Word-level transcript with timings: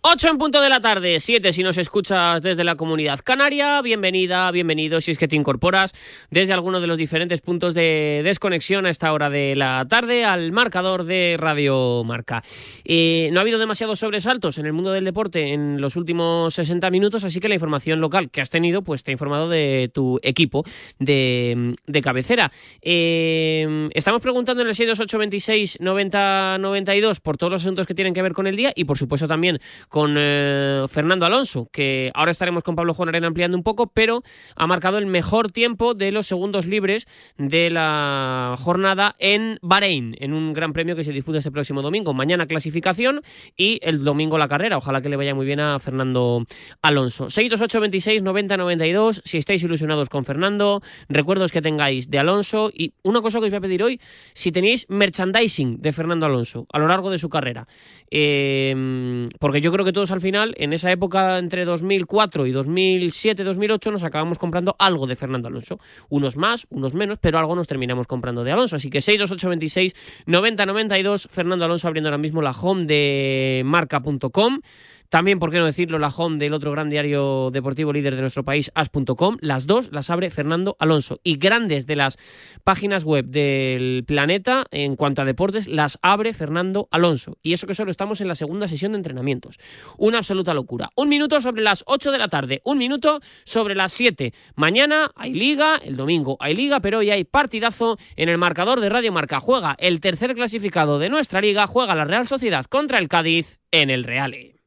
8 0.00 0.28
en 0.28 0.38
punto 0.38 0.60
de 0.60 0.68
la 0.68 0.80
tarde, 0.80 1.18
7 1.18 1.52
si 1.52 1.64
nos 1.64 1.76
escuchas 1.76 2.40
desde 2.40 2.62
la 2.62 2.76
comunidad 2.76 3.18
canaria. 3.18 3.82
Bienvenida, 3.82 4.48
bienvenido 4.52 5.00
si 5.00 5.10
es 5.10 5.18
que 5.18 5.26
te 5.26 5.34
incorporas 5.34 5.92
desde 6.30 6.52
alguno 6.52 6.80
de 6.80 6.86
los 6.86 6.96
diferentes 6.96 7.40
puntos 7.40 7.74
de 7.74 8.20
desconexión 8.22 8.86
a 8.86 8.90
esta 8.90 9.12
hora 9.12 9.28
de 9.28 9.56
la 9.56 9.84
tarde 9.88 10.24
al 10.24 10.52
marcador 10.52 11.02
de 11.02 11.36
Radio 11.36 12.04
Marca. 12.04 12.44
Eh, 12.84 13.30
no 13.32 13.40
ha 13.40 13.42
habido 13.42 13.58
demasiados 13.58 13.98
sobresaltos 13.98 14.58
en 14.58 14.66
el 14.66 14.72
mundo 14.72 14.92
del 14.92 15.04
deporte 15.04 15.52
en 15.52 15.80
los 15.80 15.96
últimos 15.96 16.54
60 16.54 16.88
minutos, 16.90 17.24
así 17.24 17.40
que 17.40 17.48
la 17.48 17.54
información 17.54 18.00
local 18.00 18.30
que 18.30 18.40
has 18.40 18.50
tenido, 18.50 18.82
pues 18.82 19.02
te 19.02 19.10
ha 19.10 19.14
informado 19.14 19.48
de 19.48 19.90
tu 19.92 20.20
equipo 20.22 20.64
de, 21.00 21.74
cabecera. 22.04 22.52
Eh, 22.82 23.88
estamos 23.94 24.22
preguntando 24.22 24.62
en 24.62 24.68
el 24.68 24.76
62826 24.76 25.80
90 25.80 26.58
92 26.58 27.18
por 27.18 27.36
todos 27.36 27.50
los 27.50 27.62
asuntos 27.62 27.84
que 27.84 27.94
tienen 27.94 28.14
que 28.14 28.22
ver 28.22 28.32
con 28.32 28.46
el 28.46 28.54
día 28.54 28.72
y 28.76 28.84
por 28.84 28.96
supuesto 28.96 29.26
también 29.26 29.58
con 29.88 29.97
eh, 30.16 30.84
Fernando 30.88 31.26
Alonso, 31.26 31.68
que 31.72 32.10
ahora 32.14 32.30
estaremos 32.30 32.62
con 32.62 32.76
Pablo 32.76 32.94
Juan 32.94 33.08
Arena 33.08 33.26
ampliando 33.26 33.56
un 33.56 33.62
poco, 33.62 33.86
pero 33.88 34.22
ha 34.54 34.66
marcado 34.66 34.98
el 34.98 35.06
mejor 35.06 35.50
tiempo 35.50 35.94
de 35.94 36.12
los 36.12 36.26
segundos 36.26 36.66
libres 36.66 37.06
de 37.36 37.70
la 37.70 38.56
jornada 38.58 39.16
en 39.18 39.58
Bahrein, 39.62 40.16
en 40.20 40.32
un 40.32 40.52
gran 40.52 40.72
premio 40.72 40.94
que 40.94 41.04
se 41.04 41.12
disputa 41.12 41.38
este 41.38 41.50
próximo 41.50 41.82
domingo. 41.82 42.14
Mañana 42.14 42.46
clasificación 42.46 43.22
y 43.56 43.78
el 43.82 44.04
domingo 44.04 44.38
la 44.38 44.48
carrera. 44.48 44.78
Ojalá 44.78 45.00
que 45.00 45.08
le 45.08 45.16
vaya 45.16 45.34
muy 45.34 45.46
bien 45.46 45.60
a 45.60 45.78
Fernando 45.78 46.44
Alonso. 46.82 47.30
628 47.30 47.80
26 47.80 48.22
90 48.22 48.56
92. 48.56 49.22
Si 49.24 49.38
estáis 49.38 49.62
ilusionados 49.62 50.08
con 50.08 50.24
Fernando, 50.24 50.82
recuerdos 51.08 51.52
que 51.52 51.62
tengáis 51.62 52.10
de 52.10 52.18
Alonso. 52.18 52.70
Y 52.72 52.92
una 53.02 53.20
cosa 53.20 53.38
que 53.38 53.46
os 53.46 53.50
voy 53.50 53.58
a 53.58 53.60
pedir 53.60 53.82
hoy, 53.82 54.00
si 54.34 54.52
tenéis 54.52 54.86
merchandising 54.88 55.80
de 55.80 55.92
Fernando 55.92 56.26
Alonso 56.26 56.66
a 56.72 56.78
lo 56.78 56.86
largo 56.86 57.10
de 57.10 57.18
su 57.18 57.28
carrera. 57.28 57.66
Eh, 58.10 59.28
porque 59.38 59.60
yo 59.60 59.72
creo 59.72 59.77
que 59.84 59.92
todos 59.92 60.10
al 60.10 60.20
final, 60.20 60.54
en 60.56 60.72
esa 60.72 60.90
época 60.90 61.38
entre 61.38 61.64
2004 61.64 62.46
y 62.46 62.52
2007, 62.52 63.44
2008, 63.44 63.90
nos 63.90 64.02
acabamos 64.02 64.38
comprando 64.38 64.76
algo 64.78 65.06
de 65.06 65.16
Fernando 65.16 65.48
Alonso. 65.48 65.78
Unos 66.08 66.36
más, 66.36 66.66
unos 66.70 66.94
menos, 66.94 67.18
pero 67.20 67.38
algo 67.38 67.54
nos 67.54 67.66
terminamos 67.66 68.06
comprando 68.06 68.44
de 68.44 68.52
Alonso. 68.52 68.76
Así 68.76 68.90
que 68.90 69.00
62826 69.00 69.94
9092, 70.26 71.28
Fernando 71.30 71.64
Alonso 71.64 71.88
abriendo 71.88 72.08
ahora 72.08 72.18
mismo 72.18 72.42
la 72.42 72.52
home 72.52 72.86
de 72.86 73.62
marca.com. 73.64 74.60
También, 75.08 75.38
por 75.38 75.50
qué 75.50 75.58
no 75.58 75.64
decirlo, 75.64 75.98
la 75.98 76.08
home 76.08 76.38
del 76.38 76.52
otro 76.52 76.70
gran 76.70 76.90
diario 76.90 77.50
deportivo 77.50 77.94
líder 77.94 78.14
de 78.14 78.20
nuestro 78.20 78.44
país, 78.44 78.70
as.com. 78.74 79.38
Las 79.40 79.66
dos 79.66 79.90
las 79.90 80.10
abre 80.10 80.28
Fernando 80.28 80.76
Alonso. 80.78 81.18
Y 81.24 81.38
grandes 81.38 81.86
de 81.86 81.96
las 81.96 82.18
páginas 82.62 83.04
web 83.04 83.24
del 83.24 84.04
planeta 84.06 84.66
en 84.70 84.96
cuanto 84.96 85.22
a 85.22 85.24
deportes 85.24 85.66
las 85.66 85.98
abre 86.02 86.34
Fernando 86.34 86.88
Alonso. 86.90 87.38
Y 87.42 87.54
eso 87.54 87.66
que 87.66 87.74
solo 87.74 87.90
estamos 87.90 88.20
en 88.20 88.28
la 88.28 88.34
segunda 88.34 88.68
sesión 88.68 88.92
de 88.92 88.98
entrenamientos. 88.98 89.58
Una 89.96 90.18
absoluta 90.18 90.52
locura. 90.52 90.90
Un 90.94 91.08
minuto 91.08 91.40
sobre 91.40 91.62
las 91.62 91.84
8 91.86 92.12
de 92.12 92.18
la 92.18 92.28
tarde, 92.28 92.60
un 92.64 92.76
minuto 92.76 93.20
sobre 93.44 93.74
las 93.74 93.94
7. 93.94 94.34
Mañana 94.56 95.10
hay 95.16 95.32
liga, 95.32 95.76
el 95.82 95.96
domingo 95.96 96.36
hay 96.38 96.54
liga, 96.54 96.80
pero 96.80 96.98
hoy 96.98 97.10
hay 97.10 97.24
partidazo 97.24 97.96
en 98.16 98.28
el 98.28 98.36
marcador 98.36 98.80
de 98.80 98.90
Radio 98.90 99.10
Marca. 99.12 99.40
Juega 99.40 99.74
el 99.78 100.00
tercer 100.00 100.34
clasificado 100.34 100.98
de 100.98 101.08
nuestra 101.08 101.40
liga, 101.40 101.66
juega 101.66 101.94
la 101.94 102.04
Real 102.04 102.26
Sociedad 102.26 102.66
contra 102.66 102.98
el 102.98 103.08
Cádiz 103.08 103.58
en 103.70 103.88
el 103.88 104.04
Reale. 104.04 104.57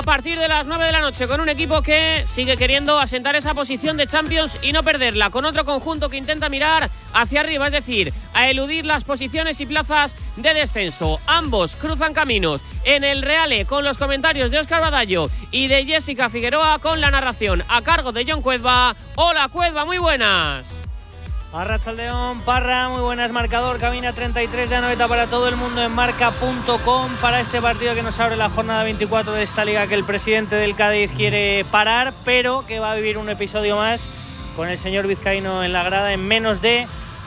A 0.00 0.02
partir 0.02 0.38
de 0.38 0.48
las 0.48 0.66
9 0.66 0.82
de 0.86 0.92
la 0.92 1.02
noche 1.02 1.28
con 1.28 1.42
un 1.42 1.50
equipo 1.50 1.82
que 1.82 2.24
sigue 2.26 2.56
queriendo 2.56 2.98
asentar 2.98 3.36
esa 3.36 3.52
posición 3.52 3.98
de 3.98 4.06
Champions 4.06 4.50
y 4.62 4.72
no 4.72 4.82
perderla, 4.82 5.28
con 5.28 5.44
otro 5.44 5.66
conjunto 5.66 6.08
que 6.08 6.16
intenta 6.16 6.48
mirar 6.48 6.88
hacia 7.12 7.40
arriba, 7.40 7.66
es 7.66 7.72
decir, 7.72 8.14
a 8.32 8.48
eludir 8.48 8.86
las 8.86 9.04
posiciones 9.04 9.60
y 9.60 9.66
plazas 9.66 10.14
de 10.36 10.54
descenso. 10.54 11.20
Ambos 11.26 11.76
cruzan 11.76 12.14
caminos 12.14 12.62
en 12.84 13.04
el 13.04 13.20
Reale 13.20 13.66
con 13.66 13.84
los 13.84 13.98
comentarios 13.98 14.50
de 14.50 14.60
Oscar 14.60 14.80
Badallo 14.80 15.28
y 15.50 15.66
de 15.66 15.84
Jessica 15.84 16.30
Figueroa 16.30 16.78
con 16.78 17.02
la 17.02 17.10
narración 17.10 17.62
a 17.68 17.82
cargo 17.82 18.10
de 18.10 18.24
John 18.26 18.40
Cuedva. 18.40 18.96
Hola 19.16 19.50
Cuedva, 19.52 19.84
muy 19.84 19.98
buenas. 19.98 20.79
León, 21.96 22.42
Parra, 22.42 22.88
muy 22.88 23.00
buenas, 23.00 23.32
marcador, 23.32 23.80
camina 23.80 24.12
33 24.12 24.70
de 24.70 24.80
noveta 24.80 25.08
para 25.08 25.26
todo 25.26 25.48
el 25.48 25.56
mundo 25.56 25.82
en 25.82 25.90
marca.com 25.90 27.10
para 27.20 27.40
este 27.40 27.60
partido 27.60 27.92
que 27.96 28.04
nos 28.04 28.20
abre 28.20 28.36
la 28.36 28.48
jornada 28.48 28.84
24 28.84 29.32
de 29.32 29.42
esta 29.42 29.64
liga 29.64 29.88
que 29.88 29.96
el 29.96 30.04
presidente 30.04 30.54
del 30.54 30.76
Cádiz 30.76 31.10
quiere 31.10 31.64
parar, 31.64 32.14
pero 32.24 32.64
que 32.66 32.78
va 32.78 32.92
a 32.92 32.94
vivir 32.94 33.18
un 33.18 33.28
episodio 33.28 33.74
más 33.74 34.10
con 34.54 34.68
el 34.68 34.78
señor 34.78 35.08
Vizcaíno 35.08 35.64
en 35.64 35.72
la 35.72 35.82
grada 35.82 36.12
en 36.12 36.22
menos 36.22 36.62
de 36.62 36.86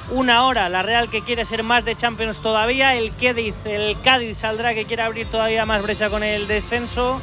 una 0.09 0.45
hora. 0.45 0.69
La 0.69 0.83
Real 0.83 1.09
que 1.09 1.21
quiere 1.21 1.43
ser 1.43 1.61
más 1.63 1.83
de 1.83 1.97
Champions 1.97 2.39
todavía, 2.39 2.95
el 2.95 3.13
Cádiz, 3.13 3.55
el 3.65 3.97
Cádiz 4.05 4.37
saldrá 4.37 4.73
que 4.73 4.85
quiere 4.85 5.03
abrir 5.03 5.27
todavía 5.27 5.65
más 5.65 5.81
brecha 5.81 6.09
con 6.09 6.23
el 6.23 6.47
descenso. 6.47 7.19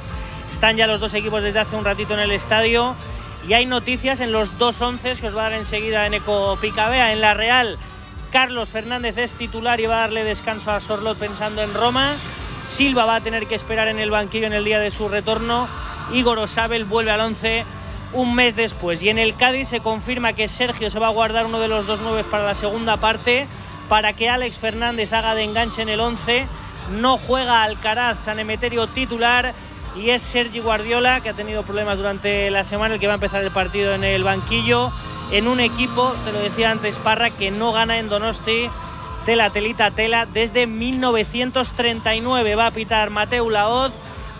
Están 0.52 0.76
ya 0.76 0.86
los 0.86 1.00
dos 1.00 1.14
equipos 1.14 1.42
desde 1.42 1.60
hace 1.60 1.76
un 1.76 1.84
ratito 1.84 2.12
en 2.12 2.20
el 2.20 2.32
estadio 2.32 2.94
y 3.48 3.54
hay 3.54 3.66
noticias 3.66 4.20
en 4.20 4.32
los 4.32 4.58
dos 4.58 4.80
once 4.80 5.14
que 5.16 5.28
os 5.28 5.36
va 5.36 5.46
a 5.46 5.50
dar 5.50 5.52
enseguida 5.54 6.06
en 6.06 6.14
Eco 6.14 6.58
Picabea. 6.60 7.12
En 7.12 7.20
la 7.20 7.34
Real, 7.34 7.78
Carlos 8.30 8.68
Fernández 8.68 9.16
es 9.18 9.34
titular 9.34 9.80
y 9.80 9.86
va 9.86 9.96
a 9.96 10.00
darle 10.00 10.24
descanso 10.24 10.70
a 10.70 10.80
Sorlot 10.80 11.18
pensando 11.18 11.62
en 11.62 11.74
Roma. 11.74 12.16
Silva 12.62 13.06
va 13.06 13.16
a 13.16 13.20
tener 13.20 13.46
que 13.46 13.54
esperar 13.54 13.88
en 13.88 13.98
el 13.98 14.10
banquillo 14.10 14.46
en 14.46 14.52
el 14.52 14.64
día 14.64 14.78
de 14.78 14.90
su 14.90 15.08
retorno. 15.08 15.68
Igor 16.12 16.38
Osabel 16.38 16.84
vuelve 16.84 17.10
al 17.10 17.20
once 17.20 17.64
un 18.12 18.34
mes 18.34 18.56
después. 18.56 19.02
Y 19.02 19.08
en 19.08 19.18
el 19.18 19.34
Cádiz 19.34 19.68
se 19.68 19.80
confirma 19.80 20.34
que 20.34 20.48
Sergio 20.48 20.90
se 20.90 20.98
va 20.98 21.06
a 21.06 21.10
guardar 21.10 21.46
uno 21.46 21.58
de 21.60 21.68
los 21.68 21.86
dos 21.86 22.00
nueve 22.02 22.24
para 22.24 22.44
la 22.44 22.54
segunda 22.54 22.98
parte 22.98 23.46
para 23.88 24.12
que 24.12 24.28
Alex 24.28 24.58
Fernández 24.58 25.12
haga 25.12 25.34
de 25.34 25.42
enganche 25.42 25.82
en 25.82 25.88
el 25.88 26.00
11. 26.00 26.46
No 27.00 27.18
juega 27.18 27.62
Alcaraz, 27.62 28.20
San 28.20 28.38
Emeterio 28.38 28.86
titular 28.86 29.54
y 29.96 30.10
es 30.10 30.22
Sergi 30.22 30.60
Guardiola, 30.60 31.20
que 31.20 31.30
ha 31.30 31.34
tenido 31.34 31.62
problemas 31.62 31.98
durante 31.98 32.50
la 32.50 32.64
semana, 32.64 32.94
el 32.94 33.00
que 33.00 33.06
va 33.06 33.14
a 33.14 33.14
empezar 33.14 33.42
el 33.42 33.50
partido 33.50 33.94
en 33.94 34.04
el 34.04 34.24
banquillo, 34.24 34.92
en 35.30 35.48
un 35.48 35.60
equipo, 35.60 36.14
te 36.24 36.32
lo 36.32 36.40
decía 36.40 36.70
antes 36.70 36.98
Parra, 36.98 37.30
que 37.30 37.50
no 37.50 37.72
gana 37.72 37.98
en 37.98 38.08
Donosti 38.08 38.68
tela, 39.24 39.50
telita, 39.50 39.90
tela, 39.90 40.26
desde 40.26 40.66
1939 40.66 42.54
va 42.54 42.66
a 42.66 42.70
pitar 42.70 43.10
Mateu 43.10 43.50
Laoz, 43.50 43.92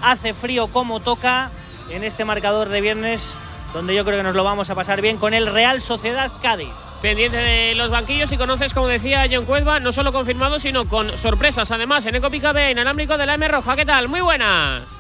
hace 0.02 0.34
frío 0.34 0.68
como 0.68 1.00
toca 1.00 1.50
en 1.90 2.04
este 2.04 2.24
marcador 2.24 2.68
de 2.68 2.80
viernes, 2.80 3.34
donde 3.72 3.94
yo 3.94 4.04
creo 4.04 4.18
que 4.18 4.22
nos 4.22 4.34
lo 4.34 4.44
vamos 4.44 4.70
a 4.70 4.74
pasar 4.74 5.00
bien 5.00 5.16
con 5.16 5.34
el 5.34 5.46
Real 5.46 5.80
Sociedad 5.80 6.32
Cádiz. 6.40 6.72
Pendiente 7.02 7.38
de 7.38 7.74
los 7.76 7.88
banquillos 7.88 8.30
y 8.30 8.36
conoces, 8.36 8.74
como 8.74 8.86
decía 8.86 9.26
John 9.30 9.46
Cuelva, 9.46 9.80
no 9.80 9.90
solo 9.90 10.12
confirmado, 10.12 10.60
sino 10.60 10.86
con 10.86 11.16
sorpresas. 11.16 11.70
Además, 11.70 12.04
en 12.04 12.16
Ecopica 12.16 12.52
B, 12.52 12.72
inalámbrico 12.72 13.16
de 13.16 13.24
la 13.24 13.34
M 13.34 13.48
Roja. 13.48 13.74
¿Qué 13.74 13.86
tal? 13.86 14.08
Muy 14.08 14.20
buenas. 14.20 14.99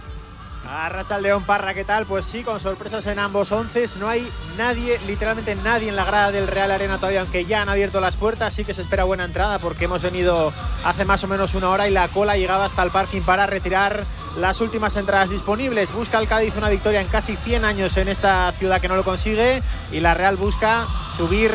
Arracha 0.68 1.16
el 1.16 1.22
León 1.22 1.44
Parra, 1.44 1.74
¿qué 1.74 1.84
tal? 1.84 2.06
Pues 2.06 2.24
sí, 2.24 2.42
con 2.42 2.60
sorpresas 2.60 3.06
en 3.06 3.18
ambos 3.18 3.50
once. 3.50 3.88
No 3.98 4.08
hay 4.08 4.30
nadie, 4.56 5.00
literalmente 5.06 5.54
nadie 5.56 5.88
en 5.88 5.96
la 5.96 6.04
grada 6.04 6.30
del 6.30 6.46
Real 6.46 6.70
Arena 6.70 6.98
todavía, 6.98 7.22
aunque 7.22 7.44
ya 7.44 7.62
han 7.62 7.68
abierto 7.68 8.00
las 8.00 8.16
puertas. 8.16 8.54
Sí 8.54 8.64
que 8.64 8.74
se 8.74 8.82
espera 8.82 9.04
buena 9.04 9.24
entrada 9.24 9.58
porque 9.58 9.86
hemos 9.86 10.02
venido 10.02 10.52
hace 10.84 11.04
más 11.04 11.24
o 11.24 11.28
menos 11.28 11.54
una 11.54 11.70
hora 11.70 11.88
y 11.88 11.92
la 11.92 12.08
cola 12.08 12.36
llegaba 12.36 12.66
hasta 12.66 12.82
el 12.82 12.90
parking 12.90 13.22
para 13.22 13.46
retirar 13.46 14.04
las 14.36 14.60
últimas 14.60 14.94
entradas 14.96 15.30
disponibles. 15.30 15.92
Busca 15.92 16.18
el 16.18 16.28
Cádiz 16.28 16.54
una 16.56 16.68
victoria 16.68 17.00
en 17.00 17.08
casi 17.08 17.36
100 17.36 17.64
años 17.64 17.96
en 17.96 18.08
esta 18.08 18.52
ciudad 18.52 18.80
que 18.80 18.88
no 18.88 18.96
lo 18.96 19.04
consigue 19.04 19.62
y 19.90 20.00
la 20.00 20.14
Real 20.14 20.36
busca 20.36 20.86
subir 21.16 21.52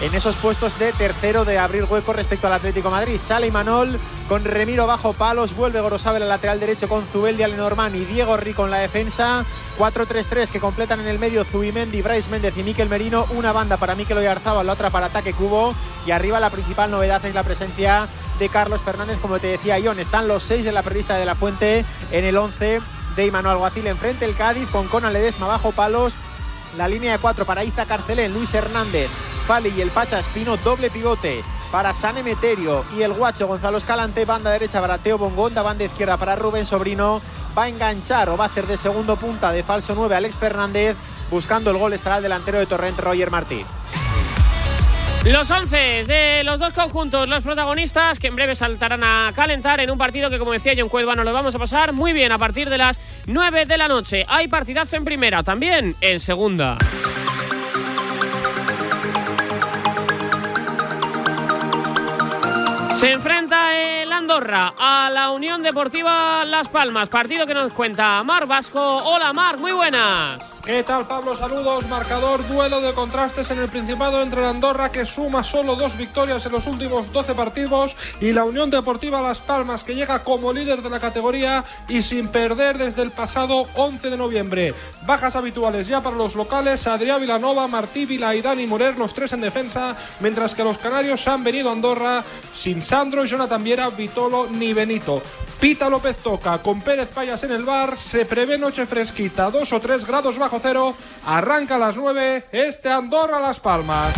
en 0.00 0.14
esos 0.14 0.36
puestos 0.36 0.78
de 0.78 0.92
tercero 0.92 1.44
de 1.44 1.58
abrir 1.58 1.84
hueco 1.84 2.12
respecto 2.12 2.46
al 2.46 2.52
Atlético 2.52 2.90
Madrid. 2.90 3.18
Sale 3.18 3.46
Imanol 3.46 3.98
con 4.28 4.44
Remiro 4.44 4.86
bajo 4.86 5.12
palos, 5.12 5.56
vuelve 5.56 5.80
Gorosabel 5.80 6.22
al 6.22 6.28
lateral 6.28 6.60
derecho 6.60 6.88
con 6.88 7.06
Zubeldia 7.06 7.48
Lenormand 7.48 7.94
y 7.94 8.04
Diego 8.04 8.36
Rico 8.36 8.64
en 8.64 8.70
la 8.70 8.78
defensa. 8.78 9.44
4-3-3 9.78 10.50
que 10.50 10.60
completan 10.60 11.00
en 11.00 11.06
el 11.06 11.18
medio 11.18 11.44
Zubimendi, 11.44 12.02
Bryce 12.02 12.30
Méndez 12.30 12.56
y 12.56 12.62
Miquel 12.62 12.88
Merino. 12.88 13.26
Una 13.30 13.52
banda 13.52 13.76
para 13.76 13.94
Miquel 13.94 14.18
Oyarzábal, 14.18 14.66
la 14.66 14.72
otra 14.72 14.90
para 14.90 15.06
Ataque 15.06 15.32
Cubo. 15.32 15.74
Y 16.06 16.10
arriba 16.10 16.40
la 16.40 16.50
principal 16.50 16.90
novedad 16.90 17.24
es 17.24 17.34
la 17.34 17.42
presencia 17.42 18.08
de 18.38 18.48
Carlos 18.48 18.82
Fernández, 18.82 19.18
como 19.20 19.38
te 19.38 19.46
decía 19.48 19.78
Ion. 19.78 19.98
Están 19.98 20.28
los 20.28 20.42
seis 20.42 20.64
de 20.64 20.72
la 20.72 20.82
prevista 20.82 21.16
de 21.16 21.24
la 21.24 21.34
Fuente 21.34 21.84
en 22.10 22.24
el 22.24 22.36
11 22.36 22.80
de 23.16 23.26
Imanol 23.26 23.52
Alguacil 23.52 23.86
enfrente 23.86 24.26
el 24.26 24.36
Cádiz 24.36 24.68
con 24.68 24.88
Conan 24.88 25.12
Ledesma 25.12 25.46
bajo 25.46 25.72
palos. 25.72 26.12
La 26.76 26.88
línea 26.88 27.12
de 27.12 27.18
cuatro 27.18 27.46
para 27.46 27.64
Iza 27.64 27.86
Carcelén, 27.86 28.34
Luis 28.34 28.52
Hernández, 28.52 29.08
Fali 29.46 29.72
y 29.74 29.80
el 29.80 29.90
Pacha 29.90 30.20
Espino, 30.20 30.58
doble 30.58 30.90
pivote 30.90 31.42
para 31.72 31.94
San 31.94 32.18
Emeterio 32.18 32.84
y 32.96 33.02
el 33.02 33.14
guacho 33.14 33.46
Gonzalo 33.46 33.78
Escalante, 33.78 34.26
banda 34.26 34.50
derecha 34.50 34.80
para 34.80 34.98
Teo 34.98 35.16
Bongonda, 35.16 35.62
banda 35.62 35.84
izquierda 35.84 36.18
para 36.18 36.36
Rubén 36.36 36.66
Sobrino, 36.66 37.22
va 37.56 37.64
a 37.64 37.68
enganchar 37.68 38.28
o 38.28 38.36
va 38.36 38.44
a 38.44 38.48
hacer 38.48 38.66
de 38.66 38.76
segundo 38.76 39.16
punta 39.16 39.52
de 39.52 39.62
falso 39.62 39.94
9 39.94 40.16
Alex 40.16 40.36
Fernández, 40.36 40.96
buscando 41.30 41.70
el 41.70 41.78
gol 41.78 41.94
estará 41.94 42.18
el 42.18 42.22
delantero 42.22 42.58
de 42.58 42.66
Torrente 42.66 43.00
Roger 43.00 43.30
Martí. 43.30 43.64
Los 45.24 45.50
11 45.50 46.04
de 46.04 46.42
los 46.44 46.58
dos 46.58 46.72
conjuntos, 46.72 47.28
los 47.28 47.42
protagonistas 47.42 48.18
que 48.18 48.28
en 48.28 48.36
breve 48.36 48.54
saltarán 48.54 49.02
a 49.02 49.32
calentar 49.34 49.80
en 49.80 49.90
un 49.90 49.98
partido 49.98 50.30
que, 50.30 50.38
como 50.38 50.52
decía 50.52 50.74
John 50.76 50.88
Cuelva, 50.88 51.16
nos 51.16 51.24
lo 51.24 51.32
vamos 51.32 51.54
a 51.54 51.58
pasar 51.58 51.92
muy 51.92 52.12
bien 52.12 52.32
a 52.32 52.38
partir 52.38 52.70
de 52.70 52.78
las 52.78 52.98
9 53.26 53.66
de 53.66 53.78
la 53.78 53.88
noche. 53.88 54.24
Hay 54.28 54.48
partidazo 54.48 54.96
en 54.96 55.04
primera, 55.04 55.42
también 55.42 55.96
en 56.00 56.20
segunda. 56.20 56.78
Se 62.98 63.12
enfrenta 63.12 63.76
el 63.76 64.10
Andorra 64.10 64.72
a 64.78 65.10
la 65.12 65.30
Unión 65.30 65.62
Deportiva 65.62 66.46
Las 66.46 66.68
Palmas, 66.68 67.10
partido 67.10 67.46
que 67.46 67.52
nos 67.52 67.72
cuenta 67.74 68.22
Mar 68.22 68.46
Vasco. 68.46 68.80
Hola 68.80 69.34
Mar, 69.34 69.58
muy 69.58 69.72
buenas. 69.72 70.55
¿Qué 70.66 70.82
tal 70.82 71.06
Pablo? 71.06 71.36
Saludos. 71.36 71.86
Marcador 71.86 72.44
duelo 72.48 72.80
de 72.80 72.92
contrastes 72.92 73.52
en 73.52 73.60
el 73.60 73.68
Principado 73.68 74.20
entre 74.20 74.40
la 74.40 74.50
Andorra 74.50 74.90
que 74.90 75.06
suma 75.06 75.44
solo 75.44 75.76
dos 75.76 75.96
victorias 75.96 76.44
en 76.44 76.50
los 76.50 76.66
últimos 76.66 77.12
12 77.12 77.34
partidos 77.36 77.94
y 78.20 78.32
la 78.32 78.42
Unión 78.42 78.68
Deportiva 78.68 79.22
Las 79.22 79.38
Palmas 79.38 79.84
que 79.84 79.94
llega 79.94 80.24
como 80.24 80.52
líder 80.52 80.82
de 80.82 80.90
la 80.90 80.98
categoría 80.98 81.64
y 81.86 82.02
sin 82.02 82.26
perder 82.26 82.78
desde 82.78 83.02
el 83.02 83.12
pasado 83.12 83.68
11 83.76 84.10
de 84.10 84.16
noviembre. 84.16 84.74
Bajas 85.06 85.36
habituales 85.36 85.86
ya 85.86 86.00
para 86.00 86.16
los 86.16 86.34
locales, 86.34 86.88
Adrián 86.88 87.20
Vilanova, 87.20 87.68
Martí 87.68 88.04
Vila 88.04 88.34
y 88.34 88.42
Dani 88.42 88.66
Morer, 88.66 88.98
los 88.98 89.14
tres 89.14 89.32
en 89.34 89.42
defensa, 89.42 89.96
mientras 90.18 90.56
que 90.56 90.64
los 90.64 90.78
canarios 90.78 91.28
han 91.28 91.44
venido 91.44 91.68
a 91.68 91.74
Andorra 91.74 92.24
sin 92.52 92.82
Sandro, 92.82 93.24
Jonathan 93.24 93.62
Viera, 93.62 93.88
Vitolo 93.90 94.48
ni 94.50 94.72
Benito. 94.72 95.22
Pita 95.60 95.88
López 95.88 96.18
toca 96.18 96.58
con 96.58 96.82
Pérez 96.82 97.08
Payas 97.08 97.42
en 97.44 97.52
el 97.52 97.64
bar. 97.64 97.96
Se 97.96 98.26
prevé 98.26 98.58
noche 98.58 98.86
fresquita, 98.86 99.50
2 99.50 99.72
o 99.72 99.80
3 99.80 100.04
grados 100.06 100.38
bajo 100.38 100.58
cero. 100.60 100.94
Arranca 101.24 101.76
a 101.76 101.78
las 101.78 101.96
9 101.96 102.46
este 102.52 102.90
Andorra 102.90 103.40
Las 103.40 103.58
Palmas. 103.58 104.12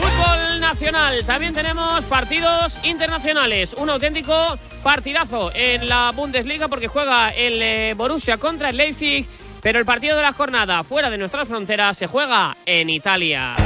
Fútbol 0.00 0.60
nacional. 0.60 1.24
También 1.24 1.54
tenemos 1.54 2.04
partidos 2.04 2.74
internacionales. 2.82 3.74
Un 3.78 3.88
auténtico 3.88 4.58
partidazo 4.82 5.50
en 5.54 5.88
la 5.88 6.12
Bundesliga 6.14 6.68
porque 6.68 6.88
juega 6.88 7.30
el 7.30 7.62
eh, 7.62 7.94
Borussia 7.96 8.36
contra 8.36 8.70
el 8.70 8.76
Leipzig. 8.76 9.26
Pero 9.62 9.78
el 9.78 9.84
partido 9.84 10.16
de 10.16 10.22
la 10.22 10.32
jornada 10.32 10.84
fuera 10.84 11.08
de 11.10 11.18
nuestras 11.18 11.48
fronteras 11.48 11.96
se 11.96 12.06
juega 12.06 12.56
en 12.66 12.90
Italia. 12.90 13.65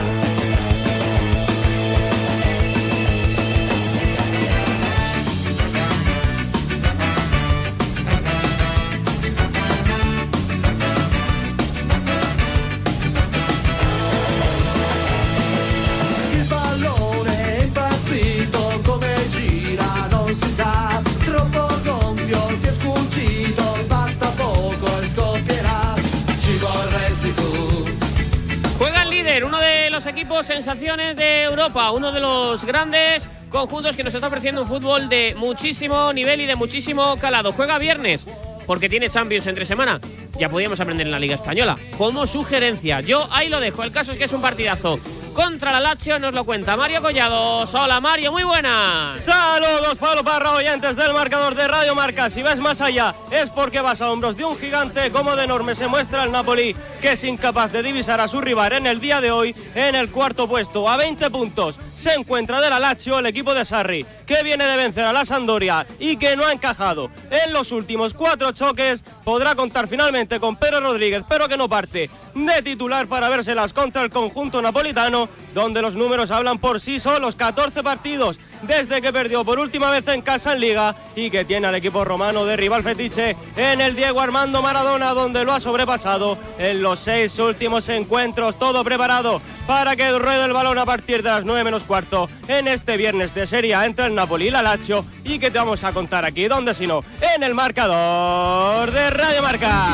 Sensaciones 30.45 31.17
de 31.17 31.43
Europa, 31.43 31.91
uno 31.91 32.13
de 32.13 32.21
los 32.21 32.65
grandes 32.65 33.29
conjuntos 33.51 33.97
que 33.97 34.05
nos 34.05 34.15
está 34.15 34.29
ofreciendo 34.29 34.63
un 34.63 34.69
fútbol 34.69 35.09
de 35.09 35.35
muchísimo 35.37 36.13
nivel 36.13 36.41
y 36.41 36.47
de 36.47 36.55
muchísimo 36.55 37.17
calado. 37.19 37.53
Juega 37.53 37.79
viernes 37.79 38.25
porque 38.67 38.89
tiene 38.89 39.11
Champions 39.11 39.47
entre 39.47 39.67
semana. 39.67 40.01
Ya 40.39 40.49
podíamos 40.49 40.79
aprender 40.79 41.07
en 41.07 41.11
la 41.11 41.19
Liga 41.19 41.35
Española. 41.35 41.77
Como 41.99 42.27
sugerencia, 42.27 43.01
yo 43.01 43.27
ahí 43.31 43.49
lo 43.49 43.61
dejo. 43.61 43.83
El 43.83 43.91
caso 43.91 44.13
es 44.13 44.19
que 44.19 44.25
es 44.25 44.33
un 44.33 44.41
partidazo 44.41 45.01
contra 45.41 45.73
la 45.73 45.81
Lazio. 45.81 46.19
Nos 46.19 46.35
lo 46.35 46.45
cuenta 46.45 46.77
Mario 46.77 47.01
Collado. 47.01 47.61
Hola 47.73 47.99
Mario, 47.99 48.31
muy 48.31 48.45
buenas. 48.45 49.19
Saludos 49.21 49.97
Pablo 49.99 50.23
Parra, 50.23 50.53
oyentes 50.53 50.97
del 50.97 51.15
marcador 51.15 51.55
de 51.55 51.67
Radio 51.67 51.95
Marca. 51.95 52.29
Si 52.29 52.43
ves 52.43 52.61
más 52.61 52.83
allá 52.83 53.15
es 53.31 53.49
porque 53.49 53.81
vas 53.81 54.03
a 54.03 54.11
hombros 54.11 54.37
de 54.37 54.45
un 54.45 54.59
gigante 54.59 55.11
como 55.11 55.37
de 55.37 55.45
enorme 55.45 55.75
se 55.75 55.87
muestra 55.87 56.25
el 56.25 56.33
Napoli 56.33 56.77
que 57.01 57.13
es 57.13 57.25
incapaz 57.25 57.73
de 57.73 57.83
divisar 57.83 58.21
a 58.21 58.29
su 58.29 58.43
rival 58.43 58.75
en 58.75 58.87
el 58.87 59.01
día 59.01 59.23
de 59.23 59.31
hoy 59.31 59.57
en 59.75 59.95
el 59.95 60.11
cuarto 60.11 60.47
puesto. 60.47 60.87
A 60.91 60.99
20 60.99 61.31
puntos 61.31 61.81
se 61.95 62.13
encuentra 62.13 62.61
de 62.61 62.69
la 62.69 62.79
Lazio 62.79 63.19
el 63.19 63.27
equipo 63.27 63.55
de 63.55 63.65
Sarri 63.65 64.05
que 64.27 64.43
viene 64.43 64.67
de 64.67 64.77
vencer 64.77 65.07
a 65.07 65.13
la 65.13 65.25
Sandoria 65.25 65.87
y 65.99 66.19
que 66.19 66.37
no 66.37 66.45
ha 66.45 66.53
encajado 66.53 67.09
en 67.31 67.55
los 67.55 67.73
últimos 67.73 68.13
cuatro 68.13 68.53
choques. 68.53 69.03
Podrá 69.25 69.55
contar 69.55 69.89
finalmente 69.89 70.39
con 70.39 70.57
Pedro 70.57 70.81
Rodríguez 70.81 71.25
pero 71.27 71.49
que 71.49 71.57
no 71.57 71.67
parte 71.67 72.11
de 72.35 72.63
titular 72.63 73.07
para 73.07 73.31
vérselas 73.31 73.73
contra 73.73 74.03
el 74.03 74.11
conjunto 74.11 74.61
napolitano 74.61 75.30
donde 75.55 75.83
los 75.83 75.95
números 75.95 76.31
hablan 76.31 76.59
por 76.59 76.81
sí 76.81 76.99
solos, 77.01 77.37
14 77.37 77.83
partidos 77.83 78.39
desde 78.63 79.01
que 79.01 79.13
perdió 79.13 79.45
por 79.45 79.59
última 79.59 79.91
vez 79.91 80.07
en 80.09 80.23
casa 80.23 80.53
en 80.53 80.61
Liga 80.61 80.95
y 81.17 81.31
que 81.31 81.45
tiene 81.45 81.67
al 81.67 81.75
equipo 81.75 82.05
romano 82.05 82.45
de 82.45 82.57
rival 82.57 82.83
fetiche 82.83 83.37
en 83.57 83.81
el 83.81 83.97
Diego 83.97 84.21
Armando 84.21 84.63
Maradona, 84.63 85.13
donde 85.13 85.45
lo 85.45 85.53
ha 85.53 85.61
sobrepasado 85.61 86.37
en 86.59 86.83
los 86.83 87.01
seis 87.01 87.39
últimos 87.39 87.89
encuentros, 87.89 88.59
todo 88.59 88.85
preparado 88.85 89.41
para 89.67 89.97
que 89.97 90.19
ruede 90.19 90.45
el 90.45 90.53
balón 90.53 90.79
a 90.79 90.85
partir 90.85 91.23
de 91.23 91.31
las 91.31 91.45
9 91.45 91.65
menos 91.65 91.85
cuarto 91.85 92.29
en 92.49 92.69
este 92.69 92.97
viernes 92.97 93.35
de 93.35 93.47
Serie 93.47 93.75
entre 93.85 94.07
el 94.07 94.15
Napoli 94.15 94.49
y 94.49 94.51
la 94.51 94.63
Lazio 94.63 95.05
y 95.25 95.39
que 95.39 95.51
te 95.51 95.59
vamos 95.59 95.85
a 95.85 95.93
contar 95.93 96.25
aquí, 96.25 96.49
donde 96.49 96.75
si 96.75 96.87
no, 96.87 97.05
en 97.21 97.43
el 97.43 97.55
marcador 97.55 98.91
de 98.91 99.11
Radio 99.11 99.43
Marca. 99.43 99.87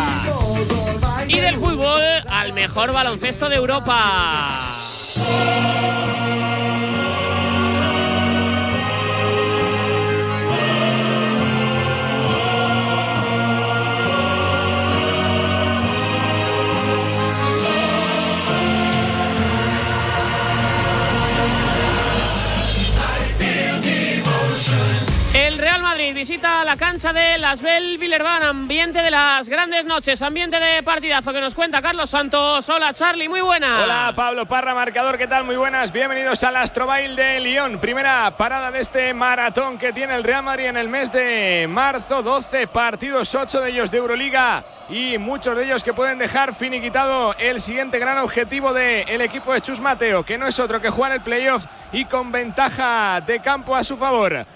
Y 1.29 1.41
del 1.41 1.57
fútbol 1.57 2.03
al 2.29 2.53
mejor 2.53 2.93
baloncesto 2.93 3.49
de 3.49 3.57
Europa. 3.57 4.76
Música 5.17 5.96
visita 25.95 26.65
la 26.65 26.77
cancha 26.77 27.13
de 27.13 27.39
Las 27.39 27.63
Bell 27.63 27.97
Villerban, 27.99 28.43
ambiente 28.43 29.01
de 29.01 29.11
las 29.11 29.49
grandes 29.49 29.85
noches, 29.85 30.21
ambiente 30.21 30.59
de 30.59 30.83
partidazo 30.83 31.33
que 31.33 31.41
nos 31.41 31.55
cuenta 31.55 31.81
Carlos 31.81 32.11
Santos. 32.11 32.69
Hola 32.69 32.93
Charlie, 32.93 33.29
muy 33.29 33.41
buenas. 33.41 33.85
Hola 33.85 34.13
Pablo 34.15 34.47
Parra, 34.47 34.75
marcador, 34.75 35.17
¿qué 35.17 35.27
tal? 35.27 35.45
Muy 35.45 35.57
buenas, 35.57 35.93
bienvenidos 35.93 36.43
al 36.43 36.57
Astrobail 36.57 37.15
de 37.15 37.41
Lyon. 37.41 37.79
Primera 37.79 38.31
parada 38.37 38.71
de 38.71 38.81
este 38.81 39.15
maratón 39.15 39.79
que 39.79 39.93
tiene 39.93 40.17
el 40.17 40.25
Real 40.25 40.43
Madrid 40.43 40.67
en 40.67 40.77
el 40.77 40.89
mes 40.89 41.13
de 41.13 41.67
marzo, 41.69 42.23
12 42.23 42.67
partidos, 42.67 43.35
8 43.35 43.61
de 43.61 43.71
ellos 43.71 43.91
de 43.91 43.99
Euroliga 43.99 44.65
y 44.89 45.19
muchos 45.19 45.57
de 45.57 45.65
ellos 45.65 45.83
que 45.83 45.95
pueden 45.95 46.19
dejar 46.19 46.55
finiquitado 46.55 47.35
el 47.39 47.61
siguiente 47.61 47.99
gran 47.99 48.19
objetivo 48.19 48.73
del 48.73 49.21
equipo 49.21 49.53
de 49.53 49.61
Chus 49.61 49.81
Mateo, 49.81 50.25
que 50.25 50.37
no 50.37 50.47
es 50.47 50.59
otro 50.59 50.81
que 50.81 50.91
jugar 50.91 51.13
el 51.13 51.21
playoff 51.21 51.65
y 51.93 52.05
con 52.05 52.33
ventaja 52.33 53.21
de 53.21 53.41
campo 53.41 53.75
a 53.75 53.85
su 53.85 53.97
favor. 53.97 54.47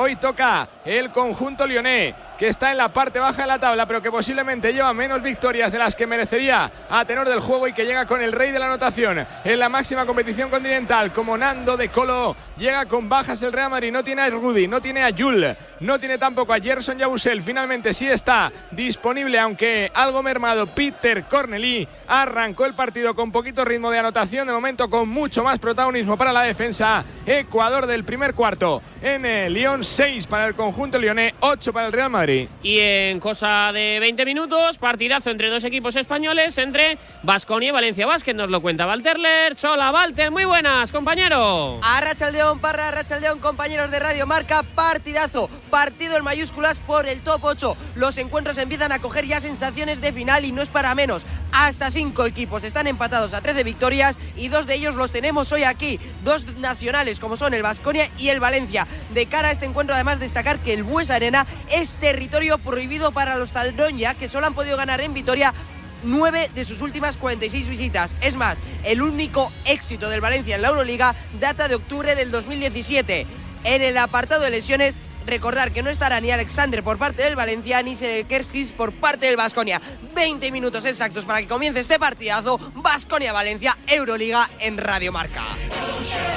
Hoy 0.00 0.14
toca 0.14 0.68
el 0.84 1.10
conjunto 1.10 1.66
lyonnais 1.66 2.14
que 2.38 2.46
está 2.46 2.70
en 2.70 2.76
la 2.76 2.88
parte 2.88 3.18
baja 3.18 3.42
de 3.42 3.48
la 3.48 3.58
tabla, 3.58 3.86
pero 3.86 4.00
que 4.00 4.12
posiblemente 4.12 4.72
lleva 4.72 4.94
menos 4.94 5.22
victorias 5.22 5.72
de 5.72 5.78
las 5.78 5.96
que 5.96 6.06
merecería 6.06 6.70
a 6.88 7.04
tenor 7.04 7.28
del 7.28 7.40
juego 7.40 7.66
y 7.66 7.72
que 7.72 7.84
llega 7.84 8.06
con 8.06 8.22
el 8.22 8.30
rey 8.30 8.52
de 8.52 8.60
la 8.60 8.66
anotación 8.66 9.26
en 9.44 9.58
la 9.58 9.68
máxima 9.68 10.06
competición 10.06 10.48
continental, 10.48 11.12
como 11.12 11.36
Nando 11.36 11.76
de 11.76 11.88
Colo. 11.88 12.36
Llega 12.56 12.86
con 12.86 13.08
bajas 13.08 13.42
el 13.42 13.52
Real 13.52 13.70
Madrid, 13.70 13.92
no 13.92 14.02
tiene 14.02 14.22
a 14.22 14.30
Rudy, 14.30 14.66
no 14.66 14.80
tiene 14.80 15.04
a 15.04 15.10
Jul, 15.16 15.56
no 15.80 15.98
tiene 15.98 16.18
tampoco 16.18 16.52
a 16.52 16.60
Gerson 16.60 16.98
Yabusel. 16.98 17.42
Finalmente 17.42 17.92
sí 17.92 18.08
está 18.08 18.52
disponible, 18.72 19.38
aunque 19.38 19.90
algo 19.94 20.22
mermado, 20.22 20.66
Peter 20.66 21.24
Corneli. 21.24 21.86
Arrancó 22.08 22.66
el 22.66 22.74
partido 22.74 23.14
con 23.14 23.30
poquito 23.30 23.64
ritmo 23.64 23.90
de 23.90 23.98
anotación, 23.98 24.46
de 24.46 24.52
momento 24.52 24.90
con 24.90 25.08
mucho 25.08 25.44
más 25.44 25.58
protagonismo 25.58 26.16
para 26.16 26.32
la 26.32 26.42
defensa. 26.42 27.04
Ecuador 27.26 27.86
del 27.86 28.04
primer 28.04 28.34
cuarto 28.34 28.82
en 29.02 29.24
el 29.24 29.54
Lyon, 29.54 29.84
6 29.84 30.26
para 30.26 30.46
el 30.46 30.54
conjunto 30.54 30.98
Lyonnais, 30.98 31.34
8 31.40 31.72
para 31.72 31.86
el 31.86 31.92
Real 31.92 32.10
Madrid. 32.10 32.27
Y 32.62 32.78
en 32.80 33.20
cosa 33.20 33.72
de 33.72 33.98
20 34.00 34.24
minutos, 34.26 34.76
partidazo 34.76 35.30
entre 35.30 35.48
dos 35.48 35.64
equipos 35.64 35.96
españoles, 35.96 36.58
entre 36.58 36.98
Vasconia 37.22 37.70
y 37.70 37.72
Valencia 37.72 38.06
Basket. 38.06 38.34
Nos 38.34 38.50
lo 38.50 38.60
cuenta 38.60 38.86
Walterler. 38.86 39.56
Chola, 39.56 39.90
Walter, 39.90 40.30
muy 40.30 40.44
buenas, 40.44 40.92
compañero. 40.92 41.80
A 41.82 42.00
Rachaldeón, 42.00 42.60
Parra, 42.60 42.90
Rachaldeón, 42.90 43.38
compañeros 43.38 43.90
de 43.90 43.98
Radio 43.98 44.26
Marca, 44.26 44.62
partidazo. 44.62 45.48
Partido 45.70 46.16
en 46.16 46.24
mayúsculas 46.24 46.80
por 46.80 47.08
el 47.08 47.22
top 47.22 47.40
8. 47.44 47.76
Los 47.94 48.18
encuentros 48.18 48.58
empiezan 48.58 48.92
a 48.92 48.98
coger 48.98 49.24
ya 49.24 49.40
sensaciones 49.40 50.00
de 50.00 50.12
final 50.12 50.44
y 50.44 50.52
no 50.52 50.62
es 50.62 50.68
para 50.68 50.94
menos. 50.94 51.24
Hasta 51.52 51.90
cinco 51.90 52.26
equipos 52.26 52.62
están 52.62 52.86
empatados 52.86 53.32
a 53.32 53.40
13 53.40 53.64
victorias 53.64 54.16
y 54.36 54.48
dos 54.48 54.66
de 54.66 54.74
ellos 54.74 54.94
los 54.94 55.12
tenemos 55.12 55.50
hoy 55.52 55.64
aquí. 55.64 55.98
Dos 56.22 56.46
nacionales 56.58 57.20
como 57.20 57.36
son 57.36 57.54
el 57.54 57.62
Vasconia 57.62 58.08
y 58.18 58.28
el 58.28 58.40
Valencia. 58.40 58.86
De 59.14 59.26
cara 59.26 59.48
a 59.48 59.50
este 59.52 59.64
encuentro, 59.66 59.94
además, 59.94 60.20
destacar 60.20 60.58
que 60.58 60.74
el 60.74 60.82
Bues 60.82 61.10
Arena 61.10 61.46
es 61.72 61.94
territorio 62.18 62.58
prohibido 62.58 63.12
para 63.12 63.36
los 63.36 63.52
Taldoña, 63.52 64.12
que 64.12 64.26
solo 64.26 64.48
han 64.48 64.54
podido 64.54 64.76
ganar 64.76 65.00
en 65.00 65.14
Vitoria 65.14 65.54
nueve 66.02 66.50
de 66.52 66.64
sus 66.64 66.80
últimas 66.80 67.16
46 67.16 67.68
visitas. 67.68 68.16
Es 68.22 68.34
más, 68.34 68.58
el 68.82 69.02
único 69.02 69.52
éxito 69.66 70.08
del 70.08 70.20
Valencia 70.20 70.56
en 70.56 70.62
la 70.62 70.70
Euroliga 70.70 71.14
data 71.38 71.68
de 71.68 71.76
octubre 71.76 72.16
del 72.16 72.32
2017. 72.32 73.24
En 73.62 73.82
el 73.82 73.96
apartado 73.98 74.42
de 74.42 74.50
lesiones, 74.50 74.98
Recordar 75.26 75.72
que 75.72 75.82
no 75.82 75.90
estará 75.90 76.22
ni 76.22 76.30
Alexander 76.30 76.82
por 76.82 76.96
parte 76.96 77.22
del 77.22 77.36
Valencia 77.36 77.82
ni 77.82 77.94
Kerskis 77.94 78.72
por 78.72 78.94
parte 78.94 79.26
del 79.26 79.36
Vasconia. 79.36 79.78
20 80.14 80.50
minutos 80.50 80.86
exactos 80.86 81.26
para 81.26 81.42
que 81.42 81.46
comience 81.46 81.80
este 81.80 81.98
partidazo. 81.98 82.58
Vasconia-Valencia, 82.76 83.76
Euroliga 83.88 84.48
en 84.58 84.78
Radio 84.78 85.12
Marca. 85.12 85.44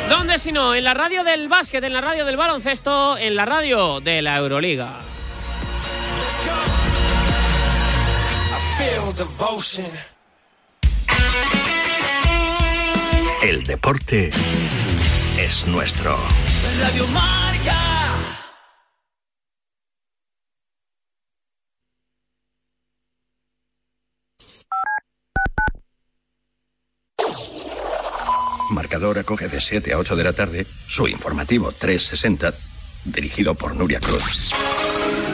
¿Dónde 0.09 0.39
si 0.39 0.51
no? 0.51 0.75
En 0.75 0.83
la 0.83 0.93
radio 0.93 1.23
del 1.23 1.47
básquet, 1.47 1.81
en 1.85 1.93
la 1.93 2.01
radio 2.01 2.25
del 2.25 2.35
baloncesto, 2.35 3.17
en 3.17 3.37
la 3.37 3.45
radio 3.45 4.01
de 4.01 4.21
la 4.21 4.35
Euroliga. 4.35 5.10
El 13.43 13.63
deporte 13.63 14.31
es 15.37 15.67
nuestro. 15.67 16.17
Radio 16.79 17.07
Marca. 17.07 17.77
Marcador 28.71 29.19
acoge 29.19 29.47
de 29.47 29.59
7 29.59 29.93
a 29.93 29.97
8 29.97 30.15
de 30.15 30.23
la 30.23 30.33
tarde 30.33 30.65
su 30.87 31.07
informativo 31.07 31.71
360, 31.71 32.53
dirigido 33.05 33.55
por 33.55 33.75
Nuria 33.75 33.99
Cruz. 33.99 34.53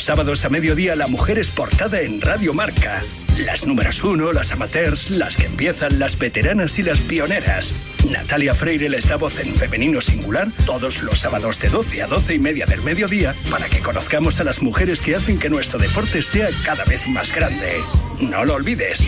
Los 0.00 0.06
sábados 0.06 0.46
a 0.46 0.48
mediodía 0.48 0.96
la 0.96 1.08
mujer 1.08 1.38
es 1.38 1.50
portada 1.50 2.00
en 2.00 2.22
Radio 2.22 2.54
Marca. 2.54 3.02
Las 3.36 3.66
números 3.66 4.02
uno, 4.02 4.32
las 4.32 4.50
amateurs, 4.50 5.10
las 5.10 5.36
que 5.36 5.44
empiezan, 5.44 5.98
las 5.98 6.18
veteranas 6.18 6.78
y 6.78 6.82
las 6.82 7.00
pioneras. 7.00 7.74
Natalia 8.10 8.54
Freire 8.54 8.88
les 8.88 9.06
da 9.06 9.16
voz 9.16 9.38
en 9.40 9.54
femenino 9.54 10.00
singular 10.00 10.48
todos 10.64 11.02
los 11.02 11.18
sábados 11.18 11.60
de 11.60 11.68
12 11.68 12.02
a 12.02 12.06
12 12.06 12.34
y 12.34 12.38
media 12.38 12.64
del 12.64 12.80
mediodía 12.80 13.34
para 13.50 13.68
que 13.68 13.80
conozcamos 13.80 14.40
a 14.40 14.44
las 14.44 14.62
mujeres 14.62 15.02
que 15.02 15.16
hacen 15.16 15.38
que 15.38 15.50
nuestro 15.50 15.78
deporte 15.78 16.22
sea 16.22 16.48
cada 16.64 16.84
vez 16.84 17.06
más 17.06 17.34
grande. 17.34 17.82
No 18.20 18.46
lo 18.46 18.54
olvides, 18.54 19.02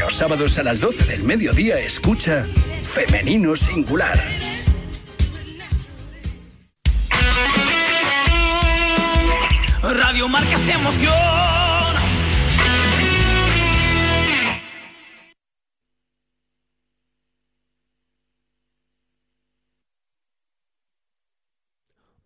los 0.00 0.12
sábados 0.12 0.58
a 0.58 0.64
las 0.64 0.80
12 0.80 1.04
del 1.04 1.22
mediodía 1.22 1.78
escucha 1.78 2.44
Femenino 2.82 3.54
Singular. 3.54 4.20
Radio 9.94 10.28
Marca 10.28 10.56
se 10.56 10.72
emoción. 10.72 11.71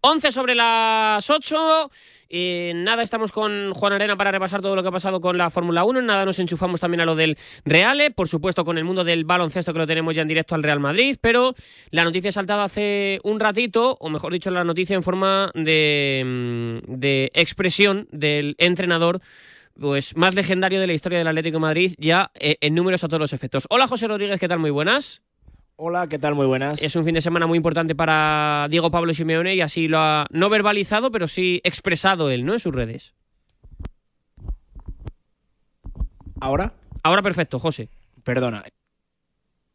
Once 0.08 0.30
sobre 0.30 0.54
las 0.54 1.28
8. 1.28 1.90
Eh, 2.28 2.72
nada, 2.76 3.02
estamos 3.02 3.32
con 3.32 3.72
Juan 3.74 3.92
Arena 3.92 4.16
para 4.16 4.30
repasar 4.30 4.62
todo 4.62 4.76
lo 4.76 4.82
que 4.82 4.88
ha 4.88 4.92
pasado 4.92 5.20
con 5.20 5.36
la 5.36 5.50
Fórmula 5.50 5.82
1. 5.82 6.00
Nada, 6.02 6.24
nos 6.24 6.38
enchufamos 6.38 6.78
también 6.78 7.00
a 7.00 7.04
lo 7.04 7.16
del 7.16 7.36
Reale, 7.64 8.12
por 8.12 8.28
supuesto 8.28 8.64
con 8.64 8.78
el 8.78 8.84
mundo 8.84 9.02
del 9.02 9.24
baloncesto 9.24 9.72
que 9.72 9.80
lo 9.80 9.86
tenemos 9.86 10.14
ya 10.14 10.22
en 10.22 10.28
directo 10.28 10.54
al 10.54 10.62
Real 10.62 10.78
Madrid, 10.78 11.18
pero 11.20 11.56
la 11.90 12.04
noticia 12.04 12.28
ha 12.28 12.32
saltado 12.32 12.62
hace 12.62 13.18
un 13.24 13.40
ratito, 13.40 13.96
o 13.98 14.08
mejor 14.08 14.32
dicho, 14.32 14.48
la 14.52 14.62
noticia 14.62 14.94
en 14.94 15.02
forma 15.02 15.50
de, 15.54 16.22
mm, 16.24 17.00
de 17.00 17.32
expresión 17.34 18.06
del 18.12 18.54
entrenador 18.58 19.20
pues 19.76 20.16
más 20.16 20.36
legendario 20.36 20.80
de 20.80 20.86
la 20.86 20.92
historia 20.92 21.18
del 21.18 21.26
Atlético 21.26 21.58
Madrid, 21.58 21.96
ya 21.98 22.30
eh, 22.36 22.58
en 22.60 22.76
números 22.76 23.02
a 23.02 23.08
todos 23.08 23.20
los 23.20 23.32
efectos. 23.32 23.66
Hola 23.70 23.88
José 23.88 24.06
Rodríguez, 24.06 24.38
¿qué 24.38 24.46
tal? 24.46 24.60
Muy 24.60 24.70
buenas. 24.70 25.20
Hola, 25.78 26.08
¿qué 26.08 26.18
tal? 26.18 26.34
Muy 26.34 26.46
buenas. 26.46 26.82
Es 26.82 26.96
un 26.96 27.04
fin 27.04 27.14
de 27.14 27.20
semana 27.20 27.46
muy 27.46 27.58
importante 27.58 27.94
para 27.94 28.66
Diego 28.70 28.90
Pablo 28.90 29.12
Simeone 29.12 29.54
y 29.54 29.60
así 29.60 29.88
lo 29.88 29.98
ha 29.98 30.26
no 30.30 30.48
verbalizado, 30.48 31.10
pero 31.10 31.28
sí 31.28 31.60
expresado 31.64 32.30
él, 32.30 32.46
¿no? 32.46 32.54
En 32.54 32.60
sus 32.60 32.74
redes. 32.74 33.14
¿Ahora? 36.40 36.72
Ahora 37.02 37.20
perfecto, 37.20 37.58
José. 37.58 37.90
Perdona. 38.24 38.64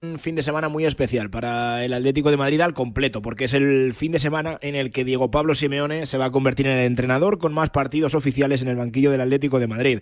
Un 0.01 0.17
fin 0.17 0.33
de 0.33 0.41
semana 0.41 0.67
muy 0.69 0.85
especial 0.85 1.29
para 1.29 1.85
el 1.85 1.93
Atlético 1.93 2.31
de 2.31 2.37
Madrid 2.37 2.61
al 2.61 2.73
completo, 2.73 3.21
porque 3.21 3.43
es 3.43 3.53
el 3.53 3.93
fin 3.93 4.11
de 4.11 4.17
semana 4.17 4.57
en 4.61 4.73
el 4.73 4.89
que 4.89 5.05
Diego 5.05 5.29
Pablo 5.29 5.53
Simeone 5.53 6.07
se 6.07 6.17
va 6.17 6.25
a 6.25 6.31
convertir 6.31 6.65
en 6.65 6.79
el 6.79 6.85
entrenador 6.87 7.37
con 7.37 7.53
más 7.53 7.69
partidos 7.69 8.15
oficiales 8.15 8.63
en 8.63 8.69
el 8.69 8.77
banquillo 8.77 9.11
del 9.11 9.21
Atlético 9.21 9.59
de 9.59 9.67
Madrid. 9.67 9.99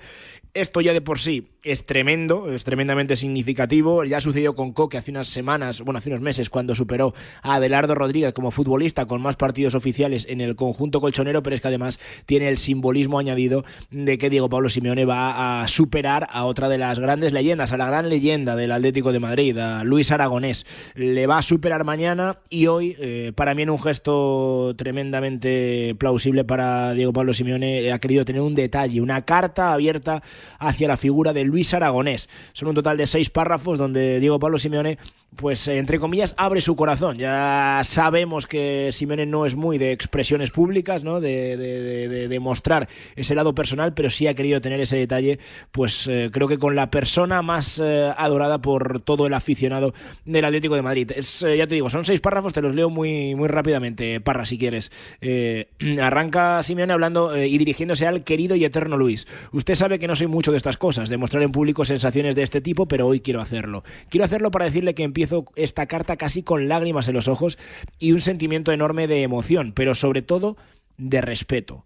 Esto 0.54 0.80
ya 0.80 0.94
de 0.94 1.02
por 1.02 1.20
sí 1.20 1.50
es 1.64 1.86
tremendo, 1.86 2.52
es 2.52 2.64
tremendamente 2.64 3.16
significativo. 3.16 4.04
Ya 4.04 4.22
sucedió 4.22 4.56
con 4.56 4.74
Coque 4.74 4.98
hace 4.98 5.12
unas 5.12 5.28
semanas, 5.28 5.82
bueno, 5.82 5.98
hace 5.98 6.10
unos 6.10 6.22
meses, 6.22 6.50
cuando 6.50 6.76
superó 6.76 7.14
a 7.42 7.56
Adelardo 7.56 7.96
Rodríguez 7.96 8.34
como 8.34 8.52
futbolista 8.52 9.06
con 9.06 9.22
más 9.22 9.36
partidos 9.36 9.76
oficiales 9.76 10.26
en 10.30 10.42
el 10.42 10.56
conjunto 10.56 11.02
colchonero, 11.02 11.44
pero 11.44 11.56
es 11.56 11.62
que 11.62 11.68
además 11.68 12.00
tiene 12.26 12.48
el 12.50 12.58
simbolismo 12.58 13.20
añadido 13.20 13.66
de 13.92 14.18
que 14.18 14.30
Diego 14.30 14.50
Pablo 14.50 14.70
Simeone 14.70 15.06
va 15.06 15.62
a 15.62 15.68
superar 15.68 16.28
a 16.32 16.46
otra 16.46 16.70
de 16.70 16.78
las 16.78 17.00
grandes 17.00 17.34
leyendas, 17.34 17.74
a 17.74 17.78
la 17.78 17.88
gran 17.88 18.10
leyenda 18.10 18.56
del 18.56 18.72
Atlético 18.72 19.12
de 19.12 19.20
Madrid, 19.20 19.58
a 19.58 19.84
Luis 19.84 20.12
Aragonés. 20.12 20.66
Le 20.96 21.28
va 21.28 21.40
a 21.40 21.42
superar 21.42 21.84
mañana 21.84 22.40
y 22.50 22.68
hoy, 22.68 22.96
eh, 23.00 23.34
para 23.36 23.54
mí 23.54 23.64
en 23.64 23.70
un 23.70 23.80
gesto 23.80 24.74
tremendamente 24.78 25.96
plausible 25.98 26.46
para 26.46 26.94
Diego 26.94 27.14
Pablo 27.14 27.34
Simeone, 27.34 27.92
ha 27.92 28.00
querido 28.00 28.24
tener 28.24 28.42
un 28.42 28.56
detalle, 28.56 29.02
una 29.02 29.24
carta 29.26 29.74
abierta 29.74 30.24
hacia 30.60 30.88
la 30.88 30.98
figura 30.98 31.34
de 31.34 31.49
Luis 31.50 31.74
Aragonés. 31.74 32.30
Son 32.54 32.70
un 32.70 32.76
total 32.76 32.98
de 32.98 33.06
seis 33.06 33.30
párrafos 33.30 33.78
donde 33.78 34.20
Diego 34.20 34.40
Pablo 34.40 34.58
Simeone, 34.58 34.98
pues 35.36 35.68
entre 35.68 36.00
comillas, 36.00 36.34
abre 36.38 36.62
su 36.62 36.76
corazón. 36.76 37.18
Ya 37.18 37.82
sabemos 37.84 38.48
que 38.48 38.92
Simeone 38.92 39.26
no 39.26 39.46
es 39.46 39.56
muy 39.56 39.78
de 39.78 39.92
expresiones 39.92 40.52
públicas, 40.52 41.04
¿no? 41.04 41.20
De, 41.20 41.58
de, 41.58 42.40
mostrar 42.40 42.88
ese 43.18 43.36
lado 43.36 43.54
personal, 43.54 43.94
pero 43.94 44.10
sí 44.10 44.26
ha 44.28 44.34
querido 44.34 44.62
tener 44.62 44.80
ese 44.80 44.98
detalle, 44.98 45.40
pues 45.72 46.08
eh, 46.08 46.30
creo 46.32 46.48
que 46.48 46.58
con 46.58 46.76
la 46.76 46.90
persona 46.90 47.42
más 47.42 47.82
eh, 47.84 48.12
adorada 48.16 48.60
por 48.60 49.02
todo 49.02 49.28
el 49.28 49.34
aficionado 49.34 49.94
del 50.26 50.46
Atlético 50.46 50.76
de 50.76 50.82
Madrid. 50.82 51.12
Es, 51.14 51.44
eh, 51.44 51.58
ya 51.58 51.68
te 51.68 51.76
digo, 51.76 51.90
son 51.90 52.06
seis 52.06 52.22
párrafos, 52.22 52.54
te 52.54 52.62
los 52.62 52.74
leo 52.74 52.90
muy, 52.90 53.36
muy 53.36 53.50
rápidamente, 53.50 54.22
Parra, 54.22 54.46
si 54.46 54.58
quieres. 54.58 54.92
arranca 56.02 56.64
Simeone 56.64 56.94
hablando 56.94 57.36
y 57.38 57.58
dirigiéndose 57.58 58.08
al 58.08 58.24
querido 58.24 58.56
y 58.56 58.64
eterno 58.64 58.98
Luis. 58.98 59.28
Usted 59.52 59.76
sabe 59.76 60.00
que 60.00 60.08
no 60.08 60.16
soy 60.16 60.28
mucho 60.28 60.52
de 60.52 60.58
estas 60.58 60.78
cosas, 60.78 61.10
de 61.10 61.18
en 61.44 61.52
público 61.52 61.86
sensaciones 61.86 62.36
de 62.36 62.44
este 62.44 62.62
tipo, 62.62 62.88
pero 62.88 63.08
hoy 63.08 63.20
quiero 63.20 63.42
hacerlo. 63.42 63.84
Quiero 64.10 64.26
hacerlo 64.26 64.52
para 64.52 64.66
decirle 64.66 64.96
que 64.96 65.04
empiezo 65.04 65.46
esta 65.56 65.86
carta 65.86 66.18
casi 66.18 66.44
con 66.44 66.68
lágrimas 66.68 67.08
en 67.08 67.16
los 67.16 67.28
ojos 67.28 67.58
y 68.00 68.12
un 68.12 68.22
sentimiento 68.22 68.72
enorme 68.72 69.08
de 69.08 69.24
emoción, 69.24 69.74
pero 69.74 69.96
sobre 69.96 70.22
todo 70.22 70.58
de 70.98 71.22
respeto. 71.22 71.84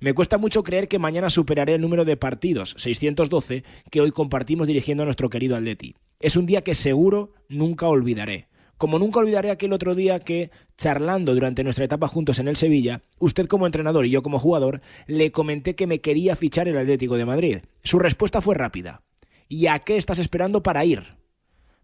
Me 0.00 0.12
cuesta 0.12 0.38
mucho 0.38 0.62
creer 0.62 0.88
que 0.88 0.98
mañana 0.98 1.30
superaré 1.30 1.74
el 1.74 1.80
número 1.80 2.04
de 2.04 2.16
partidos, 2.16 2.74
612, 2.78 3.64
que 3.90 4.00
hoy 4.00 4.10
compartimos 4.10 4.66
dirigiendo 4.66 5.02
a 5.02 5.06
nuestro 5.06 5.30
querido 5.30 5.56
Atleti. 5.56 5.94
Es 6.20 6.36
un 6.36 6.46
día 6.46 6.62
que 6.62 6.74
seguro 6.74 7.32
nunca 7.48 7.86
olvidaré. 7.86 8.48
Como 8.76 8.98
nunca 8.98 9.20
olvidaré 9.20 9.50
aquel 9.50 9.72
otro 9.72 9.94
día 9.94 10.18
que, 10.20 10.50
charlando 10.76 11.34
durante 11.34 11.62
nuestra 11.62 11.84
etapa 11.84 12.08
juntos 12.08 12.38
en 12.38 12.48
el 12.48 12.56
Sevilla, 12.56 13.02
usted 13.18 13.46
como 13.46 13.66
entrenador 13.66 14.06
y 14.06 14.10
yo 14.10 14.22
como 14.22 14.38
jugador, 14.38 14.80
le 15.06 15.30
comenté 15.30 15.74
que 15.74 15.86
me 15.86 16.00
quería 16.00 16.36
fichar 16.36 16.68
el 16.68 16.78
Atlético 16.78 17.16
de 17.16 17.24
Madrid. 17.24 17.58
Su 17.82 17.98
respuesta 17.98 18.40
fue 18.40 18.54
rápida. 18.54 19.02
¿Y 19.48 19.66
a 19.66 19.78
qué 19.80 19.96
estás 19.96 20.18
esperando 20.18 20.62
para 20.62 20.84
ir? 20.84 21.04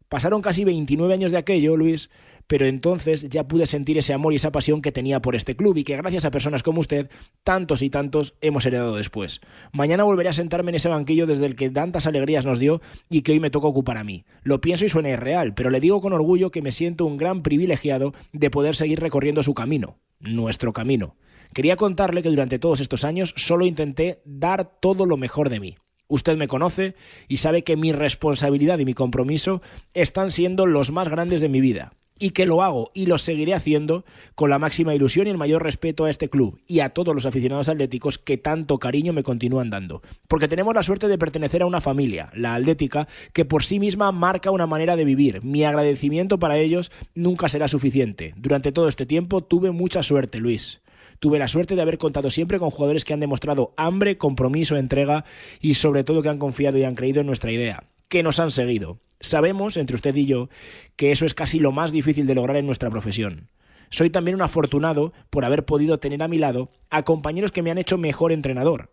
Pasaron 0.08 0.42
casi 0.42 0.64
29 0.64 1.14
años 1.14 1.30
de 1.30 1.38
aquello, 1.38 1.76
Luis, 1.76 2.10
pero 2.50 2.66
entonces 2.66 3.28
ya 3.28 3.46
pude 3.46 3.64
sentir 3.64 3.96
ese 3.96 4.12
amor 4.12 4.32
y 4.32 4.36
esa 4.36 4.50
pasión 4.50 4.82
que 4.82 4.90
tenía 4.90 5.22
por 5.22 5.36
este 5.36 5.54
club 5.54 5.76
y 5.76 5.84
que 5.84 5.96
gracias 5.96 6.24
a 6.24 6.32
personas 6.32 6.64
como 6.64 6.80
usted, 6.80 7.08
tantos 7.44 7.80
y 7.80 7.90
tantos 7.90 8.34
hemos 8.40 8.66
heredado 8.66 8.96
después. 8.96 9.40
Mañana 9.72 10.02
volveré 10.02 10.30
a 10.30 10.32
sentarme 10.32 10.72
en 10.72 10.74
ese 10.74 10.88
banquillo 10.88 11.28
desde 11.28 11.46
el 11.46 11.54
que 11.54 11.70
tantas 11.70 12.08
alegrías 12.08 12.44
nos 12.44 12.58
dio 12.58 12.82
y 13.08 13.22
que 13.22 13.30
hoy 13.30 13.38
me 13.38 13.50
toca 13.50 13.68
ocupar 13.68 13.98
a 13.98 14.02
mí. 14.02 14.24
Lo 14.42 14.60
pienso 14.60 14.84
y 14.84 14.88
suena 14.88 15.10
irreal, 15.10 15.54
pero 15.54 15.70
le 15.70 15.78
digo 15.78 16.00
con 16.00 16.12
orgullo 16.12 16.50
que 16.50 16.60
me 16.60 16.72
siento 16.72 17.06
un 17.06 17.18
gran 17.18 17.44
privilegiado 17.44 18.14
de 18.32 18.50
poder 18.50 18.74
seguir 18.74 18.98
recorriendo 18.98 19.44
su 19.44 19.54
camino, 19.54 19.98
nuestro 20.18 20.72
camino. 20.72 21.14
Quería 21.54 21.76
contarle 21.76 22.20
que 22.20 22.30
durante 22.30 22.58
todos 22.58 22.80
estos 22.80 23.04
años 23.04 23.32
solo 23.36 23.64
intenté 23.64 24.22
dar 24.24 24.72
todo 24.80 25.06
lo 25.06 25.16
mejor 25.16 25.50
de 25.50 25.60
mí 25.60 25.76
Usted 26.08 26.36
me 26.36 26.48
conoce 26.48 26.96
y 27.28 27.36
sabe 27.36 27.62
que 27.62 27.76
mi 27.76 27.92
responsabilidad 27.92 28.80
y 28.80 28.84
mi 28.84 28.94
compromiso 28.94 29.62
están 29.94 30.32
siendo 30.32 30.66
los 30.66 30.90
más 30.90 31.08
grandes 31.08 31.40
de 31.40 31.48
mi 31.48 31.60
vida 31.60 31.92
y 32.20 32.30
que 32.30 32.46
lo 32.46 32.62
hago 32.62 32.92
y 32.94 33.06
lo 33.06 33.18
seguiré 33.18 33.54
haciendo 33.54 34.04
con 34.36 34.50
la 34.50 34.60
máxima 34.60 34.94
ilusión 34.94 35.26
y 35.26 35.30
el 35.30 35.38
mayor 35.38 35.64
respeto 35.64 36.04
a 36.04 36.10
este 36.10 36.28
club 36.28 36.60
y 36.68 36.80
a 36.80 36.90
todos 36.90 37.14
los 37.14 37.26
aficionados 37.26 37.68
atléticos 37.68 38.18
que 38.18 38.38
tanto 38.38 38.78
cariño 38.78 39.12
me 39.12 39.24
continúan 39.24 39.70
dando. 39.70 40.02
Porque 40.28 40.46
tenemos 40.46 40.74
la 40.74 40.84
suerte 40.84 41.08
de 41.08 41.18
pertenecer 41.18 41.62
a 41.62 41.66
una 41.66 41.80
familia, 41.80 42.30
la 42.34 42.54
atlética, 42.54 43.08
que 43.32 43.44
por 43.44 43.64
sí 43.64 43.80
misma 43.80 44.12
marca 44.12 44.52
una 44.52 44.68
manera 44.68 44.94
de 44.94 45.04
vivir. 45.04 45.42
Mi 45.42 45.64
agradecimiento 45.64 46.38
para 46.38 46.58
ellos 46.58 46.92
nunca 47.14 47.48
será 47.48 47.66
suficiente. 47.66 48.34
Durante 48.36 48.70
todo 48.70 48.86
este 48.86 49.06
tiempo 49.06 49.42
tuve 49.42 49.70
mucha 49.70 50.02
suerte, 50.02 50.38
Luis. 50.38 50.82
Tuve 51.18 51.38
la 51.38 51.48
suerte 51.48 51.74
de 51.74 51.82
haber 51.82 51.98
contado 51.98 52.30
siempre 52.30 52.58
con 52.58 52.70
jugadores 52.70 53.04
que 53.04 53.14
han 53.14 53.20
demostrado 53.20 53.72
hambre, 53.76 54.18
compromiso, 54.18 54.76
entrega 54.76 55.24
y 55.60 55.74
sobre 55.74 56.04
todo 56.04 56.22
que 56.22 56.28
han 56.28 56.38
confiado 56.38 56.78
y 56.78 56.84
han 56.84 56.94
creído 56.94 57.20
en 57.20 57.26
nuestra 57.26 57.50
idea, 57.50 57.84
que 58.08 58.22
nos 58.22 58.40
han 58.40 58.50
seguido. 58.50 58.98
Sabemos, 59.20 59.76
entre 59.76 59.96
usted 59.96 60.14
y 60.16 60.26
yo, 60.26 60.48
que 60.96 61.12
eso 61.12 61.26
es 61.26 61.34
casi 61.34 61.58
lo 61.60 61.72
más 61.72 61.92
difícil 61.92 62.26
de 62.26 62.34
lograr 62.34 62.56
en 62.56 62.66
nuestra 62.66 62.90
profesión. 62.90 63.50
Soy 63.90 64.08
también 64.08 64.36
un 64.36 64.42
afortunado 64.42 65.12
por 65.30 65.44
haber 65.44 65.64
podido 65.64 65.98
tener 65.98 66.22
a 66.22 66.28
mi 66.28 66.38
lado 66.38 66.70
a 66.90 67.02
compañeros 67.02 67.52
que 67.52 67.62
me 67.62 67.70
han 67.70 67.78
hecho 67.78 67.98
mejor 67.98 68.32
entrenador. 68.32 68.90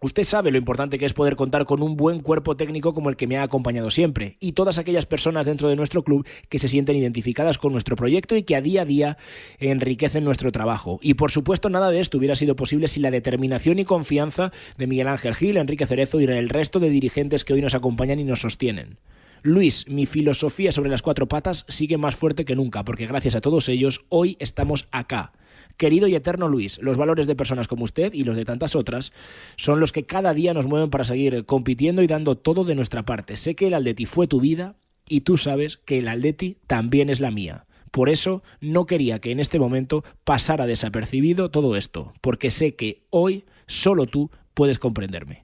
Usted 0.00 0.24
sabe 0.24 0.50
lo 0.50 0.58
importante 0.58 0.98
que 0.98 1.06
es 1.06 1.14
poder 1.14 1.34
contar 1.34 1.64
con 1.64 1.82
un 1.82 1.96
buen 1.96 2.20
cuerpo 2.20 2.56
técnico 2.56 2.92
como 2.92 3.08
el 3.08 3.16
que 3.16 3.26
me 3.26 3.38
ha 3.38 3.42
acompañado 3.42 3.90
siempre, 3.90 4.36
y 4.38 4.52
todas 4.52 4.76
aquellas 4.76 5.06
personas 5.06 5.46
dentro 5.46 5.68
de 5.68 5.76
nuestro 5.76 6.04
club 6.04 6.26
que 6.50 6.58
se 6.58 6.68
sienten 6.68 6.96
identificadas 6.96 7.56
con 7.56 7.72
nuestro 7.72 7.96
proyecto 7.96 8.36
y 8.36 8.42
que 8.42 8.54
a 8.54 8.60
día 8.60 8.82
a 8.82 8.84
día 8.84 9.16
enriquecen 9.58 10.22
nuestro 10.22 10.52
trabajo. 10.52 10.98
Y 11.00 11.14
por 11.14 11.30
supuesto 11.30 11.70
nada 11.70 11.90
de 11.90 12.00
esto 12.00 12.18
hubiera 12.18 12.34
sido 12.36 12.54
posible 12.54 12.86
sin 12.86 13.02
la 13.02 13.10
determinación 13.10 13.78
y 13.78 13.84
confianza 13.84 14.52
de 14.76 14.86
Miguel 14.86 15.08
Ángel 15.08 15.34
Gil, 15.34 15.56
Enrique 15.56 15.86
Cerezo 15.86 16.20
y 16.20 16.26
del 16.26 16.50
resto 16.50 16.80
de 16.80 16.90
dirigentes 16.90 17.44
que 17.44 17.54
hoy 17.54 17.62
nos 17.62 17.74
acompañan 17.74 18.20
y 18.20 18.24
nos 18.24 18.40
sostienen. 18.40 18.98
Luis, 19.46 19.86
mi 19.90 20.06
filosofía 20.06 20.72
sobre 20.72 20.88
las 20.88 21.02
cuatro 21.02 21.28
patas 21.28 21.66
sigue 21.68 21.98
más 21.98 22.16
fuerte 22.16 22.46
que 22.46 22.56
nunca, 22.56 22.82
porque 22.82 23.06
gracias 23.06 23.34
a 23.34 23.42
todos 23.42 23.68
ellos 23.68 24.06
hoy 24.08 24.38
estamos 24.40 24.88
acá. 24.90 25.34
Querido 25.76 26.08
y 26.08 26.14
eterno 26.14 26.48
Luis, 26.48 26.78
los 26.80 26.96
valores 26.96 27.26
de 27.26 27.36
personas 27.36 27.68
como 27.68 27.84
usted 27.84 28.14
y 28.14 28.24
los 28.24 28.36
de 28.36 28.46
tantas 28.46 28.74
otras 28.74 29.12
son 29.56 29.80
los 29.80 29.92
que 29.92 30.06
cada 30.06 30.32
día 30.32 30.54
nos 30.54 30.66
mueven 30.66 30.88
para 30.88 31.04
seguir 31.04 31.44
compitiendo 31.44 32.00
y 32.00 32.06
dando 32.06 32.38
todo 32.38 32.64
de 32.64 32.74
nuestra 32.74 33.02
parte. 33.02 33.36
Sé 33.36 33.54
que 33.54 33.66
el 33.66 33.74
Atleti 33.74 34.06
fue 34.06 34.26
tu 34.26 34.40
vida 34.40 34.76
y 35.06 35.20
tú 35.20 35.36
sabes 35.36 35.76
que 35.76 35.98
el 35.98 36.08
Atleti 36.08 36.56
también 36.66 37.10
es 37.10 37.20
la 37.20 37.30
mía. 37.30 37.66
Por 37.90 38.08
eso 38.08 38.42
no 38.62 38.86
quería 38.86 39.18
que 39.18 39.30
en 39.30 39.40
este 39.40 39.58
momento 39.58 40.04
pasara 40.24 40.64
desapercibido 40.64 41.50
todo 41.50 41.76
esto, 41.76 42.14
porque 42.22 42.50
sé 42.50 42.76
que 42.76 43.02
hoy 43.10 43.44
solo 43.66 44.06
tú 44.06 44.30
puedes 44.54 44.78
comprenderme. 44.78 45.43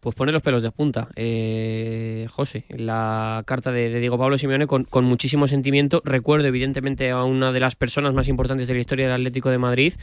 Pues 0.00 0.14
pone 0.14 0.30
los 0.30 0.42
pelos 0.42 0.62
de 0.62 0.70
punta, 0.70 1.08
eh, 1.16 2.28
José, 2.30 2.64
la 2.68 3.42
carta 3.46 3.72
de, 3.72 3.98
Diego 3.98 4.16
Pablo 4.16 4.38
Simeone 4.38 4.68
con, 4.68 4.86
muchísimo 5.04 5.48
sentimiento. 5.48 6.02
Recuerdo 6.04 6.46
evidentemente 6.46 7.10
a 7.10 7.24
una 7.24 7.50
de 7.50 7.58
las 7.58 7.74
personas 7.74 8.14
más 8.14 8.28
importantes 8.28 8.68
de 8.68 8.74
la 8.74 8.80
historia 8.80 9.06
del 9.06 9.14
Atlético 9.14 9.50
de 9.50 9.58
Madrid. 9.58 9.94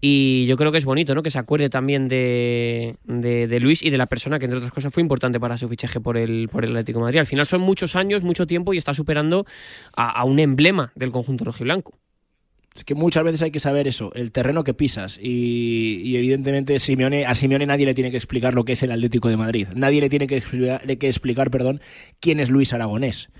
Y 0.00 0.46
yo 0.46 0.56
creo 0.56 0.70
que 0.70 0.78
es 0.78 0.84
bonito, 0.84 1.14
¿no? 1.14 1.22
Que 1.22 1.30
se 1.30 1.38
acuerde 1.38 1.70
también 1.70 2.06
de, 2.06 2.96
Luis 3.60 3.82
y 3.82 3.90
de 3.90 3.98
la 3.98 4.06
persona 4.06 4.38
que, 4.38 4.44
entre 4.44 4.58
otras 4.58 4.72
cosas, 4.72 4.92
fue 4.92 5.00
importante 5.00 5.40
para 5.40 5.56
su 5.56 5.68
fichaje 5.68 6.00
por 6.00 6.16
el, 6.16 6.48
por 6.48 6.64
el 6.64 6.70
Atlético 6.70 7.00
de 7.00 7.04
Madrid. 7.04 7.18
Al 7.18 7.26
final 7.26 7.46
son 7.46 7.62
muchos 7.62 7.96
años, 7.96 8.22
mucho 8.22 8.46
tiempo 8.46 8.74
y 8.74 8.78
está 8.78 8.94
superando 8.94 9.44
a, 9.96 10.10
a 10.10 10.24
un 10.24 10.38
emblema 10.38 10.92
del 10.94 11.10
conjunto 11.10 11.44
rojiblanco. 11.44 11.98
Es 12.76 12.84
que 12.84 12.94
muchas 12.94 13.24
veces 13.24 13.42
hay 13.42 13.50
que 13.50 13.60
saber 13.60 13.88
eso, 13.88 14.12
el 14.14 14.32
terreno 14.32 14.62
que 14.62 14.74
pisas. 14.74 15.18
Y, 15.22 16.14
evidentemente 16.16 16.78
Simeone, 16.78 17.24
a 17.24 17.34
Simeone 17.34 17.66
nadie 17.66 17.86
le 17.86 17.94
tiene 17.94 18.10
que 18.10 18.18
explicar 18.18 18.54
lo 18.54 18.64
que 18.64 18.74
es 18.74 18.82
el 18.82 18.92
Atlético 18.92 19.28
de 19.28 19.36
Madrid. 19.36 19.68
Nadie 19.74 20.00
le 20.00 20.10
tiene 20.10 20.26
que 20.26 20.42
que 20.98 21.08
explicar 21.08 21.50
perdón, 21.50 21.80
quién 22.20 22.40
es 22.40 22.50
Luis 22.50 22.72
Aragonés 22.72 23.30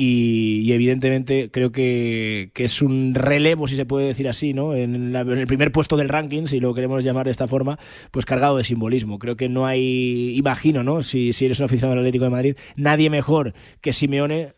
y, 0.00 0.72
evidentemente 0.72 1.50
creo 1.50 1.72
que, 1.72 2.52
es 2.54 2.82
un 2.82 3.16
relevo, 3.16 3.66
si 3.66 3.74
se 3.74 3.84
puede 3.84 4.06
decir 4.06 4.28
así, 4.28 4.54
¿no? 4.54 4.76
En, 4.76 5.16
el 5.16 5.46
primer 5.48 5.72
puesto 5.72 5.96
del 5.96 6.08
ranking, 6.08 6.46
si 6.46 6.60
lo 6.60 6.72
queremos 6.72 7.02
llamar 7.02 7.24
de 7.24 7.32
esta 7.32 7.48
forma, 7.48 7.80
pues 8.12 8.24
cargado 8.24 8.56
de 8.56 8.62
simbolismo. 8.62 9.18
Creo 9.18 9.36
que 9.36 9.48
no 9.48 9.66
hay, 9.66 10.36
imagino, 10.36 10.84
¿no? 10.84 11.02
Si, 11.02 11.32
si 11.32 11.46
eres 11.46 11.58
un 11.58 11.64
aficionado 11.64 11.96
del 11.96 12.04
Atlético 12.04 12.26
de 12.26 12.30
Madrid, 12.30 12.56
nadie 12.76 13.10
mejor 13.10 13.54
que 13.80 13.92
Simeone 13.92 14.52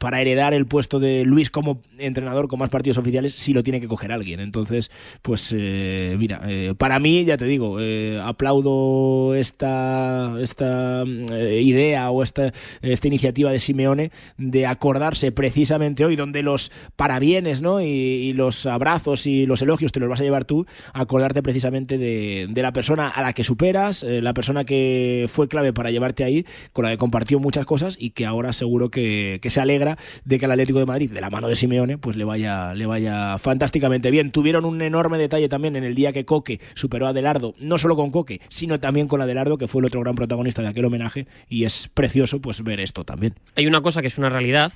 para 0.00 0.20
heredar 0.20 0.54
el 0.54 0.66
puesto 0.66 0.98
de 0.98 1.24
Luis 1.24 1.50
como 1.50 1.82
entrenador 1.98 2.48
con 2.48 2.58
más 2.58 2.70
partidos 2.70 2.98
oficiales 2.98 3.34
si 3.34 3.52
lo 3.52 3.62
tiene 3.62 3.80
que 3.80 3.86
coger 3.86 4.10
alguien. 4.10 4.40
Entonces, 4.40 4.90
pues 5.22 5.54
eh, 5.56 6.16
mira, 6.18 6.40
eh, 6.48 6.74
para 6.76 6.98
mí, 6.98 7.24
ya 7.24 7.36
te 7.36 7.44
digo, 7.44 7.78
eh, 7.78 8.20
aplaudo 8.20 9.36
esta, 9.36 10.34
esta 10.40 11.04
idea 11.06 12.10
o 12.10 12.24
esta, 12.24 12.52
esta 12.82 13.06
iniciativa 13.06 13.52
de 13.52 13.60
Simeone 13.60 14.10
de 14.36 14.66
acordarse 14.80 15.30
precisamente 15.30 16.06
hoy, 16.06 16.16
donde 16.16 16.42
los 16.42 16.72
parabienes 16.96 17.60
¿no? 17.60 17.82
y, 17.82 18.32
los 18.32 18.64
abrazos 18.64 19.26
y 19.26 19.44
los 19.44 19.60
elogios 19.60 19.92
te 19.92 20.00
los 20.00 20.08
vas 20.08 20.20
a 20.20 20.22
llevar 20.22 20.46
tú, 20.46 20.64
acordarte 20.94 21.42
precisamente 21.42 21.98
de, 21.98 22.48
la 22.54 22.72
persona 22.72 23.08
a 23.08 23.20
la 23.20 23.34
que 23.34 23.44
superas, 23.44 24.02
eh, 24.02 24.22
la 24.22 24.32
persona 24.32 24.64
que 24.64 25.26
fue 25.28 25.48
clave 25.48 25.74
para 25.74 25.90
llevarte 25.90 26.24
ahí, 26.24 26.46
con 26.72 26.86
la 26.86 26.92
que 26.92 26.96
compartió 26.96 27.38
muchas 27.38 27.66
cosas 27.66 27.96
y 27.98 28.10
que 28.10 28.24
ahora 28.24 28.54
seguro 28.54 28.90
que, 28.90 29.38
se 29.50 29.60
alegra 29.60 29.98
de 30.24 30.38
que 30.38 30.46
al 30.46 30.52
Atlético 30.52 30.78
de 30.78 30.86
Madrid, 30.86 31.12
de 31.12 31.20
la 31.20 31.28
mano 31.28 31.48
de 31.48 31.56
Simeone, 31.56 31.98
pues 31.98 32.16
le 32.16 32.24
vaya, 32.24 32.72
le 32.72 32.86
vaya 32.86 33.36
fantásticamente 33.36 34.10
bien. 34.10 34.30
Tuvieron 34.30 34.64
un 34.64 34.80
enorme 34.80 35.18
detalle 35.18 35.50
también 35.50 35.76
en 35.76 35.84
el 35.84 35.94
día 35.94 36.12
que 36.12 36.24
Coque 36.24 36.60
superó 36.74 37.06
a 37.06 37.10
Adelardo, 37.10 37.54
no 37.58 37.76
solo 37.76 37.96
con 37.96 38.10
Coque, 38.10 38.40
sino 38.48 38.80
también 38.80 39.08
con 39.08 39.20
Adelardo, 39.20 39.58
que 39.58 39.68
fue 39.68 39.80
el 39.80 39.86
otro 39.86 40.00
gran 40.00 40.14
protagonista 40.14 40.62
de 40.62 40.68
aquel 40.68 40.86
homenaje, 40.86 41.26
y 41.50 41.64
es 41.64 41.90
precioso 41.92 42.40
pues 42.40 42.62
ver 42.62 42.80
esto 42.80 43.04
también. 43.04 43.34
Hay 43.56 43.66
una 43.66 43.82
cosa 43.82 44.00
que 44.00 44.06
es 44.06 44.16
una 44.16 44.30
realidad 44.30 44.69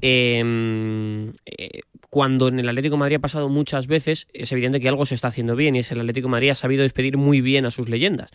Em, 0.00 1.32
eh, 1.46 1.80
cuando 2.10 2.48
en 2.48 2.58
el 2.58 2.68
Atlético 2.68 2.94
de 2.94 3.00
Madrid 3.00 3.16
ha 3.16 3.20
pasado 3.20 3.48
muchas 3.48 3.86
veces, 3.86 4.26
es 4.32 4.50
evidente 4.52 4.80
que 4.80 4.88
algo 4.88 5.04
se 5.04 5.14
está 5.14 5.28
haciendo 5.28 5.56
bien 5.56 5.76
y 5.76 5.80
es 5.80 5.92
el 5.92 6.00
Atlético 6.00 6.28
de 6.28 6.32
Madrid 6.32 6.50
ha 6.50 6.54
sabido 6.54 6.82
despedir 6.82 7.16
muy 7.16 7.40
bien 7.40 7.66
a 7.66 7.70
sus 7.70 7.88
leyendas. 7.88 8.30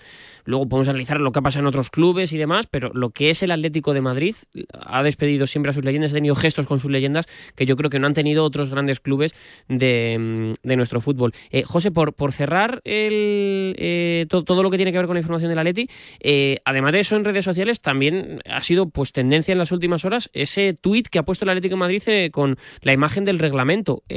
Luego 0.46 0.68
podemos 0.68 0.90
analizar 0.90 1.20
lo 1.20 1.32
que 1.32 1.40
ha 1.40 1.42
pasado 1.42 1.62
en 1.62 1.68
otros 1.68 1.90
clubes 1.90 2.34
y 2.34 2.38
demás, 2.38 2.68
pero 2.70 2.92
lo 2.94 3.10
que 3.10 3.30
es 3.30 3.42
el 3.44 3.52
Atlético 3.52 3.94
de 3.94 4.02
Madrid 4.02 4.36
ha 4.74 5.02
despedido 5.02 5.48
siempre 5.48 5.72
a 5.72 5.74
sus 5.74 5.84
leyendas, 5.84 6.12
ha 6.12 6.16
tenido 6.16 6.36
gestos 6.36 6.68
con 6.68 6.80
sus 6.80 6.92
leyendas 6.92 7.26
que 7.56 7.66
yo 7.66 7.76
creo 7.76 7.90
que 7.90 8.00
no 8.00 8.08
han 8.08 8.14
tenido 8.14 8.44
otros 8.44 8.70
grandes 8.70 9.00
clubes 9.00 9.34
de, 9.68 10.18
mm, 10.64 10.76
nuestro 10.76 11.02
fútbol. 11.02 11.34
Eh, 11.50 11.64
José, 11.64 11.92
por, 11.92 12.14
por 12.14 12.32
cerrar 12.32 12.82
el, 12.84 13.76
eh, 13.78 14.26
todo, 14.30 14.62
lo 14.62 14.70
que 14.70 14.78
tiene 14.78 14.92
que 14.92 14.98
ver 14.98 15.08
con 15.08 15.16
la 15.16 15.22
información 15.22 15.50
del 15.50 15.60
Atleti, 15.60 15.90
eh, 16.20 16.60
además 16.66 16.92
de 16.92 17.00
eso 17.00 17.16
en 17.16 17.26
redes 17.26 17.46
sociales 17.46 17.82
también 17.82 18.42
ha 18.50 18.62
sido 18.62 18.90
pues 18.90 19.12
tendencia 19.12 19.52
en 19.52 19.58
las 19.58 19.72
últimas 19.72 20.06
horas 20.06 20.30
ese 20.34 20.74
tuit 20.74 21.08
que 21.08 21.20
ha 21.20 21.24
puesto 21.24 21.46
el 21.46 21.50
Atlético 21.50 21.74
de 21.74 21.80
Madrid 21.80 22.04
con 22.32 22.58
la 22.82 22.94
imagen 22.94 23.24
del 23.24 23.40
reglamento. 23.40 23.63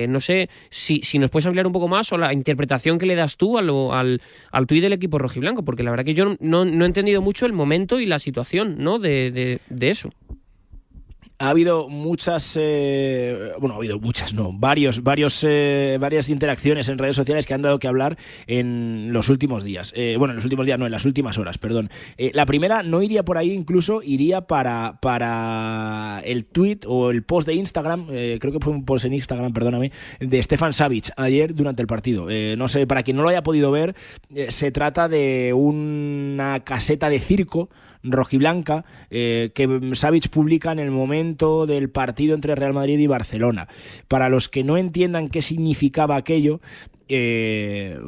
No 0.08 0.20
sé 0.20 0.48
si, 0.70 1.00
si 1.02 1.18
nos 1.18 1.30
puedes 1.30 1.46
hablar 1.46 1.66
un 1.66 1.72
poco 1.72 1.88
más 1.88 2.12
o 2.12 2.18
la 2.18 2.32
interpretación 2.32 2.98
que 2.98 3.06
le 3.06 3.14
das 3.14 3.36
tú 3.36 3.58
al, 3.58 3.70
al, 3.92 4.20
al 4.50 4.66
tuit 4.66 4.82
del 4.82 4.92
equipo 4.92 5.18
rojiblanco, 5.18 5.64
porque 5.64 5.82
la 5.82 5.90
verdad 5.90 6.04
que 6.04 6.14
yo 6.14 6.36
no, 6.40 6.64
no, 6.64 6.84
he 6.84 6.86
entendido 6.86 7.22
mucho 7.22 7.46
el 7.46 7.52
momento 7.52 8.00
y 8.00 8.06
la 8.06 8.18
situación 8.18 8.76
¿no? 8.78 8.98
de, 8.98 9.30
de, 9.30 9.60
de 9.68 9.90
eso 9.90 10.10
ha 11.38 11.50
habido 11.50 11.88
muchas, 11.88 12.56
eh, 12.60 13.52
bueno, 13.58 13.74
ha 13.74 13.78
habido 13.78 13.98
muchas, 13.98 14.32
no, 14.32 14.52
varios, 14.52 15.02
varios, 15.02 15.44
eh, 15.46 15.98
varias 16.00 16.30
interacciones 16.30 16.88
en 16.88 16.98
redes 16.98 17.16
sociales 17.16 17.46
que 17.46 17.54
han 17.54 17.62
dado 17.62 17.78
que 17.78 17.88
hablar 17.88 18.16
en 18.46 19.12
los 19.12 19.28
últimos 19.28 19.62
días. 19.62 19.92
Eh, 19.94 20.16
bueno, 20.18 20.32
en 20.32 20.36
los 20.36 20.44
últimos 20.44 20.66
días, 20.66 20.78
no, 20.78 20.86
en 20.86 20.92
las 20.92 21.04
últimas 21.04 21.38
horas, 21.38 21.58
perdón. 21.58 21.90
la 22.16 22.46
primera 22.46 22.82
no 22.82 23.02
iría 23.02 23.24
por 23.24 23.38
ahí, 23.38 23.52
incluso 23.52 24.02
iría 24.02 24.42
para, 24.42 24.98
para 25.00 26.22
el 26.24 26.46
tweet 26.46 26.80
o 26.86 27.10
el 27.10 27.22
post 27.22 27.46
de 27.46 27.54
Instagram, 27.54 28.06
creo 28.06 28.52
que 28.52 28.60
fue 28.60 28.72
un 28.72 28.84
post 28.84 29.04
en 29.04 29.14
Instagram, 29.14 29.52
perdóname, 29.52 29.92
de 30.20 30.42
Stefan 30.42 30.72
Savic 30.72 31.10
ayer 31.16 31.54
durante 31.54 31.82
el 31.82 31.88
partido. 31.88 32.28
no 32.56 32.68
sé, 32.68 32.86
para 32.86 33.02
quien 33.02 33.16
no 33.16 33.22
lo 33.22 33.28
haya 33.28 33.42
podido 33.42 33.70
ver, 33.70 33.94
se 34.48 34.70
trata 34.70 35.08
de 35.08 35.52
una 35.54 36.60
caseta 36.64 37.08
de 37.08 37.20
circo 37.20 37.68
rojiblanca 38.02 38.84
eh, 39.10 39.50
que 39.54 39.90
Savic 39.94 40.28
publica 40.28 40.72
en 40.72 40.78
el 40.78 40.90
momento 40.90 41.66
del 41.66 41.90
partido 41.90 42.34
entre 42.34 42.54
Real 42.54 42.72
Madrid 42.72 42.98
y 42.98 43.06
Barcelona. 43.06 43.68
Para 44.08 44.28
los 44.28 44.48
que 44.48 44.64
no 44.64 44.76
entiendan 44.76 45.28
qué 45.28 45.42
significaba 45.42 46.16
aquello, 46.16 46.60
eh, 47.08 47.98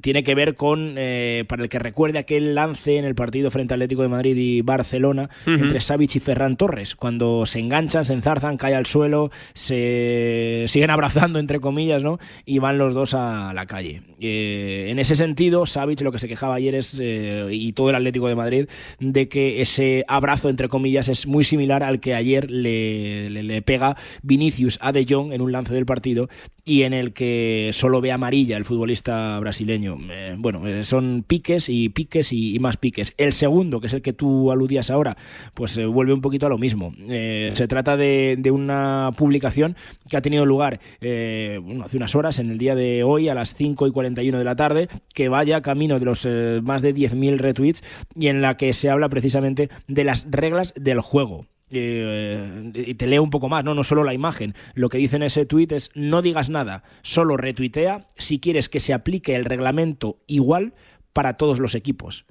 tiene 0.00 0.22
que 0.22 0.34
ver 0.34 0.54
con, 0.54 0.94
eh, 0.96 1.44
para 1.48 1.62
el 1.62 1.68
que 1.68 1.78
recuerde 1.78 2.18
aquel 2.18 2.54
lance 2.54 2.96
en 2.96 3.04
el 3.04 3.14
partido 3.14 3.50
frente 3.50 3.74
al 3.74 3.80
Atlético 3.80 4.02
de 4.02 4.08
Madrid 4.08 4.36
y 4.36 4.62
Barcelona 4.62 5.28
entre 5.46 5.80
Savic 5.80 6.16
y 6.16 6.20
Ferran 6.20 6.56
Torres, 6.56 6.94
cuando 6.94 7.44
se 7.46 7.60
enganchan, 7.60 8.04
se 8.04 8.14
enzarzan, 8.14 8.56
cae 8.56 8.74
al 8.74 8.86
suelo, 8.86 9.30
se 9.52 10.64
siguen 10.68 10.90
abrazando 10.90 11.38
entre 11.38 11.60
comillas, 11.60 12.02
¿no? 12.02 12.18
Y 12.44 12.58
van 12.58 12.78
los 12.78 12.94
dos 12.94 13.14
a 13.14 13.52
la 13.54 13.66
calle. 13.66 14.02
Eh, 14.20 14.86
en 14.88 14.98
ese 14.98 15.16
sentido, 15.16 15.66
Savic 15.66 16.00
lo 16.00 16.12
que 16.12 16.18
se 16.18 16.28
quejaba 16.28 16.54
ayer 16.54 16.74
es, 16.74 17.00
y 17.00 17.72
todo 17.72 17.90
el 17.90 17.96
Atlético 17.96 18.28
de 18.28 18.34
Madrid, 18.34 18.68
de 19.00 19.28
que 19.28 19.60
ese 19.60 20.04
abrazo 20.08 20.48
entre 20.48 20.68
comillas 20.68 21.08
es 21.08 21.26
muy 21.26 21.44
similar 21.44 21.82
al 21.82 22.00
que 22.00 22.14
ayer 22.14 22.50
le, 22.50 23.30
le, 23.30 23.42
le 23.42 23.62
pega 23.62 23.96
Vinicius 24.22 24.78
a 24.80 24.92
De 24.92 25.06
Jong 25.08 25.32
en 25.32 25.40
un 25.40 25.52
lance 25.52 25.74
del 25.74 25.86
partido 25.86 26.28
y 26.70 26.84
en 26.84 26.92
el 26.92 27.12
que 27.12 27.70
solo 27.72 28.00
ve 28.00 28.12
amarilla 28.12 28.56
el 28.56 28.64
futbolista 28.64 29.40
brasileño. 29.40 29.98
Eh, 30.08 30.36
bueno, 30.38 30.68
eh, 30.68 30.84
son 30.84 31.24
piques 31.26 31.68
y 31.68 31.88
piques 31.88 32.32
y, 32.32 32.60
más 32.60 32.76
piques. 32.76 33.12
El 33.18 33.32
segundo, 33.32 33.80
que 33.80 33.88
es 33.88 33.92
el 33.92 34.02
que 34.02 34.12
tú 34.12 34.52
aludías 34.52 34.88
ahora, 34.88 35.16
pues 35.52 35.72
se 35.72 35.84
vuelve 35.84 36.12
un 36.12 36.20
poquito 36.20 36.46
a 36.46 36.48
lo 36.48 36.58
mismo. 36.58 36.94
se 37.08 37.66
trata 37.66 37.96
de, 37.96 38.36
de, 38.38 38.52
una 38.52 39.10
publicación 39.16 39.74
que 40.08 40.16
ha 40.16 40.22
tenido 40.22 40.46
lugar 40.46 40.78
hace 41.00 41.96
unas 41.96 42.14
horas, 42.14 42.38
en 42.38 42.52
el 42.52 42.58
día 42.58 42.76
de 42.76 43.02
hoy, 43.02 43.28
a 43.28 43.34
las 43.34 43.52
5 43.54 43.88
y 43.88 43.90
41 43.90 44.38
de 44.38 44.44
la 44.44 44.54
tarde, 44.54 44.88
que 45.12 45.28
vaya 45.28 45.62
camino 45.62 45.98
de 45.98 46.04
los 46.04 46.24
más 46.62 46.82
de 46.82 46.94
10.000 46.94 47.36
retweets 47.38 47.82
y 48.14 48.28
en 48.28 48.42
la 48.42 48.56
que 48.56 48.74
se 48.74 48.90
habla 48.90 49.08
precisamente 49.08 49.70
de 49.88 50.04
las 50.04 50.24
reglas 50.30 50.72
del 50.76 51.00
juego. 51.00 51.46
Eh, 51.70 52.72
y 52.74 52.94
te 52.94 53.06
leo 53.06 53.22
un 53.22 53.30
poco 53.30 53.48
más, 53.48 53.64
¿no? 53.64 53.74
no 53.74 53.84
solo 53.84 54.04
la 54.04 54.14
imagen. 54.14 54.54
Lo 54.74 54.88
que 54.88 54.98
dice 54.98 55.16
en 55.16 55.22
ese 55.22 55.46
tuit 55.46 55.72
es 55.72 55.90
no 55.94 56.22
digas 56.22 56.48
nada, 56.48 56.82
solo 57.02 57.36
retuitea 57.36 58.06
si 58.16 58.40
quieres 58.40 58.68
que 58.68 58.80
se 58.80 58.92
aplique 58.92 59.34
el 59.36 59.44
reglamento 59.44 60.18
igual 60.26 60.74
para 61.12 61.34
todos 61.36 61.60
los 61.60 61.74
equipos. 61.74 62.26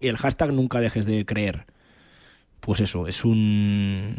Y 0.00 0.08
el 0.08 0.16
hashtag 0.16 0.52
nunca 0.52 0.80
dejes 0.80 1.06
de 1.06 1.24
creer. 1.24 1.66
Pues 2.60 2.80
eso, 2.80 3.06
es 3.06 3.24
un 3.24 4.16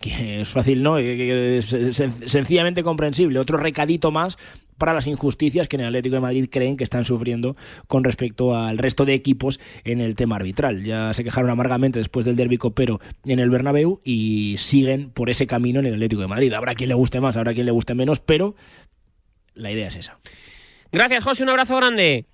es 0.02 0.48
fácil, 0.48 0.82
¿no? 0.82 0.98
Es 0.98 1.66
sencillamente 1.66 2.82
comprensible. 2.82 3.38
Otro 3.38 3.58
recadito 3.58 4.10
más 4.10 4.38
para 4.78 4.94
las 4.94 5.06
injusticias 5.06 5.68
que 5.68 5.76
en 5.76 5.82
el 5.82 5.86
Atlético 5.88 6.16
de 6.16 6.20
Madrid 6.20 6.48
creen 6.50 6.76
que 6.76 6.84
están 6.84 7.04
sufriendo 7.04 7.56
con 7.86 8.04
respecto 8.04 8.56
al 8.56 8.78
resto 8.78 9.04
de 9.04 9.14
equipos 9.14 9.60
en 9.84 10.00
el 10.00 10.14
tema 10.14 10.36
arbitral. 10.36 10.84
Ya 10.84 11.12
se 11.12 11.24
quejaron 11.24 11.50
amargamente 11.50 11.98
después 11.98 12.24
del 12.24 12.36
derbi 12.36 12.58
copero 12.58 13.00
en 13.24 13.38
el 13.38 13.50
Bernabéu 13.50 14.00
y 14.04 14.56
siguen 14.58 15.10
por 15.10 15.30
ese 15.30 15.46
camino 15.46 15.80
en 15.80 15.86
el 15.86 15.94
Atlético 15.94 16.22
de 16.22 16.28
Madrid. 16.28 16.52
Habrá 16.52 16.74
quien 16.74 16.88
le 16.88 16.94
guste 16.94 17.20
más, 17.20 17.36
habrá 17.36 17.54
quien 17.54 17.66
le 17.66 17.72
guste 17.72 17.94
menos, 17.94 18.20
pero 18.20 18.54
la 19.54 19.70
idea 19.70 19.88
es 19.88 19.96
esa. 19.96 20.18
Gracias, 20.90 21.24
José. 21.24 21.42
Un 21.42 21.50
abrazo 21.50 21.76
grande. 21.76 22.26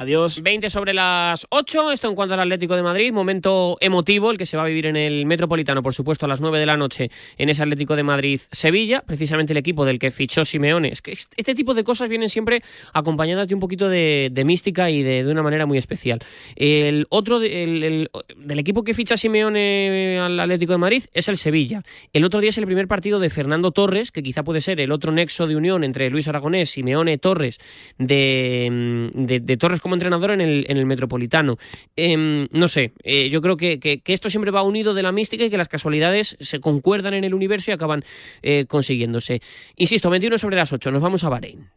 Adiós. 0.00 0.44
20 0.44 0.70
sobre 0.70 0.94
las 0.94 1.44
8. 1.50 1.90
Esto 1.90 2.08
en 2.08 2.14
cuanto 2.14 2.34
al 2.34 2.38
Atlético 2.38 2.76
de 2.76 2.84
Madrid. 2.84 3.12
Momento 3.12 3.78
emotivo, 3.80 4.30
el 4.30 4.38
que 4.38 4.46
se 4.46 4.56
va 4.56 4.62
a 4.62 4.66
vivir 4.66 4.86
en 4.86 4.94
el 4.94 5.26
Metropolitano, 5.26 5.82
por 5.82 5.92
supuesto, 5.92 6.24
a 6.24 6.28
las 6.28 6.40
9 6.40 6.60
de 6.60 6.66
la 6.66 6.76
noche 6.76 7.10
en 7.36 7.48
ese 7.48 7.64
Atlético 7.64 7.96
de 7.96 8.04
Madrid-Sevilla. 8.04 9.02
Precisamente 9.04 9.54
el 9.54 9.56
equipo 9.56 9.84
del 9.84 9.98
que 9.98 10.12
fichó 10.12 10.44
Simeone. 10.44 10.90
Es 10.90 11.02
que 11.02 11.10
este 11.10 11.52
tipo 11.56 11.74
de 11.74 11.82
cosas 11.82 12.08
vienen 12.08 12.28
siempre 12.28 12.62
acompañadas 12.92 13.48
de 13.48 13.54
un 13.54 13.60
poquito 13.60 13.88
de, 13.88 14.30
mística 14.46 14.88
y 14.88 15.02
de, 15.02 15.26
una 15.26 15.42
manera 15.42 15.66
muy 15.66 15.78
especial. 15.78 16.20
El 16.54 17.08
otro 17.08 17.40
del 17.40 18.08
equipo 18.50 18.84
que 18.84 18.94
ficha 18.94 19.16
Simeone 19.16 20.20
al 20.20 20.38
Atlético 20.38 20.74
de 20.74 20.78
Madrid 20.78 21.02
es 21.12 21.26
el 21.26 21.36
Sevilla. 21.36 21.82
El 22.12 22.24
otro 22.24 22.40
día 22.40 22.50
es 22.50 22.58
el 22.58 22.66
primer 22.66 22.86
partido 22.86 23.18
de 23.18 23.30
Fernando 23.30 23.72
Torres, 23.72 24.12
que 24.12 24.22
quizá 24.22 24.44
puede 24.44 24.60
ser 24.60 24.78
el 24.78 24.92
otro 24.92 25.10
nexo 25.10 25.48
de 25.48 25.56
unión 25.56 25.82
entre 25.82 26.08
Luis 26.08 26.28
Aragonés, 26.28 26.70
Simeone, 26.70 27.18
Torres, 27.18 27.58
de, 27.98 29.10
de, 29.12 29.40
de 29.40 29.56
Torres 29.56 29.80
como 29.88 29.94
entrenador 29.94 30.32
en 30.32 30.42
el, 30.42 30.66
en 30.68 30.76
el 30.76 30.84
Metropolitano. 30.84 31.56
Em, 31.96 32.46
no 32.52 32.68
sé, 32.68 32.92
eh, 33.02 33.30
yo 33.30 33.40
creo 33.40 33.56
que, 33.56 34.02
esto 34.04 34.28
siempre 34.28 34.50
va 34.50 34.60
unido 34.60 34.92
de 34.92 35.02
la 35.02 35.12
mística 35.12 35.44
y 35.44 35.50
que 35.50 35.56
las 35.56 35.68
casualidades 35.68 36.36
se 36.40 36.60
concuerdan 36.60 37.14
en 37.14 37.24
el 37.24 37.32
universo 37.32 37.70
y 37.70 37.74
acaban 37.74 38.04
eh, 38.42 38.66
consiguiéndose. 38.68 39.40
Insisto, 39.76 40.10
21 40.10 40.36
sobre 40.36 40.56
las 40.56 40.70
8, 40.70 40.90
nos 40.90 41.00
vamos 41.00 41.24
a 41.24 41.30
Bahrein. 41.30 41.70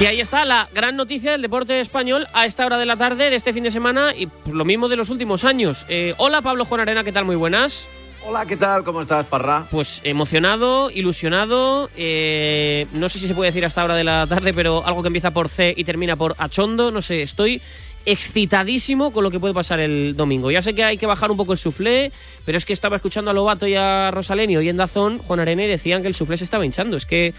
Y 0.00 0.04
ahí 0.04 0.20
está 0.20 0.44
la 0.44 0.68
gran 0.74 0.96
noticia 0.96 1.32
del 1.32 1.42
deporte 1.42 1.80
español 1.80 2.26
a 2.34 2.44
esta 2.44 2.66
hora 2.66 2.76
de 2.76 2.84
la 2.84 2.96
tarde 2.96 3.30
de 3.30 3.36
este 3.36 3.52
fin 3.52 3.64
de 3.64 3.70
semana 3.70 4.14
y 4.14 4.28
lo 4.46 4.64
mismo 4.66 4.88
de 4.88 4.96
los 4.96 5.08
últimos 5.08 5.44
años. 5.44 5.86
Eh, 5.88 6.14
hola 6.18 6.42
Pablo 6.42 6.66
Juan 6.66 6.82
Arena, 6.82 7.02
¿qué 7.02 7.10
tal? 7.10 7.24
Muy 7.24 7.36
buenas. 7.36 7.88
Hola, 8.30 8.44
¿qué 8.44 8.58
tal? 8.58 8.84
¿Cómo 8.84 9.00
estás, 9.00 9.24
Parra? 9.24 9.64
Pues 9.70 10.02
emocionado, 10.04 10.90
ilusionado, 10.90 11.88
eh, 11.96 12.86
no 12.92 13.08
sé 13.08 13.20
si 13.20 13.26
se 13.26 13.32
puede 13.32 13.50
decir 13.50 13.64
hasta 13.64 13.82
hora 13.82 13.94
de 13.94 14.04
la 14.04 14.26
tarde, 14.26 14.52
pero 14.52 14.86
algo 14.86 15.00
que 15.00 15.06
empieza 15.06 15.30
por 15.30 15.48
C 15.48 15.72
y 15.74 15.84
termina 15.84 16.14
por 16.14 16.34
Achondo, 16.36 16.90
no 16.90 17.00
sé, 17.00 17.22
estoy 17.22 17.62
excitadísimo 18.04 19.14
con 19.14 19.24
lo 19.24 19.30
que 19.30 19.40
puede 19.40 19.54
pasar 19.54 19.80
el 19.80 20.14
domingo. 20.14 20.50
Ya 20.50 20.60
sé 20.60 20.74
que 20.74 20.84
hay 20.84 20.98
que 20.98 21.06
bajar 21.06 21.30
un 21.30 21.38
poco 21.38 21.52
el 21.52 21.58
suflé, 21.58 22.12
pero 22.44 22.58
es 22.58 22.66
que 22.66 22.74
estaba 22.74 22.96
escuchando 22.96 23.30
a 23.30 23.34
Lobato 23.34 23.66
y 23.66 23.76
a 23.76 24.10
Rosalenio 24.10 24.60
y 24.60 24.68
en 24.68 24.76
Dazón, 24.76 25.20
Juan 25.20 25.40
Arene 25.40 25.66
decían 25.66 26.02
que 26.02 26.08
el 26.08 26.14
suflé 26.14 26.36
se 26.36 26.44
estaba 26.44 26.66
hinchando. 26.66 26.98
Es 26.98 27.06
que, 27.06 27.32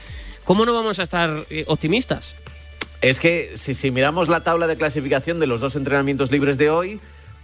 ¿cómo 0.44 0.66
no 0.66 0.74
vamos 0.74 0.98
a 0.98 1.04
estar 1.04 1.46
eh, 1.52 1.66
optimistas? 1.68 2.34
Es 3.02 3.20
que 3.20 3.52
si, 3.58 3.76
si 3.76 3.92
miramos 3.92 4.28
la 4.28 4.42
tabla 4.42 4.66
de 4.66 4.76
clasificación 4.76 5.40
de 5.40 5.46
los 5.46 5.62
dos 5.62 5.76
entrenamientos 5.76 6.32
libres 6.32 6.58
de 6.58 6.72
hoy, 6.72 7.00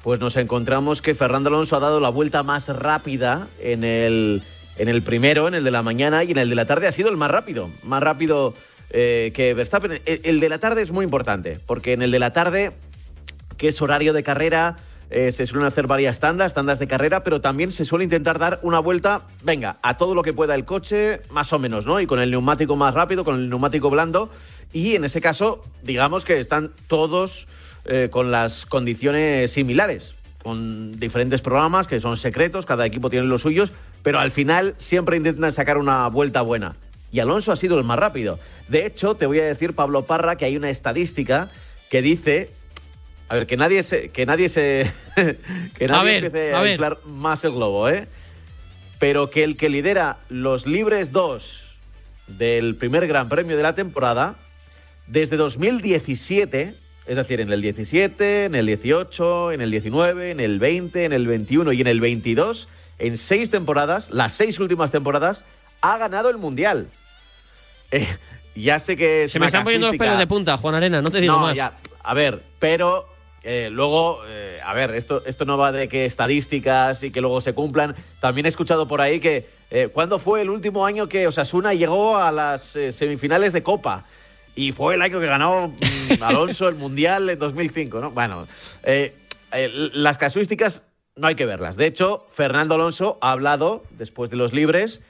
pues 0.06 0.20
nos 0.20 0.36
encontramos 0.38 1.02
que 1.02 1.16
Fernando 1.16 1.50
Alonso 1.50 1.76
ha 1.76 1.80
dado 1.80 2.00
la 2.00 2.10
vuelta 2.10 2.44
más 2.44 2.70
rápida 2.70 3.48
en 3.60 3.84
el, 3.84 4.44
en 4.78 4.88
el 4.88 5.02
primero, 5.02 5.48
en 5.48 5.56
el 5.56 5.64
de 5.64 5.72
la 5.72 5.82
mañana, 5.82 6.24
y 6.24 6.30
en 6.30 6.38
el 6.38 6.48
de 6.48 6.54
la 6.54 6.66
tarde 6.66 6.86
ha 6.86 6.92
sido 6.92 7.10
el 7.10 7.18
más 7.18 7.32
rápido, 7.32 7.72
más 7.82 8.04
rápido 8.04 8.54
eh, 8.92 9.32
que 9.34 9.56
Verstappen. 9.56 10.00
El, 10.06 10.40
de 10.40 10.48
la 10.48 10.60
tarde 10.60 10.84
es 10.84 10.92
muy 10.92 11.06
importante, 11.06 11.60
porque 11.66 11.94
en 11.94 12.04
el 12.04 12.12
de 12.12 12.20
la 12.20 12.34
tarde, 12.34 12.74
que 13.58 13.70
es 13.70 13.82
horario 13.82 14.14
de 14.14 14.22
carrera, 14.22 14.76
eh, 15.10 15.32
se 15.32 15.48
suelen 15.48 15.68
hacer 15.68 15.88
varias 15.88 16.20
tandas, 16.20 16.54
tandas 16.54 16.78
de 16.78 16.88
carrera, 16.88 17.24
pero 17.24 17.42
también 17.42 17.72
se 17.72 17.84
suele 17.84 18.04
intentar 18.04 18.38
dar 18.38 18.60
una 18.62 18.78
vuelta, 18.78 19.24
venga, 19.42 19.80
a 19.82 19.98
todo 19.98 20.14
lo 20.14 20.22
que 20.22 20.34
pueda 20.34 20.54
el 20.54 20.66
coche, 20.66 21.22
más 21.32 21.52
o 21.52 21.58
menos, 21.58 21.88
¿no? 21.88 22.00
Y 22.00 22.06
con 22.06 22.20
el 22.20 22.30
neumático 22.30 22.76
más 22.76 22.94
rápido, 22.94 23.24
con 23.24 23.38
el 23.38 23.50
neumático 23.50 23.90
blando, 23.90 24.30
y 24.72 24.94
en 24.94 25.04
ese 25.04 25.20
caso, 25.20 25.64
digamos 25.82 26.26
que 26.26 26.40
están 26.40 26.74
todos 26.88 27.48
eh, 27.86 28.10
con 28.12 28.32
las 28.32 28.66
condiciones 28.66 29.52
similares, 29.52 30.16
con 30.44 31.00
diferentes 31.00 31.42
programas 31.42 31.88
que 31.88 32.00
son 32.00 32.18
secretos, 32.18 32.66
cada 32.66 32.86
equipo 32.86 33.10
tiene 33.10 33.26
los 33.26 33.42
suyos, 33.42 33.74
pero 34.04 34.20
al 34.20 34.32
final 34.32 34.76
siempre 34.78 35.18
intentan 35.18 35.52
sacar 35.52 35.78
una 35.78 36.08
vuelta 36.08 36.42
buena. 36.42 36.76
Y 37.12 37.20
Alonso 37.20 37.52
ha 37.52 37.56
sido 37.56 37.78
el 37.78 37.84
más 37.84 37.98
rápido. 37.98 38.40
De 38.68 38.86
hecho, 38.86 39.16
te 39.16 39.26
voy 39.26 39.40
a 39.40 39.46
decir, 39.46 39.74
Pablo 39.74 40.04
Parra, 40.04 40.36
que 40.36 40.46
hay 40.46 40.58
una 40.58 40.70
estadística 40.70 41.50
que 41.90 42.02
dice 42.02 42.50
a 43.28 43.36
ver, 43.36 43.48
que 43.48 43.58
nadie 43.58 43.84
se. 43.84 44.10
Que 44.10 44.26
nadie 44.26 44.50
se. 44.50 44.92
que 45.78 45.88
nadie 45.88 46.18
empiece 46.18 46.54
a, 46.54 46.62
a 46.62 46.70
inflar 46.70 47.00
más 47.06 47.44
el 47.44 47.54
globo, 47.54 47.90
¿eh? 47.90 48.08
Pero 49.00 49.30
que 49.30 49.44
el 49.44 49.58
que 49.58 49.70
lidera 49.70 50.18
los 50.30 50.68
libres 50.68 51.12
2 51.12 51.78
del 52.28 52.76
primer 52.76 53.08
Gran 53.08 53.30
Premio 53.30 53.58
de 53.58 53.64
la 53.64 53.74
temporada, 53.74 54.36
desde 55.08 55.38
2017, 55.38 56.76
es 57.08 57.16
decir, 57.16 57.40
en 57.40 57.52
el 57.52 57.62
17, 57.62 58.46
en 58.46 58.56
el 58.56 58.66
18, 58.66 59.52
en 59.52 59.62
el 59.62 59.72
19, 59.72 60.32
en 60.32 60.40
el 60.40 60.60
20, 60.60 61.06
en 61.06 61.14
el 61.14 61.28
21 61.28 61.72
y 61.74 61.82
en 61.82 61.88
el 61.88 62.00
22, 62.00 62.68
en 62.98 63.18
seis 63.18 63.52
temporadas, 63.52 64.10
las 64.12 64.34
seis 64.34 64.60
últimas 64.60 64.92
temporadas, 64.92 65.44
ha 65.82 65.98
ganado 65.98 66.30
el 66.30 66.38
Mundial. 66.38 66.88
Eh, 67.92 68.08
ya 68.56 68.80
sé 68.80 68.98
que 68.98 69.28
Se 69.30 69.40
me 69.40 69.46
están 69.46 69.64
poniendo 69.64 69.88
los 69.88 69.98
pelos 69.98 70.18
de 70.18 70.26
punta, 70.26 70.58
Juan 70.58 70.74
Arena, 70.74 71.04
no 71.04 71.10
te 71.10 71.22
digo 71.22 71.38
más. 71.38 71.56
a 72.04 72.14
ver, 72.16 72.42
pero 72.58 73.08
eh, 73.44 73.70
luego, 73.72 74.22
eh, 74.28 74.60
a 74.66 74.74
ver, 74.74 74.96
esto, 74.96 75.22
esto 75.26 75.46
no 75.46 75.56
va 75.56 75.72
de 75.72 75.88
que 75.88 76.06
estadísticas 76.06 77.04
y 77.04 77.12
que 77.12 77.22
luego 77.22 77.42
se 77.42 77.54
cumplan. 77.54 77.96
También 78.20 78.48
he 78.48 78.50
escuchado 78.50 78.88
por 78.88 79.02
ahí 79.02 79.20
que, 79.20 79.46
¿cuándo 79.94 80.18
fue 80.18 80.42
el 80.42 80.50
último 80.50 80.84
año 80.84 81.08
que 81.08 81.28
Osasuna 81.28 81.76
llegó 81.76 82.18
a 82.18 82.32
las 82.32 82.76
semifinales 82.90 83.54
de 83.54 83.62
Copa? 83.62 84.04
Y 84.56 84.72
fue 84.72 84.96
el 84.96 85.02
año 85.02 85.20
que 85.20 85.28
ganó 85.28 85.70
mm, 85.70 86.22
Alonso 86.24 86.68
el 86.68 86.76
Mundial 86.76 87.30
en 87.30 87.40
2005, 87.40 88.00
¿no? 88.00 88.12
Bueno, 88.12 88.48
eh, 88.84 89.14
eh, 89.52 89.90
las 89.94 90.18
casuísticas 90.18 90.82
no 91.16 91.28
hay 91.28 91.36
que 91.36 91.46
verlas. 91.46 91.76
De 91.76 91.86
hecho, 91.86 92.26
Fernando 92.34 92.76
Alonso 92.76 93.18
ha 93.22 93.32
hablado 93.32 93.84
después 93.92 94.30
de 94.30 94.38
los 94.38 94.54
libres 94.54 95.02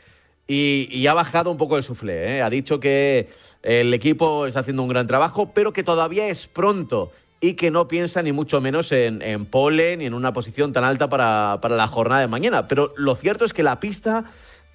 y, 0.48 1.08
ha 1.08 1.14
bajado 1.14 1.52
un 1.52 1.58
poco 1.58 1.78
el 1.78 1.84
suflé. 1.84 2.38
¿eh? 2.38 2.42
Ha 2.42 2.50
dicho 2.50 2.80
que 2.80 3.30
el 3.64 3.94
equipo 3.94 4.46
está 4.46 4.60
haciendo 4.60 4.84
un 4.84 4.90
gran 4.90 5.08
trabajo, 5.08 5.52
pero 5.54 5.74
que 5.74 5.84
todavía 5.84 6.28
es 6.28 6.46
pronto 6.46 7.12
y 7.42 7.54
que 7.54 7.72
no 7.72 7.88
piensa 7.88 8.22
ni 8.22 8.32
mucho 8.32 8.62
menos 8.62 8.92
en, 8.92 9.22
en 9.22 9.46
pole 9.46 9.98
ni 9.98 10.06
en 10.06 10.14
una 10.14 10.34
posición 10.34 10.74
tan 10.74 10.84
alta 10.84 11.10
para, 11.10 11.60
para 11.62 11.76
la 11.76 11.88
jornada 11.88 12.22
de 12.22 12.28
mañana. 12.28 12.68
Pero 12.68 12.94
lo 12.96 13.16
cierto 13.16 13.46
es 13.46 13.54
que 13.54 13.64
la 13.64 13.80
pista 13.80 14.26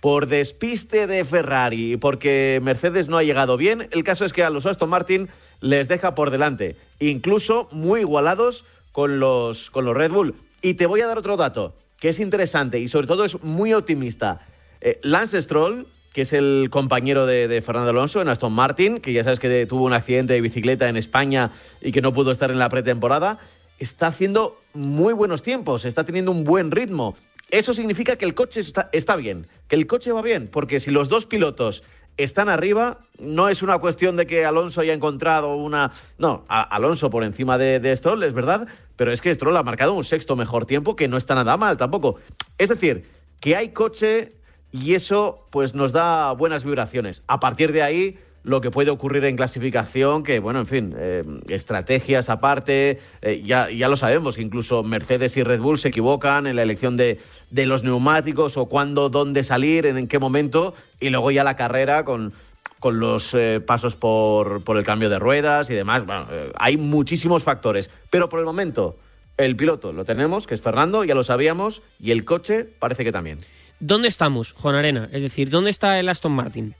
por 0.00 0.26
despiste 0.26 1.06
de 1.06 1.24
Ferrari 1.24 1.92
y 1.92 1.96
porque 1.96 2.60
Mercedes 2.62 3.08
no 3.08 3.18
ha 3.18 3.22
llegado 3.22 3.56
bien, 3.56 3.88
el 3.90 4.04
caso 4.04 4.24
es 4.24 4.32
que 4.32 4.42
a 4.42 4.50
los 4.50 4.66
Aston 4.66 4.88
Martin 4.88 5.28
les 5.60 5.88
deja 5.88 6.14
por 6.14 6.30
delante, 6.30 6.76
incluso 6.98 7.68
muy 7.70 8.00
igualados 8.00 8.64
con 8.92 9.20
los, 9.20 9.70
con 9.70 9.84
los 9.84 9.96
Red 9.96 10.10
Bull. 10.10 10.34
Y 10.62 10.74
te 10.74 10.86
voy 10.86 11.00
a 11.00 11.06
dar 11.06 11.18
otro 11.18 11.36
dato 11.36 11.74
que 11.98 12.08
es 12.08 12.18
interesante 12.18 12.80
y 12.80 12.88
sobre 12.88 13.06
todo 13.06 13.24
es 13.24 13.42
muy 13.42 13.74
optimista. 13.74 14.40
Eh, 14.80 14.98
Lance 15.02 15.40
Stroll, 15.42 15.86
que 16.14 16.22
es 16.22 16.32
el 16.32 16.68
compañero 16.70 17.26
de, 17.26 17.46
de, 17.46 17.60
Fernando 17.60 17.90
Alonso 17.90 18.22
en 18.22 18.28
Aston 18.28 18.52
Martin, 18.52 19.00
que 19.00 19.12
ya 19.12 19.22
sabes 19.22 19.38
que 19.38 19.66
tuvo 19.66 19.84
un 19.84 19.92
accidente 19.92 20.32
de 20.32 20.40
bicicleta 20.40 20.88
en 20.88 20.96
España 20.96 21.50
y 21.82 21.92
que 21.92 22.00
no 22.00 22.14
pudo 22.14 22.32
estar 22.32 22.50
en 22.50 22.58
la 22.58 22.70
pretemporada, 22.70 23.38
está 23.78 24.08
haciendo 24.08 24.60
muy 24.72 25.12
buenos 25.12 25.42
tiempos, 25.42 25.84
está 25.84 26.04
teniendo 26.04 26.30
un 26.30 26.44
buen 26.44 26.70
ritmo. 26.70 27.16
Eso 27.50 27.74
significa 27.74 28.16
que 28.16 28.24
el 28.24 28.34
coche 28.34 28.60
está, 28.92 29.16
bien, 29.16 29.46
que 29.68 29.76
el 29.76 29.86
coche 29.86 30.12
va 30.12 30.22
bien, 30.22 30.48
porque 30.48 30.80
si 30.80 30.90
los 30.90 31.08
dos 31.08 31.26
pilotos 31.26 31.82
están 32.16 32.48
arriba, 32.48 33.00
no 33.18 33.48
es 33.48 33.62
una 33.62 33.78
cuestión 33.78 34.16
de 34.16 34.26
que 34.26 34.44
Alonso 34.44 34.80
haya 34.80 34.92
encontrado 34.92 35.56
una... 35.56 35.92
No, 36.18 36.44
Alonso 36.48 37.10
por 37.10 37.24
encima 37.24 37.58
de, 37.58 37.96
Stroll, 37.96 38.22
es 38.22 38.32
verdad, 38.32 38.68
pero 38.96 39.12
es 39.12 39.20
que 39.20 39.34
Stroll 39.34 39.56
ha 39.56 39.62
marcado 39.62 39.94
un 39.94 40.04
sexto 40.04 40.36
mejor 40.36 40.66
tiempo 40.66 40.96
que 40.96 41.08
no 41.08 41.16
está 41.16 41.34
nada 41.34 41.56
mal 41.56 41.76
tampoco. 41.76 42.16
Es 42.58 42.68
decir, 42.68 43.06
que 43.40 43.56
hay 43.56 43.70
coche, 43.70 44.34
y 44.70 44.94
eso 44.94 45.46
pues 45.50 45.74
nos 45.74 45.92
da 45.92 46.32
buenas 46.32 46.64
vibraciones. 46.64 47.22
A 47.26 47.40
partir 47.40 47.72
de 47.72 47.82
ahí, 47.82 48.18
lo 48.42 48.60
que 48.60 48.70
puede 48.70 48.90
ocurrir 48.90 49.24
en 49.24 49.36
clasificación, 49.36 50.22
que 50.22 50.38
bueno, 50.40 50.60
en 50.60 50.66
fin, 50.66 50.94
eh, 50.96 51.24
estrategias 51.48 52.30
aparte, 52.30 53.00
eh, 53.22 53.42
ya, 53.44 53.70
ya 53.70 53.88
lo 53.88 53.96
sabemos, 53.96 54.36
que 54.36 54.42
incluso 54.42 54.82
Mercedes 54.82 55.36
y 55.36 55.42
Red 55.42 55.60
Bull 55.60 55.78
se 55.78 55.88
equivocan 55.88 56.46
en 56.46 56.56
la 56.56 56.62
elección 56.62 56.96
de, 56.96 57.20
de 57.50 57.66
los 57.66 57.82
neumáticos 57.82 58.56
o 58.56 58.66
cuándo, 58.66 59.10
dónde 59.10 59.44
salir, 59.44 59.86
en, 59.86 59.98
en 59.98 60.08
qué 60.08 60.18
momento, 60.18 60.74
y 61.00 61.10
luego 61.10 61.30
ya 61.30 61.44
la 61.44 61.56
carrera 61.56 62.04
con, 62.04 62.32
con 62.78 62.98
los 62.98 63.34
eh, 63.34 63.60
pasos 63.60 63.94
por, 63.96 64.64
por, 64.64 64.78
el 64.78 64.84
cambio 64.84 65.10
de 65.10 65.18
ruedas 65.18 65.68
y 65.68 65.74
demás. 65.74 66.06
Bueno, 66.06 66.26
hay 66.58 66.78
muchísimos 66.78 67.42
factores, 67.42 67.90
pero 68.08 68.28
por 68.28 68.38
el 68.38 68.46
momento 68.46 68.96
el 69.36 69.56
piloto 69.56 69.92
lo 69.92 70.04
tenemos, 70.04 70.46
que 70.46 70.54
es 70.54 70.60
Fernando, 70.60 71.04
ya 71.04 71.14
lo 71.14 71.24
sabíamos, 71.24 71.82
y 71.98 72.10
el 72.10 72.24
coche 72.24 72.64
parece 72.78 73.04
que 73.04 73.12
también. 73.12 73.40
¿Dónde 73.80 74.08
estamos, 74.08 74.52
Juan 74.52 74.74
Arena? 74.74 75.08
Es 75.12 75.22
decir, 75.22 75.48
¿dónde 75.48 75.70
está 75.70 75.98
el 75.98 76.08
Aston 76.08 76.32
Martin? 76.32 76.74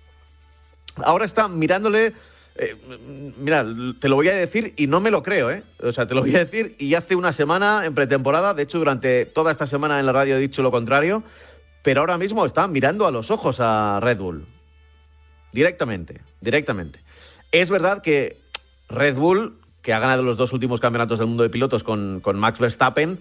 Ahora 0.96 1.24
está 1.24 1.48
mirándole. 1.48 2.14
Eh, 2.57 2.76
mira, 3.38 3.64
te 4.00 4.09
lo 4.09 4.16
voy 4.16 4.29
a 4.29 4.35
decir 4.35 4.74
y 4.76 4.87
no 4.87 5.00
me 5.00 5.11
lo 5.11 5.22
creo, 5.22 5.50
¿eh? 5.50 5.62
O 5.83 5.92
sea, 5.92 6.07
te 6.07 6.14
lo 6.14 6.20
voy 6.20 6.35
a 6.35 6.44
decir 6.44 6.76
y 6.79 6.94
hace 6.94 7.14
una 7.14 7.33
semana 7.33 7.87
en 7.87 7.94
pretemporada, 7.94 8.55
de 8.55 8.64
hecho, 8.64 8.79
durante 8.79 9.24
toda 9.24 9.53
esta 9.53 9.66
semana 9.66 10.00
en 10.00 10.07
la 10.07 10.12
radio 10.12 10.37
he 10.37 10.40
dicho 10.40 10.62
lo 10.62 10.70
contrario, 10.70 11.22
pero 11.83 12.00
ahora 12.00 12.18
mismo 12.18 12.44
está 12.44 12.66
mirando 12.66 13.07
a 13.07 13.11
los 13.11 13.31
ojos 13.31 13.59
a 13.61 14.00
Red 14.00 14.18
Bull. 14.18 14.46
Directamente, 15.53 16.20
directamente. 16.40 17.00
Es 17.53 17.70
verdad 17.70 18.03
que 18.03 18.40
Red 18.88 19.16
Bull, 19.16 19.59
que 19.83 19.92
ha 19.92 19.98
ganado 19.98 20.22
los 20.22 20.37
dos 20.37 20.53
últimos 20.53 20.81
campeonatos 20.81 21.18
del 21.18 21.29
mundo 21.29 21.42
de 21.42 21.50
pilotos 21.50 21.83
con, 21.83 22.20
con 22.20 22.38
Max 22.38 22.59
Verstappen, 22.59 23.18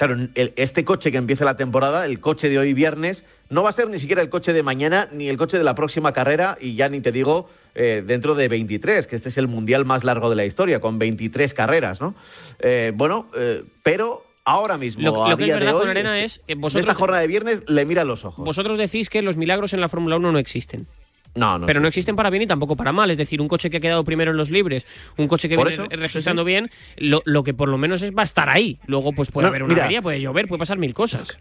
claro, 0.00 0.28
el, 0.34 0.54
este 0.56 0.82
coche 0.82 1.12
que 1.12 1.18
empieza 1.18 1.44
la 1.44 1.56
temporada, 1.56 2.06
el 2.06 2.20
coche 2.20 2.48
de 2.48 2.58
hoy 2.58 2.72
viernes, 2.72 3.22
no 3.50 3.62
va 3.62 3.68
a 3.68 3.72
ser 3.74 3.90
ni 3.90 3.98
siquiera 3.98 4.22
el 4.22 4.30
coche 4.30 4.54
de 4.54 4.62
mañana 4.62 5.08
ni 5.12 5.28
el 5.28 5.36
coche 5.36 5.58
de 5.58 5.64
la 5.64 5.74
próxima 5.74 6.14
carrera 6.14 6.56
y 6.58 6.74
ya 6.74 6.88
ni 6.88 7.02
te 7.02 7.12
digo 7.12 7.50
eh, 7.74 8.02
dentro 8.06 8.34
de 8.34 8.48
23, 8.48 9.06
que 9.06 9.14
este 9.14 9.28
es 9.28 9.36
el 9.36 9.46
mundial 9.46 9.84
más 9.84 10.02
largo 10.02 10.30
de 10.30 10.36
la 10.36 10.46
historia, 10.46 10.80
con 10.80 10.98
23 10.98 11.52
carreras, 11.52 12.00
¿no? 12.00 12.14
Eh, 12.60 12.92
bueno, 12.94 13.26
eh, 13.36 13.62
pero 13.82 14.24
ahora 14.46 14.78
mismo, 14.78 15.02
lo, 15.02 15.26
a 15.26 15.32
lo 15.32 15.36
que 15.36 15.44
día 15.44 15.54
es 15.54 15.60
verdad, 15.60 15.72
de 15.78 15.84
hoy, 15.84 15.90
Arena, 15.90 16.18
este- 16.18 16.24
es 16.40 16.46
que 16.46 16.54
vosotros, 16.54 16.80
esta 16.80 16.94
jornada 16.94 17.20
de 17.20 17.28
viernes 17.28 17.62
le 17.68 17.84
mira 17.84 18.04
los 18.04 18.24
ojos. 18.24 18.42
vosotros 18.42 18.78
decís 18.78 19.10
que 19.10 19.20
los 19.20 19.36
milagros 19.36 19.74
en 19.74 19.82
la 19.82 19.90
Fórmula 19.90 20.16
1 20.16 20.32
no 20.32 20.38
existen. 20.38 20.86
No, 21.34 21.58
no. 21.58 21.66
Pero 21.66 21.80
no 21.80 21.86
existen 21.88 22.16
para 22.16 22.28
bien 22.30 22.42
y 22.42 22.46
tampoco 22.46 22.76
para 22.76 22.92
mal. 22.92 23.10
Es 23.10 23.16
decir, 23.16 23.40
un 23.40 23.48
coche 23.48 23.70
que 23.70 23.76
ha 23.76 23.80
quedado 23.80 24.04
primero 24.04 24.30
en 24.32 24.36
los 24.36 24.50
libres, 24.50 24.84
un 25.16 25.28
coche 25.28 25.48
que 25.48 25.56
viene 25.56 25.72
eso, 25.72 25.86
sí, 25.88 25.96
registrando 25.96 26.42
sí. 26.42 26.46
bien, 26.46 26.70
lo, 26.96 27.22
lo 27.24 27.44
que 27.44 27.54
por 27.54 27.68
lo 27.68 27.78
menos 27.78 28.02
es 28.02 28.10
va 28.16 28.22
a 28.22 28.24
estar 28.24 28.48
ahí. 28.48 28.78
Luego 28.86 29.12
pues 29.12 29.30
puede 29.30 29.44
No, 29.44 29.48
haber 29.50 29.62
una 29.62 29.72
mira. 29.74 29.84
avería, 29.84 30.02
puede 30.02 30.20
llover, 30.20 30.48
puede 30.48 30.58
pasar 30.58 30.78
mil 30.78 30.92
cosas. 30.94 31.38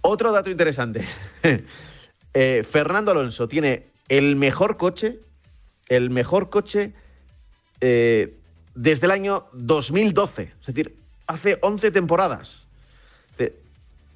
Otro 0.00 0.32
dato 0.32 0.50
interesante. 0.50 1.04
Eh, 2.36 2.64
Fernando 2.68 3.12
Alonso 3.12 3.46
tiene 3.46 3.84
el 4.08 4.34
mejor 4.34 4.76
coche, 4.76 5.20
el 5.88 6.10
mejor 6.10 6.50
coche 6.50 6.92
eh, 7.80 8.34
desde 8.74 9.06
el 9.06 9.12
año 9.12 9.44
2012. 9.52 10.52
Es 10.60 10.66
decir, 10.66 10.96
hace 11.28 11.58
11 11.62 11.92
temporadas. 11.92 12.63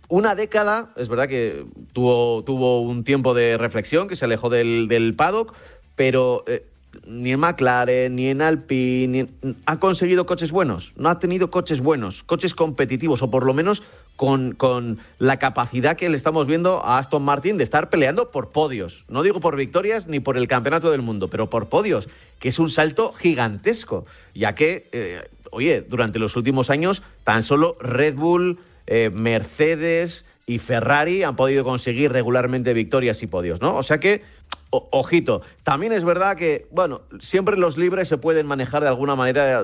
Una 0.08 0.34
década, 0.34 0.90
es 0.96 1.08
verdad 1.08 1.28
que 1.28 1.66
tuvo, 1.92 2.42
tuvo 2.42 2.80
un 2.80 3.04
tiempo 3.04 3.34
de 3.34 3.58
reflexión, 3.58 4.08
que 4.08 4.16
se 4.16 4.24
alejó 4.24 4.48
del, 4.48 4.88
del 4.88 5.14
paddock, 5.14 5.52
pero 5.96 6.44
eh, 6.46 6.64
ni 7.06 7.32
en 7.32 7.40
McLaren, 7.40 8.16
ni 8.16 8.28
en 8.28 8.40
Alpine, 8.40 9.08
ni 9.08 9.18
en- 9.50 9.56
ha 9.66 9.78
conseguido 9.78 10.24
coches 10.24 10.50
buenos. 10.50 10.92
No 10.96 11.10
ha 11.10 11.18
tenido 11.18 11.50
coches 11.50 11.82
buenos, 11.82 12.22
coches 12.22 12.54
competitivos, 12.54 13.20
o 13.20 13.30
por 13.30 13.44
lo 13.44 13.52
menos 13.52 13.82
con, 14.16 14.52
con 14.52 14.98
la 15.18 15.38
capacidad 15.38 15.96
que 15.96 16.08
le 16.08 16.16
estamos 16.16 16.46
viendo 16.46 16.82
a 16.82 16.98
Aston 16.98 17.22
Martin 17.22 17.58
de 17.58 17.64
estar 17.64 17.90
peleando 17.90 18.30
por 18.30 18.48
podios. 18.48 19.04
No 19.08 19.22
digo 19.22 19.40
por 19.40 19.56
victorias 19.56 20.06
ni 20.06 20.20
por 20.20 20.38
el 20.38 20.48
campeonato 20.48 20.90
del 20.90 21.02
mundo, 21.02 21.28
pero 21.28 21.50
por 21.50 21.68
podios, 21.68 22.08
que 22.38 22.48
es 22.48 22.58
un 22.58 22.70
salto 22.70 23.12
gigantesco, 23.12 24.06
ya 24.34 24.54
que, 24.54 24.88
eh, 24.92 25.28
oye, 25.50 25.82
durante 25.82 26.18
los 26.18 26.34
últimos 26.34 26.70
años 26.70 27.02
tan 27.24 27.42
solo 27.42 27.76
Red 27.80 28.14
Bull, 28.16 28.58
eh, 28.90 29.10
Mercedes 29.12 30.24
y 30.46 30.58
Ferrari 30.58 31.22
han 31.22 31.36
podido 31.36 31.62
conseguir 31.62 32.10
regularmente 32.10 32.72
victorias 32.72 33.22
y 33.22 33.26
podios, 33.26 33.60
¿no? 33.60 33.76
O 33.76 33.82
sea 33.82 34.00
que, 34.00 34.22
ojito, 34.70 35.42
también 35.62 35.92
es 35.92 36.04
verdad 36.04 36.38
que, 36.38 36.66
bueno, 36.70 37.02
siempre 37.20 37.58
los 37.58 37.76
libres 37.76 38.08
se 38.08 38.16
pueden 38.16 38.46
manejar 38.46 38.80
de 38.82 38.88
alguna 38.88 39.14
manera 39.14 39.62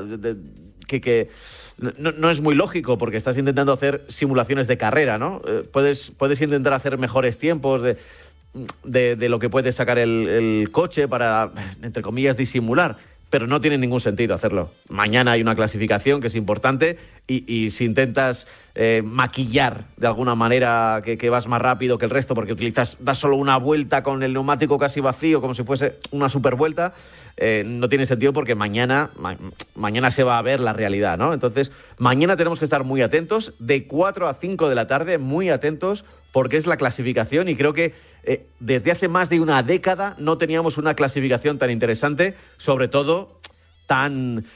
que... 0.87 1.31
no, 1.79 2.31
es 2.31 2.43
muy 2.43 2.55
lógico 2.55 2.99
porque 2.99 3.17
estás 3.17 3.39
intentando 3.39 3.73
hacer 3.73 4.05
simulaciones 4.09 4.67
de 4.67 4.77
carrera, 4.77 5.17
¿no? 5.17 5.41
Eh, 5.49 5.63
puedes, 5.73 6.13
puedes 6.19 6.43
intentar 6.43 6.75
hacer 6.75 6.99
mejores 6.99 7.39
tiempos 7.39 7.81
de 7.81 9.29
lo 9.31 9.39
que 9.39 9.49
puede 9.49 9.73
sacar 9.73 9.99
el, 9.99 10.29
el 10.29 10.71
coche 10.71 11.09
para, 11.09 11.51
entre 11.81 12.03
comillas, 12.03 12.37
disimular. 12.37 12.99
Pero 13.31 13.47
no 13.49 13.61
tiene 13.61 13.79
ningún 13.79 14.01
sentido 14.01 14.35
hacerlo. 14.35 14.71
Mañana 14.89 15.33
hay 15.33 15.41
una 15.41 15.57
clasificación 15.57 16.21
que 16.21 16.29
es 16.29 16.37
importante 16.37 16.99
y, 17.27 17.71
si 17.71 17.85
intentas 17.85 18.47
eh, 18.75 19.03
maquillar 19.05 19.87
de 19.97 20.07
alguna 20.07 20.35
manera 20.35 21.01
que, 21.03 21.31
vas 21.31 21.47
más 21.47 21.63
rápido 21.63 21.97
que 21.97 22.05
el 22.05 22.11
resto 22.11 22.35
porque 22.35 22.53
utilizas, 22.53 22.97
das 23.01 23.19
solo 23.19 23.37
una 23.37 23.57
vuelta 23.57 24.03
con 24.03 24.23
el 24.23 24.35
neumático 24.35 24.79
casi 24.79 25.01
vacío 25.01 25.41
como 25.41 25.55
si 25.55 25.63
fuese 25.63 25.99
una 26.11 26.29
super 26.29 26.55
vuelta, 26.55 26.95
eh, 27.37 27.63
no 27.67 27.89
tiene 27.89 28.05
sentido 28.05 28.33
porque 28.33 28.55
mañana, 28.55 29.11
ma- 29.17 29.39
mañana 29.75 30.11
se 30.11 30.23
va 30.23 30.39
a 30.39 30.43
ver 30.43 30.61
la 30.61 30.73
realidad, 30.75 31.17
¿no? 31.17 31.33
Entonces, 31.33 31.73
mañana 31.99 32.37
tenemos 32.37 32.59
que 32.59 32.67
estar 32.67 32.85
muy 32.85 33.01
atentos, 33.01 33.55
de 33.59 33.87
4 33.87 34.29
a 34.29 34.35
5 34.35 34.69
de 34.69 34.75
la 34.75 34.87
tarde, 34.87 35.17
muy 35.19 35.49
atentos, 35.49 36.05
porque 36.31 36.59
es 36.59 36.67
la 36.67 36.77
clasificación 36.77 37.49
y 37.49 37.57
creo 37.57 37.73
que 37.73 37.95
eh, 38.25 38.47
desde 38.61 38.91
hace 38.91 39.09
más 39.09 39.31
de 39.31 39.41
una 39.41 39.63
década 39.63 40.15
no 40.19 40.37
teníamos 40.37 40.77
una 40.77 40.95
clasificación 40.95 41.57
tan 41.59 41.71
interesante, 41.71 42.35
sobre 42.59 42.89
todo 42.89 43.41
tan, 43.87 44.47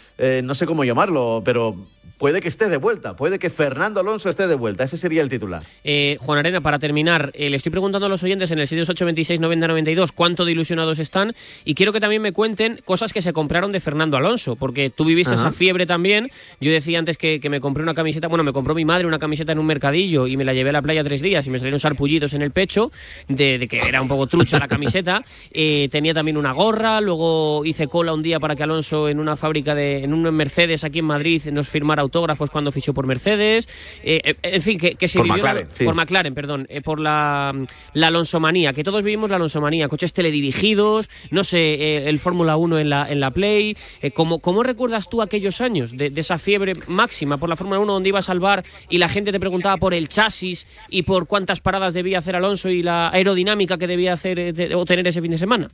no 0.42 0.54
sé 0.54 0.64
cómo 0.64 0.84
llamarlo, 0.84 1.42
pero 1.44 1.86
puede 2.18 2.40
que 2.40 2.48
esté 2.48 2.68
de 2.68 2.76
vuelta, 2.76 3.16
puede 3.16 3.38
que 3.38 3.48
Fernando 3.50 4.00
Alonso 4.00 4.28
esté 4.28 4.46
de 4.46 4.54
vuelta, 4.54 4.84
ese 4.84 4.96
sería 4.96 5.22
el 5.22 5.28
titular. 5.28 5.62
Eh, 5.84 6.18
Juan 6.20 6.38
Arena, 6.38 6.60
para 6.60 6.78
terminar, 6.78 7.30
eh, 7.34 7.48
le 7.48 7.56
estoy 7.56 7.70
preguntando 7.70 8.06
a 8.06 8.08
los 8.08 8.22
oyentes 8.22 8.50
en 8.50 8.58
el 8.58 8.68
628269092 8.68 10.10
cuánto 10.14 10.44
de 10.44 10.52
ilusionados 10.52 10.98
están 10.98 11.34
y 11.64 11.74
quiero 11.74 11.92
que 11.92 12.00
también 12.00 12.22
me 12.22 12.32
cuenten 12.32 12.80
cosas 12.84 13.12
que 13.12 13.22
se 13.22 13.32
compraron 13.32 13.72
de 13.72 13.80
Fernando 13.80 14.16
Alonso, 14.16 14.56
porque 14.56 14.90
tú 14.90 15.04
viviste 15.04 15.34
Ajá. 15.34 15.48
esa 15.48 15.52
fiebre 15.52 15.86
también. 15.86 16.30
Yo 16.60 16.70
decía 16.70 16.98
antes 16.98 17.16
que, 17.16 17.40
que 17.40 17.48
me 17.48 17.60
compré 17.60 17.82
una 17.82 17.94
camiseta, 17.94 18.28
bueno, 18.28 18.44
me 18.44 18.52
compró 18.52 18.74
mi 18.74 18.84
madre 18.84 19.06
una 19.06 19.18
camiseta 19.18 19.52
en 19.52 19.58
un 19.58 19.66
mercadillo 19.66 20.26
y 20.26 20.36
me 20.36 20.44
la 20.44 20.54
llevé 20.54 20.70
a 20.70 20.74
la 20.74 20.82
playa 20.82 21.04
tres 21.04 21.22
días 21.22 21.46
y 21.46 21.50
me 21.50 21.58
salieron 21.58 21.80
sarpullidos 21.80 22.34
en 22.34 22.42
el 22.42 22.50
pecho 22.50 22.90
de, 23.28 23.58
de 23.58 23.68
que 23.68 23.78
era 23.78 24.02
un 24.02 24.08
poco 24.08 24.26
trucha 24.26 24.58
la 24.58 24.68
camiseta. 24.68 25.22
Eh, 25.50 25.88
tenía 25.90 26.14
también 26.14 26.36
una 26.36 26.52
gorra, 26.52 27.00
luego 27.00 27.64
hice 27.64 27.88
cola 27.88 28.12
un 28.12 28.22
día 28.22 28.38
para 28.38 28.54
que 28.54 28.62
Alonso 28.62 29.08
en 29.08 29.18
una 29.18 29.36
fábrica 29.36 29.74
de, 29.74 30.04
en 30.04 30.12
un 30.12 30.22
Mercedes 30.34 30.84
aquí 30.84 30.98
en 31.00 31.06
Madrid 31.06 31.42
nos 31.50 31.68
firmara 31.68 32.04
autógrafos 32.08 32.50
cuando 32.50 32.72
fichó 32.72 32.92
por 32.94 33.06
Mercedes. 33.06 33.68
Eh, 34.02 34.20
eh, 34.24 34.34
en 34.42 34.62
fin, 34.62 34.78
que, 34.78 34.94
que 34.96 35.08
se 35.08 35.18
Por 35.18 35.26
vivió 35.26 35.44
la- 35.44 35.50
McLaren, 35.52 35.68
sí. 35.72 35.84
por 35.84 35.94
McLaren, 35.94 36.34
perdón, 36.34 36.66
eh, 36.70 36.80
por 36.80 37.00
la, 37.00 37.52
la 37.94 38.06
Alonsomanía, 38.08 38.72
que 38.72 38.82
todos 38.82 39.02
vivimos 39.02 39.30
la 39.30 39.36
Alonsomanía, 39.36 39.88
coches 39.88 40.12
teledirigidos, 40.12 41.08
no 41.30 41.44
sé, 41.44 41.58
eh, 41.74 42.08
el 42.08 42.18
Fórmula 42.18 42.56
1 42.56 42.78
en 42.78 42.90
la, 42.90 43.08
en 43.10 43.20
la 43.20 43.30
Play. 43.30 43.76
¿cómo, 44.14 44.38
cómo 44.40 44.62
recuerdas 44.62 45.08
tú 45.08 45.22
aquellos 45.22 45.60
años 45.60 45.96
de, 45.96 46.10
de 46.10 46.20
esa 46.20 46.38
fiebre 46.38 46.72
máxima 46.86 47.36
por 47.38 47.48
la 47.48 47.56
Fórmula 47.56 47.78
1 47.80 47.92
donde 47.92 48.08
ibas 48.08 48.28
al 48.28 48.40
bar 48.40 48.64
y 48.88 48.98
la 48.98 49.08
gente 49.08 49.32
te 49.32 49.40
preguntaba 49.40 49.76
por 49.76 49.94
el 49.94 50.08
chasis 50.08 50.66
y 50.88 51.02
por 51.02 51.26
cuántas 51.26 51.60
paradas 51.60 51.94
debía 51.94 52.18
hacer 52.18 52.34
Alonso 52.36 52.70
y 52.70 52.82
la 52.82 53.10
aerodinámica 53.10 53.76
que 53.78 53.86
debía 53.86 54.14
hacer 54.14 54.54
o 54.74 54.84
tener 54.84 55.06
ese 55.06 55.20
fin 55.20 55.30
de 55.32 55.38
semana? 55.38 55.68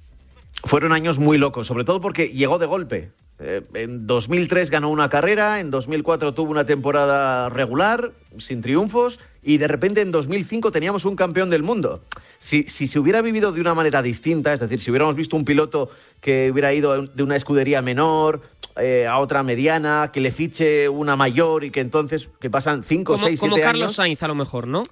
Fueron 0.62 0.93
años 0.93 1.19
muy 1.19 1.38
locos, 1.38 1.67
sobre 1.67 1.85
todo 1.85 2.01
porque 2.01 2.29
llegó 2.29 2.59
de 2.59 2.67
golpe. 2.67 3.11
Eh, 3.40 3.62
en 3.75 4.07
2003 4.07 4.71
ganó 4.71 4.90
una 4.90 5.09
carrera, 5.09 5.59
en 5.59 5.71
2004 5.71 6.35
tuvo 6.35 6.51
una 6.51 6.64
temporada 6.64 7.49
regular, 7.49 8.12
sin 8.38 8.62
triunfos, 8.62 9.19
y 9.43 9.59
de 9.59 9.69
repente 9.69 10.01
en 10.01 10.12
2005 10.12 10.71
teníamos 10.71 11.05
un 11.05 11.17
campeón 11.17 11.51
del 11.51 11.62
mundo. 11.62 12.03
Si, 12.38 12.62
si 12.64 12.87
se 12.87 12.99
hubiera 12.99 13.23
vivido 13.23 13.53
de 13.53 13.61
una 13.61 13.75
manera 13.75 14.03
distinta, 14.03 14.53
es 14.53 14.61
decir, 14.61 14.81
si 14.81 14.90
hubiéramos 14.90 15.17
visto 15.17 15.37
un 15.37 15.45
piloto 15.45 15.90
que 16.21 16.51
hubiera 16.51 16.73
ido 16.73 17.03
de 17.03 17.23
una 17.23 17.37
escudería 17.37 17.83
menor 17.83 18.43
eh, 18.77 19.07
a 19.07 19.19
otra 19.19 19.43
mediana, 19.43 20.11
que 20.12 20.21
le 20.21 20.31
fiche 20.31 20.88
una 20.88 21.17
mayor 21.17 21.64
y 21.64 21.71
que 21.71 21.81
entonces, 21.81 22.29
que 22.40 22.51
pasan 22.51 22.85
5, 22.85 23.14
Como, 23.14 23.27
6, 23.27 23.40
como 23.40 23.57
7 23.57 23.67
Carlos 23.67 23.83
años... 23.85 23.97
Sainz 23.97 24.23
a 24.23 24.29
lo 24.29 24.35
mejor, 24.35 24.69
¿no? 24.69 24.85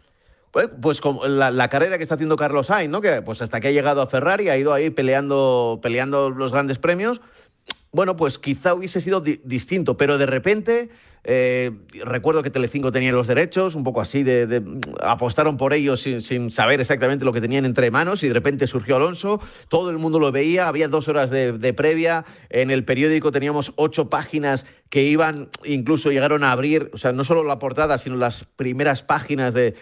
Pues, 0.52 0.68
pues 0.80 1.00
como 1.00 1.26
la, 1.26 1.68
carrera 1.68 1.96
que 1.96 2.02
está 2.02 2.16
haciendo 2.16 2.36
Carlos 2.36 2.66
Sainz, 2.66 2.90
¿no? 2.90 3.00
Que 3.00 3.22
pues 3.22 3.40
hasta 3.40 3.58
que 3.60 3.68
ha 3.68 3.72
llegado 3.72 4.02
a 4.02 4.06
Ferrari, 4.06 4.50
ha 4.50 4.56
ido 4.58 4.74
ahí 4.74 4.90
peleando, 4.90 5.80
peleando 5.82 6.28
los 6.28 6.52
grandes 6.52 6.78
premios, 6.78 7.22
bueno, 7.90 8.16
pues 8.16 8.38
quizá 8.38 8.74
hubiese 8.74 9.00
sido 9.00 9.20
distinto, 9.20 9.96
pero 9.96 10.18
de 10.18 10.26
repente 10.26 10.90
eh, 11.24 11.70
recuerdo 12.04 12.42
que 12.42 12.50
Telecinco 12.50 12.90
tenía 12.90 13.12
los 13.12 13.28
derechos, 13.28 13.76
un 13.76 13.85
poco 13.85 14.00
así, 14.00 14.24
de, 14.24 14.62
apostaron 15.00 15.56
por 15.56 15.72
ellos 15.72 16.02
sin, 16.02 16.50
saber 16.50 16.80
exactamente 16.80 17.24
lo 17.24 17.32
que 17.32 17.40
tenían 17.40 17.64
entre 17.64 17.92
manos 17.92 18.24
y 18.24 18.28
de 18.28 18.35
repente 18.35 18.66
surgió 18.66 18.96
Alonso, 18.96 19.40
todo 19.68 19.90
el 19.90 19.98
mundo 19.98 20.18
lo 20.18 20.32
veía, 20.32 20.66
había 20.66 20.88
dos 20.88 21.06
horas 21.06 21.30
de, 21.30 21.74
previa, 21.74 22.24
en 22.50 22.70
el 22.70 22.85
periódico 22.85 23.30
teníamos 23.30 23.72
ocho 23.76 24.11
páginas 24.11 24.66
que 24.90 25.04
iban, 25.04 25.48
incluso 25.64 26.11
llegaron 26.11 26.42
a 26.42 26.50
abrir, 26.50 26.90
o 26.92 26.98
sea, 26.98 27.12
no 27.12 27.22
solo 27.22 27.44
la 27.44 27.58
portada, 27.58 27.98
sino 27.98 28.16
las 28.16 28.44
primeras 28.56 29.02
páginas 29.02 29.54
del 29.54 29.74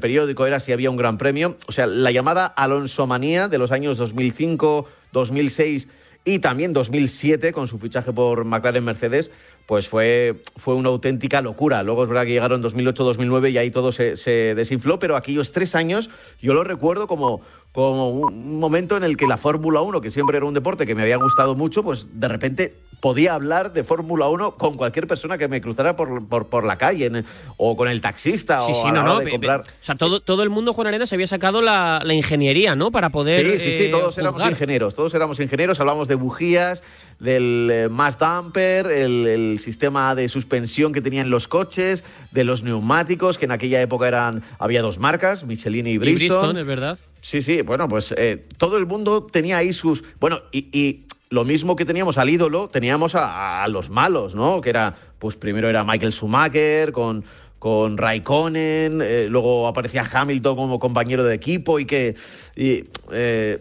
periódico 0.00 0.46
era 0.46 0.58
si 0.58 0.72
había 0.72 0.90
un 0.90 0.96
gran 0.96 1.18
premio, 1.18 1.58
o 1.66 1.72
sea, 1.72 1.86
la 1.86 2.10
llamada 2.10 2.46
Alonso 2.46 3.06
Manía 3.06 3.48
de 3.48 3.58
los 3.58 3.72
años 3.72 3.98
2005, 3.98 4.86
2006 5.12 5.88
y 6.24 6.40
también 6.40 6.72
2007 6.72 7.52
con 7.52 7.68
su 7.68 7.78
fichaje 7.78 8.12
por 8.12 8.44
McLaren 8.44 8.84
Mercedes, 8.84 9.30
pues 9.68 9.86
fue, 9.86 10.42
fue 10.56 10.74
una 10.76 10.88
auténtica 10.88 11.42
locura. 11.42 11.82
Luego 11.82 12.02
es 12.02 12.08
verdad 12.08 12.24
que 12.24 12.30
llegaron 12.30 12.62
2008-2009 12.62 13.52
y 13.52 13.58
ahí 13.58 13.70
todo 13.70 13.92
se, 13.92 14.54
desinfló, 14.54 14.98
pero 14.98 15.14
aquellos 15.14 15.52
tres 15.52 15.74
años 15.74 16.08
yo 16.40 16.54
lo 16.54 16.64
recuerdo 16.64 17.06
como, 17.06 17.42
como 17.72 18.08
un 18.08 18.58
momento 18.58 18.96
en 18.96 19.04
el 19.04 19.18
que 19.18 19.26
la 19.26 19.36
Fórmula 19.36 19.82
1, 19.82 20.00
que 20.00 20.10
siempre 20.10 20.38
era 20.38 20.46
un 20.46 20.54
deporte 20.54 20.86
que 20.86 20.94
me 20.94 21.02
había 21.02 21.18
gustado 21.18 21.54
mucho, 21.54 21.82
pues 21.82 22.06
de 22.18 22.28
repente 22.28 22.76
podía 23.00 23.34
hablar 23.34 23.72
de 23.72 23.84
Fórmula 23.84 24.28
1 24.28 24.56
con 24.56 24.76
cualquier 24.76 25.06
persona 25.06 25.38
que 25.38 25.48
me 25.48 25.60
cruzara 25.60 25.96
por, 25.96 26.26
por, 26.26 26.64
la 26.64 26.76
calle 26.78 27.10
o 27.56 27.76
con 27.76 27.88
el 27.88 28.00
taxista 28.00 28.64
sí, 28.66 28.72
o 28.72 28.82
sí, 28.82 28.92
no, 28.92 29.02
no, 29.02 29.30
comprar. 29.30 29.60
O 29.60 29.64
sea, 29.80 29.94
todo, 29.94 30.20
todo 30.20 30.42
el 30.42 30.50
mundo, 30.50 30.72
Juan 30.72 30.88
Arena, 30.88 31.06
se 31.06 31.14
había 31.14 31.26
sacado 31.26 31.62
la, 31.62 32.02
ingeniería, 32.08 32.74
¿no? 32.74 32.90
Para 32.90 33.10
poder. 33.10 33.58
Sí, 33.58 33.70
sí, 33.70 33.84
sí, 33.84 33.90
todos 33.90 34.18
eh, 34.18 34.20
éramos 34.20 34.42
ingenieros, 34.42 34.94
todos 34.94 35.14
éramos 35.14 35.40
ingenieros, 35.40 35.78
hablamos 35.80 36.08
de 36.08 36.16
bujías, 36.16 36.82
del 37.20 37.68
eh, 37.72 37.88
mass 37.88 38.18
damper, 38.18 38.86
el, 38.86 39.58
sistema 39.60 40.14
de 40.14 40.28
suspensión 40.28 40.92
que 40.92 41.00
tenían 41.00 41.30
los 41.30 41.48
coches, 41.48 42.04
de 42.30 42.44
los 42.44 42.62
neumáticos, 42.62 43.38
que 43.38 43.44
en 43.44 43.52
aquella 43.52 43.80
época 43.80 44.08
eran 44.08 44.42
había 44.58 44.82
dos 44.82 44.98
marcas, 44.98 45.44
Michelin 45.44 45.86
y 45.86 45.98
Bristol. 45.98 46.22
Y 46.22 46.28
Bristol, 46.28 46.58
es 46.58 46.66
verdad. 46.66 46.98
Sí, 47.20 47.42
sí, 47.42 47.62
bueno, 47.62 47.88
pues 47.88 48.14
eh, 48.16 48.46
todo 48.56 48.78
el 48.78 48.86
mundo 48.86 49.26
tenía 49.30 49.58
ahí 49.58 49.72
sus... 49.72 50.04
Bueno, 50.20 50.40
y, 50.52 51.04
lo 51.30 51.44
mismo 51.44 51.76
que 51.76 51.84
teníamos 51.84 52.18
al 52.18 52.30
ídolo, 52.30 52.68
teníamos 52.68 53.14
a, 53.14 53.66
los 53.68 53.90
malos, 53.90 54.34
¿no? 54.34 54.60
Que 54.60 54.70
era, 54.70 54.96
pues 55.18 55.36
primero 55.36 55.68
era 55.68 55.84
Michael 55.84 56.12
Schumacher 56.12 56.92
con 56.92 57.24
con 57.58 57.98
Raikkonen, 57.98 59.02
eh, 59.02 59.26
luego 59.28 59.66
aparecía 59.66 60.06
Hamilton 60.08 60.54
como 60.54 60.78
compañero 60.78 61.24
de 61.24 61.34
equipo 61.34 61.80
y 61.80 61.86
que 61.86 62.14
y, 62.54 62.84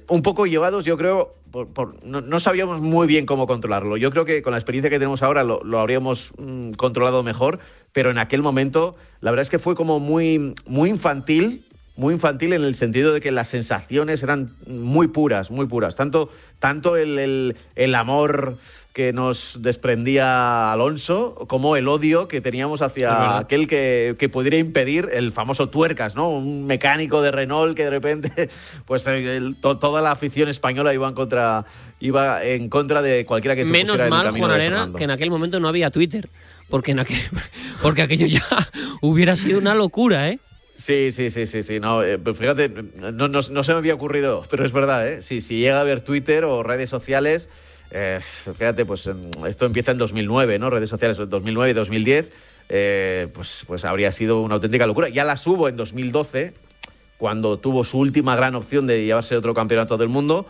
un 0.07 0.21
poco 0.21 0.45
llevados, 0.45 0.85
yo 0.85 0.97
creo, 0.97 1.37
no, 2.03 2.39
sabíamos 2.39 2.81
muy 2.81 3.07
bien 3.07 3.25
cómo 3.25 3.47
controlarlo. 3.47 3.97
Yo 3.97 4.11
creo 4.11 4.25
que 4.25 4.41
con 4.41 4.51
la 4.51 4.57
experiencia 4.57 4.89
que 4.89 4.99
tenemos 4.99 5.23
ahora 5.23 5.43
lo, 5.43 5.79
habríamos 5.79 6.31
mm, 6.37 6.71
controlado 6.71 7.23
mejor, 7.23 7.59
pero 7.91 8.11
en 8.11 8.17
aquel 8.17 8.41
momento 8.41 8.95
la 9.21 9.31
verdad 9.31 9.43
es 9.43 9.49
que 9.49 9.59
fue 9.59 9.75
como 9.75 9.99
muy, 9.99 10.53
muy 10.65 10.89
infantil, 10.89 11.65
muy 11.97 12.13
infantil 12.13 12.53
en 12.53 12.63
el 12.63 12.75
sentido 12.75 13.13
de 13.13 13.19
que 13.19 13.31
las 13.31 13.47
sensaciones 13.47 14.23
eran 14.23 14.55
muy 14.67 15.07
puras, 15.07 15.51
muy 15.51 15.65
puras. 15.65 15.95
Tanto, 15.95 16.29
tanto 16.59 16.95
el, 16.95 17.57
el 17.75 17.95
amor 17.95 18.57
que 18.97 19.13
nos 19.13 19.57
desprendía 19.61 20.71
Alonso, 20.71 21.35
como 21.47 21.75
el 21.75 21.87
odio 21.87 22.27
que 22.27 22.41
teníamos 22.41 22.81
hacia 22.81 23.37
aquel 23.37 23.67
que, 23.67 24.15
que, 24.17 24.27
pudiera 24.27 24.57
impedir 24.57 25.09
el 25.13 25.31
famoso 25.31 25.69
tuercas, 25.69 26.15
¿no? 26.15 26.29
Un 26.29 26.65
mecánico 26.65 27.21
de 27.21 27.29
Renault 27.29 27.77
que 27.77 27.83
de 27.83 27.89
repente, 27.91 28.49
pues 28.85 29.05
toda 29.61 30.01
la 30.01 30.09
afición 30.09 30.49
española 30.49 30.95
iba 30.95 31.07
en 31.07 31.13
contra, 31.13 31.65
iba 31.99 32.43
en 32.43 32.69
contra 32.69 33.03
de 33.03 33.23
cualquiera 33.27 33.55
que 33.55 33.65
se 33.65 33.71
Menos 33.71 33.97
pusiera 33.97 34.09
mal, 34.09 34.27
en 34.27 34.33
el 34.33 34.39
Juan 34.39 34.51
Arena, 34.51 34.91
que 34.97 35.03
en 35.03 35.11
aquel 35.11 35.29
momento 35.29 35.59
no 35.59 35.67
había 35.67 35.91
Twitter, 35.91 36.29
porque, 36.67 36.93
en 36.93 36.99
aquel, 36.99 37.21
porque 37.83 38.01
aquello 38.01 38.25
ya 38.25 38.47
hubiera 39.01 39.35
sido 39.35 39.59
una 39.59 39.75
locura, 39.75 40.29
¿eh? 40.29 40.39
Sí, 40.77 41.11
sí, 41.11 41.31
sí, 41.31 41.45
sí, 41.47 41.63
sí. 41.63 41.79
No, 41.79 42.03
eh, 42.03 42.19
pues 42.19 42.37
fíjate, 42.37 42.69
no, 42.69 43.11
no, 43.11 43.27
no, 43.27 43.63
se 43.63 43.71
me 43.71 43.77
había 43.77 43.95
ocurrido, 43.95 44.45
pero 44.49 44.63
es 44.63 44.71
verdad, 44.71 45.07
¿eh? 45.07 45.21
Si, 45.23 45.41
si 45.41 45.57
llega 45.59 45.79
a 45.79 45.81
haber 45.81 46.01
Twitter 46.01 46.45
o 46.45 46.61
redes 46.61 46.89
sociales, 46.89 47.49
eh, 47.89 48.19
fíjate, 48.21 48.85
pues 48.85 49.09
esto 49.47 49.65
empieza 49.65 49.91
en 49.91 49.97
2009, 49.97 50.59
¿no? 50.59 50.69
Redes 50.69 50.89
sociales, 50.89 51.17
2009 51.17 51.71
y 51.71 51.73
2010, 51.73 52.31
eh, 52.69 53.27
pues, 53.33 53.63
pues 53.65 53.85
habría 53.85 54.11
sido 54.11 54.41
una 54.41 54.55
auténtica 54.55 54.85
locura. 54.85 55.09
Ya 55.09 55.23
la 55.23 55.35
subo 55.35 55.67
en 55.67 55.77
2012, 55.77 56.53
cuando 57.17 57.57
tuvo 57.57 57.83
su 57.83 57.97
última 57.97 58.35
gran 58.35 58.53
opción 58.53 58.85
de 58.85 59.03
llevarse 59.03 59.35
otro 59.35 59.55
campeonato 59.55 59.97
del 59.97 60.09
mundo, 60.09 60.45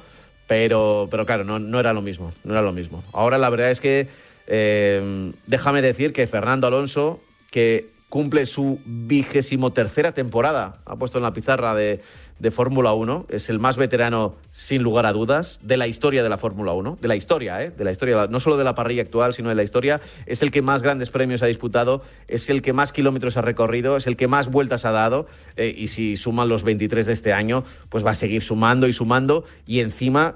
pero, 0.45 1.07
pero 1.09 1.25
claro, 1.25 1.45
no, 1.45 1.57
no 1.57 1.79
era 1.79 1.93
lo 1.93 2.01
mismo, 2.01 2.33
no 2.43 2.51
era 2.51 2.61
lo 2.61 2.73
mismo. 2.73 3.01
Ahora 3.13 3.37
la 3.37 3.49
verdad 3.49 3.71
es 3.71 3.79
que 3.79 4.07
eh, 4.47 5.31
déjame 5.45 5.81
decir 5.81 6.11
que 6.11 6.27
Fernando 6.27 6.67
Alonso, 6.67 7.21
que 7.49 7.96
cumple 8.09 8.45
su 8.45 8.79
vigésimo 8.85 9.71
tercera 9.73 10.13
temporada, 10.13 10.79
ha 10.85 10.95
puesto 10.95 11.17
en 11.17 11.23
la 11.23 11.33
pizarra 11.33 11.75
de, 11.75 12.01
de 12.39 12.51
Fórmula 12.51 12.93
1, 12.93 13.25
es 13.29 13.49
el 13.49 13.59
más 13.59 13.77
veterano 13.77 14.35
sin 14.51 14.83
lugar 14.83 15.05
a 15.05 15.13
dudas 15.13 15.59
de 15.63 15.77
la 15.77 15.87
historia 15.87 16.23
de 16.23 16.29
la 16.29 16.37
Fórmula 16.37 16.73
1, 16.73 16.97
de 17.01 17.07
la 17.07 17.15
historia, 17.15 17.63
¿eh? 17.63 17.71
de 17.71 17.83
la 17.83 17.91
historia, 17.91 18.27
no 18.27 18.39
solo 18.39 18.57
de 18.57 18.63
la 18.63 18.75
parrilla 18.75 19.01
actual, 19.01 19.33
sino 19.33 19.49
de 19.49 19.55
la 19.55 19.63
historia, 19.63 20.01
es 20.25 20.41
el 20.41 20.51
que 20.51 20.61
más 20.61 20.83
grandes 20.83 21.09
premios 21.09 21.41
ha 21.41 21.47
disputado, 21.47 22.01
es 22.27 22.49
el 22.49 22.61
que 22.61 22.73
más 22.73 22.91
kilómetros 22.91 23.37
ha 23.37 23.41
recorrido, 23.41 23.97
es 23.97 24.07
el 24.07 24.15
que 24.15 24.27
más 24.27 24.49
vueltas 24.49 24.85
ha 24.85 24.91
dado, 24.91 25.27
eh, 25.55 25.73
y 25.75 25.87
si 25.87 26.17
suman 26.17 26.49
los 26.49 26.63
23 26.63 27.05
de 27.05 27.13
este 27.13 27.33
año, 27.33 27.63
pues 27.89 28.05
va 28.05 28.11
a 28.11 28.15
seguir 28.15 28.43
sumando 28.43 28.87
y 28.87 28.93
sumando, 28.93 29.43
y 29.65 29.79
encima 29.79 30.35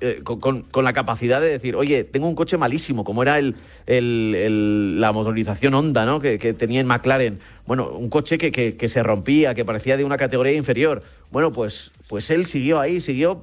eh, 0.00 0.22
con, 0.22 0.84
la 0.84 0.92
capacidad 0.92 1.40
de 1.40 1.48
decir, 1.48 1.76
oye, 1.76 2.04
tengo 2.04 2.28
un 2.28 2.34
coche 2.34 2.58
malísimo, 2.58 3.04
como 3.04 3.22
era 3.22 3.38
el, 3.38 5.00
la 5.00 5.12
motorización 5.12 5.72
Honda 5.74 6.04
¿no? 6.04 6.20
que, 6.20 6.38
tenía 6.52 6.80
en 6.80 6.86
McLaren. 6.86 7.38
Bueno, 7.66 7.88
un 7.90 8.08
coche 8.08 8.38
que, 8.38 8.88
se 8.88 9.02
rompía, 9.02 9.54
que 9.54 9.64
parecía 9.64 9.96
de 9.96 10.04
una 10.04 10.16
categoría 10.16 10.52
inferior. 10.52 11.02
Bueno, 11.30 11.52
pues, 11.52 11.90
pues 12.08 12.30
él 12.30 12.46
siguió 12.46 12.78
ahí, 12.78 13.00
siguió, 13.00 13.40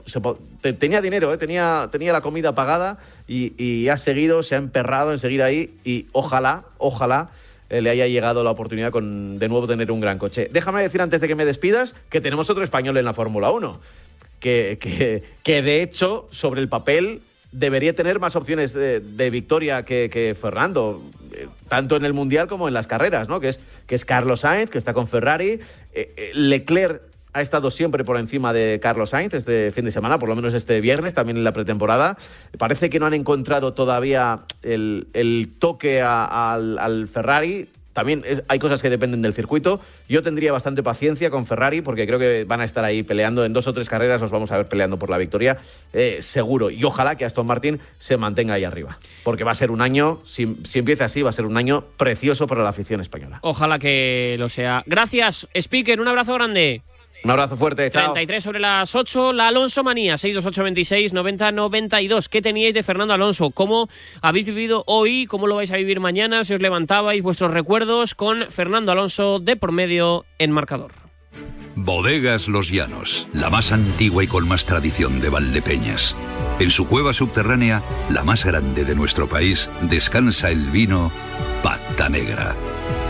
tenía 0.80 1.02
dinero, 1.02 1.34
¿eh? 1.34 1.38
tenía, 1.38 1.90
tenía 1.92 2.14
la 2.14 2.22
comida 2.22 2.56
pagada 2.56 3.00
y, 3.28 3.88
ha 3.90 3.98
seguido, 3.98 4.42
se 4.44 4.56
ha 4.56 4.58
emperrado 4.58 5.12
en 5.12 5.20
seguir 5.20 5.44
ahí 5.44 5.76
y 5.84 6.08
ojalá, 6.14 6.64
ojalá 6.78 7.30
eh, 7.70 7.82
le 7.82 7.90
haya 7.90 8.08
llegado 8.08 8.44
la 8.44 8.52
oportunidad 8.52 8.92
con 8.92 9.40
de 9.40 9.50
nuevo 9.50 9.68
tener 9.68 9.92
un 9.92 10.00
gran 10.00 10.18
coche. 10.18 10.50
Déjame 10.52 10.82
decir 10.82 11.02
antes 11.02 11.20
de 11.20 11.28
que 11.28 11.36
me 11.36 11.46
despidas 11.46 11.94
que 12.10 12.22
tenemos 12.22 12.50
otro 12.50 12.64
español 12.64 12.98
en 12.98 13.06
la 13.06 13.14
Fórmula 13.14 13.52
1 13.52 13.80
que, 14.44 15.24
que, 15.42 15.62
de 15.62 15.82
hecho, 15.82 16.28
sobre 16.30 16.60
el 16.60 16.68
papel, 16.68 17.22
debería 17.54 17.96
tener 17.96 18.20
más 18.20 18.36
opciones 18.36 18.74
de, 18.74 19.30
victoria 19.30 19.86
que, 19.86 20.36
Fernando, 20.40 21.02
eh, 21.34 21.48
tanto 21.68 21.96
en 21.96 22.06
el 22.06 22.14
Mundial 22.14 22.48
como 22.48 22.68
en 22.68 22.74
las 22.74 22.88
carreras, 22.88 23.28
¿no? 23.28 23.40
Que 23.40 23.50
es, 23.50 23.60
que 23.88 23.96
es 23.96 24.06
Carlos 24.06 24.42
Sainz, 24.42 24.70
que 24.70 24.78
está 24.78 24.94
con 24.94 25.08
Ferrari. 25.08 25.60
Eh, 25.94 26.14
eh, 26.16 26.32
Leclerc 26.34 27.02
ha 27.34 27.42
estado 27.42 27.72
siempre 27.72 28.04
por 28.04 28.18
encima 28.18 28.54
de 28.54 28.80
Carlos 28.82 29.10
Sainz 29.10 29.34
este 29.34 29.72
fin 29.72 29.86
de 29.86 29.92
semana, 29.92 30.20
por 30.20 30.30
lo 30.30 30.36
menos 30.36 30.54
este 30.54 30.82
viernes, 30.82 31.14
también 31.14 31.38
en 31.38 31.44
la 31.44 31.52
pretemporada. 31.52 32.18
Parece 32.58 32.90
que 32.90 33.00
no 33.00 33.08
han 33.08 33.14
encontrado 33.14 33.74
todavía 33.74 34.42
el, 34.62 35.52
toque 35.60 36.02
al, 36.02 36.78
al 36.78 37.08
Ferrari 37.08 37.70
también 37.94 38.24
hay 38.48 38.60
cosas 38.60 38.82
que 38.82 38.90
dependen 38.90 39.22
del 39.22 39.34
circuito. 39.34 39.80
Yo 40.10 40.22
tendría 40.22 40.52
bastante 40.52 40.84
paciencia 40.84 41.30
con 41.30 41.46
Ferrari 41.46 41.82
porque 41.82 42.06
creo 42.06 42.20
que 42.20 42.44
van 42.46 42.62
a 42.62 42.66
estar 42.66 42.84
ahí 42.84 43.04
peleando. 43.04 43.46
En 43.46 43.54
dos 43.54 43.68
o 43.68 43.74
tres 43.74 43.88
carreras 43.88 44.20
nos 44.20 44.32
vamos 44.32 44.52
a 44.52 44.58
ver 44.58 44.68
peleando 44.68 44.98
por 45.00 45.10
la 45.10 45.18
victoria, 45.18 45.58
eh, 45.94 46.18
seguro. 46.22 46.70
Y 46.70 46.84
ojalá 46.84 47.16
que 47.16 47.26
Aston 47.26 47.46
Martin 47.46 47.80
se 48.00 48.18
mantenga 48.18 48.56
ahí 48.56 48.64
arriba. 48.64 49.00
Porque 49.24 49.44
va 49.44 49.52
a 49.52 49.56
ser 49.56 49.72
un 49.72 49.82
año, 49.82 50.22
si, 50.26 50.58
si 50.64 50.80
empieza 50.80 51.06
así, 51.06 51.22
va 51.22 51.30
a 51.30 51.34
ser 51.34 51.46
un 51.46 51.58
año 51.58 51.86
precioso 51.98 52.48
para 52.48 52.64
la 52.64 52.70
afición 52.70 53.00
española. 53.00 53.40
Ojalá 53.42 53.80
que 53.80 54.36
lo 54.40 54.50
sea. 54.50 54.84
Gracias, 54.86 55.48
Speaker. 55.54 56.02
Un 56.02 56.08
abrazo 56.08 56.34
grande. 56.34 56.82
Un 57.24 57.32
abrazo 57.32 57.56
fuerte, 57.56 57.90
chao. 57.90 58.14
33 58.14 58.44
sobre 58.44 58.60
las 58.60 58.94
8, 58.94 59.32
la 59.32 59.48
Alonso 59.48 59.84
Manía, 59.84 60.18
62826 60.18 61.14
90 61.14 61.52
92. 61.54 62.28
¿Qué 62.28 62.42
teníais 62.42 62.74
de 62.74 62.84
Fernando 62.84 63.14
Alonso? 63.14 63.52
¿Cómo 63.52 63.88
habéis 64.22 64.46
vivido 64.46 64.84
hoy? 64.88 65.26
¿Cómo 65.28 65.48
lo 65.48 65.56
vais 65.56 65.72
a 65.72 65.78
vivir 65.78 66.02
mañana? 66.02 66.44
Si 66.44 66.54
os 66.54 66.62
levantabais 66.62 67.24
vuestros 67.24 67.52
recuerdos 67.52 68.14
con 68.14 68.50
Fernando 68.52 68.92
Alonso 68.92 69.40
de 69.40 69.56
por 69.56 69.72
medio 69.72 70.26
en 70.38 70.52
marcador. 70.52 70.92
Bodegas 71.76 72.48
Los 72.48 72.70
Llanos, 72.70 73.28
la 73.34 73.50
más 73.50 73.72
antigua 73.72 74.24
y 74.24 74.28
con 74.28 74.48
más 74.48 74.66
tradición 74.66 75.22
de 75.22 75.30
Valdepeñas. 75.30 76.16
En 76.60 76.70
su 76.70 76.88
cueva 76.88 77.14
subterránea, 77.14 77.82
la 78.12 78.24
más 78.24 78.46
grande 78.46 78.86
de 78.86 78.96
nuestro 78.96 79.28
país, 79.28 79.72
descansa 79.82 80.52
el 80.52 80.70
vino 80.70 81.12
Pata 81.64 82.10
Negra, 82.10 82.56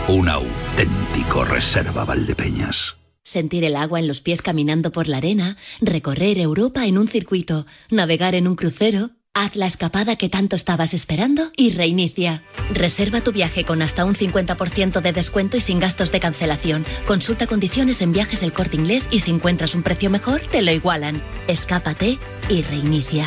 un 0.08 0.28
auténtico 0.30 1.44
reserva 1.44 2.04
Valdepeñas. 2.04 3.03
Sentir 3.24 3.64
el 3.64 3.74
agua 3.74 4.00
en 4.00 4.06
los 4.06 4.20
pies 4.20 4.42
caminando 4.42 4.92
por 4.92 5.08
la 5.08 5.16
arena, 5.16 5.56
recorrer 5.80 6.38
Europa 6.38 6.86
en 6.86 6.98
un 6.98 7.08
circuito, 7.08 7.66
navegar 7.90 8.34
en 8.34 8.46
un 8.46 8.54
crucero. 8.54 9.12
Haz 9.32 9.56
la 9.56 9.66
escapada 9.66 10.16
que 10.16 10.28
tanto 10.28 10.56
estabas 10.56 10.92
esperando 10.92 11.50
y 11.56 11.70
reinicia. 11.70 12.44
Reserva 12.72 13.22
tu 13.22 13.32
viaje 13.32 13.64
con 13.64 13.80
hasta 13.80 14.04
un 14.04 14.14
50% 14.14 15.00
de 15.00 15.12
descuento 15.12 15.56
y 15.56 15.62
sin 15.62 15.80
gastos 15.80 16.12
de 16.12 16.20
cancelación. 16.20 16.84
Consulta 17.06 17.46
condiciones 17.46 18.02
en 18.02 18.12
viajes 18.12 18.42
el 18.42 18.52
corte 18.52 18.76
inglés 18.76 19.08
y 19.10 19.20
si 19.20 19.30
encuentras 19.30 19.74
un 19.74 19.82
precio 19.82 20.10
mejor, 20.10 20.42
te 20.42 20.60
lo 20.60 20.70
igualan. 20.70 21.22
Escápate 21.48 22.18
y 22.50 22.62
reinicia. 22.62 23.26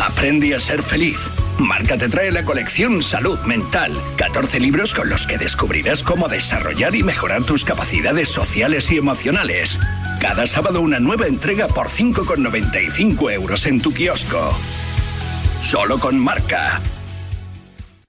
Aprende 0.00 0.54
a 0.54 0.60
ser 0.60 0.82
feliz. 0.82 1.18
Marca 1.58 1.96
te 1.96 2.08
trae 2.08 2.32
la 2.32 2.44
colección 2.44 3.02
Salud 3.02 3.38
Mental. 3.40 3.92
14 4.16 4.58
libros 4.58 4.94
con 4.94 5.08
los 5.08 5.26
que 5.26 5.38
descubrirás 5.38 6.02
cómo 6.02 6.28
desarrollar 6.28 6.94
y 6.94 7.02
mejorar 7.02 7.44
tus 7.44 7.64
capacidades 7.64 8.28
sociales 8.28 8.90
y 8.90 8.96
emocionales. 8.96 9.78
Cada 10.20 10.46
sábado 10.46 10.80
una 10.80 10.98
nueva 10.98 11.26
entrega 11.26 11.68
por 11.68 11.88
5,95 11.88 13.32
euros 13.32 13.66
en 13.66 13.80
tu 13.80 13.92
kiosco. 13.92 14.56
Solo 15.62 15.98
con 15.98 16.18
Marca. 16.18 16.80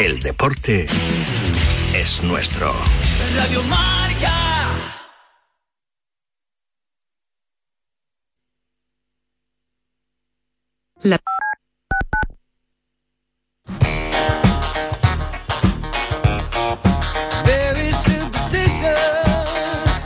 El 0.00 0.18
deporte 0.18 0.86
es 1.92 2.22
nuestro. 2.22 2.72
Radio 3.36 3.62
Marca. 3.64 4.32
La 11.02 11.20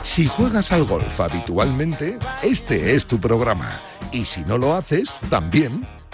Si 0.03 0.27
juegas 0.27 0.73
al 0.73 0.83
golf 0.83 1.21
habitualmente, 1.21 2.19
este 2.43 2.95
es 2.95 3.05
tu 3.05 3.21
programa. 3.21 3.79
Y 4.11 4.25
si 4.25 4.41
no 4.41 4.57
lo 4.57 4.75
haces, 4.75 5.15
también. 5.29 5.87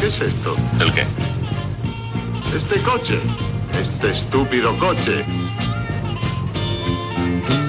¿Qué 0.00 0.06
es 0.06 0.20
esto? 0.20 0.54
¿El 0.80 0.92
qué? 0.94 1.06
Este 2.56 2.80
coche. 2.82 3.20
Este 3.72 4.12
estúpido 4.12 4.78
coche. 4.78 5.24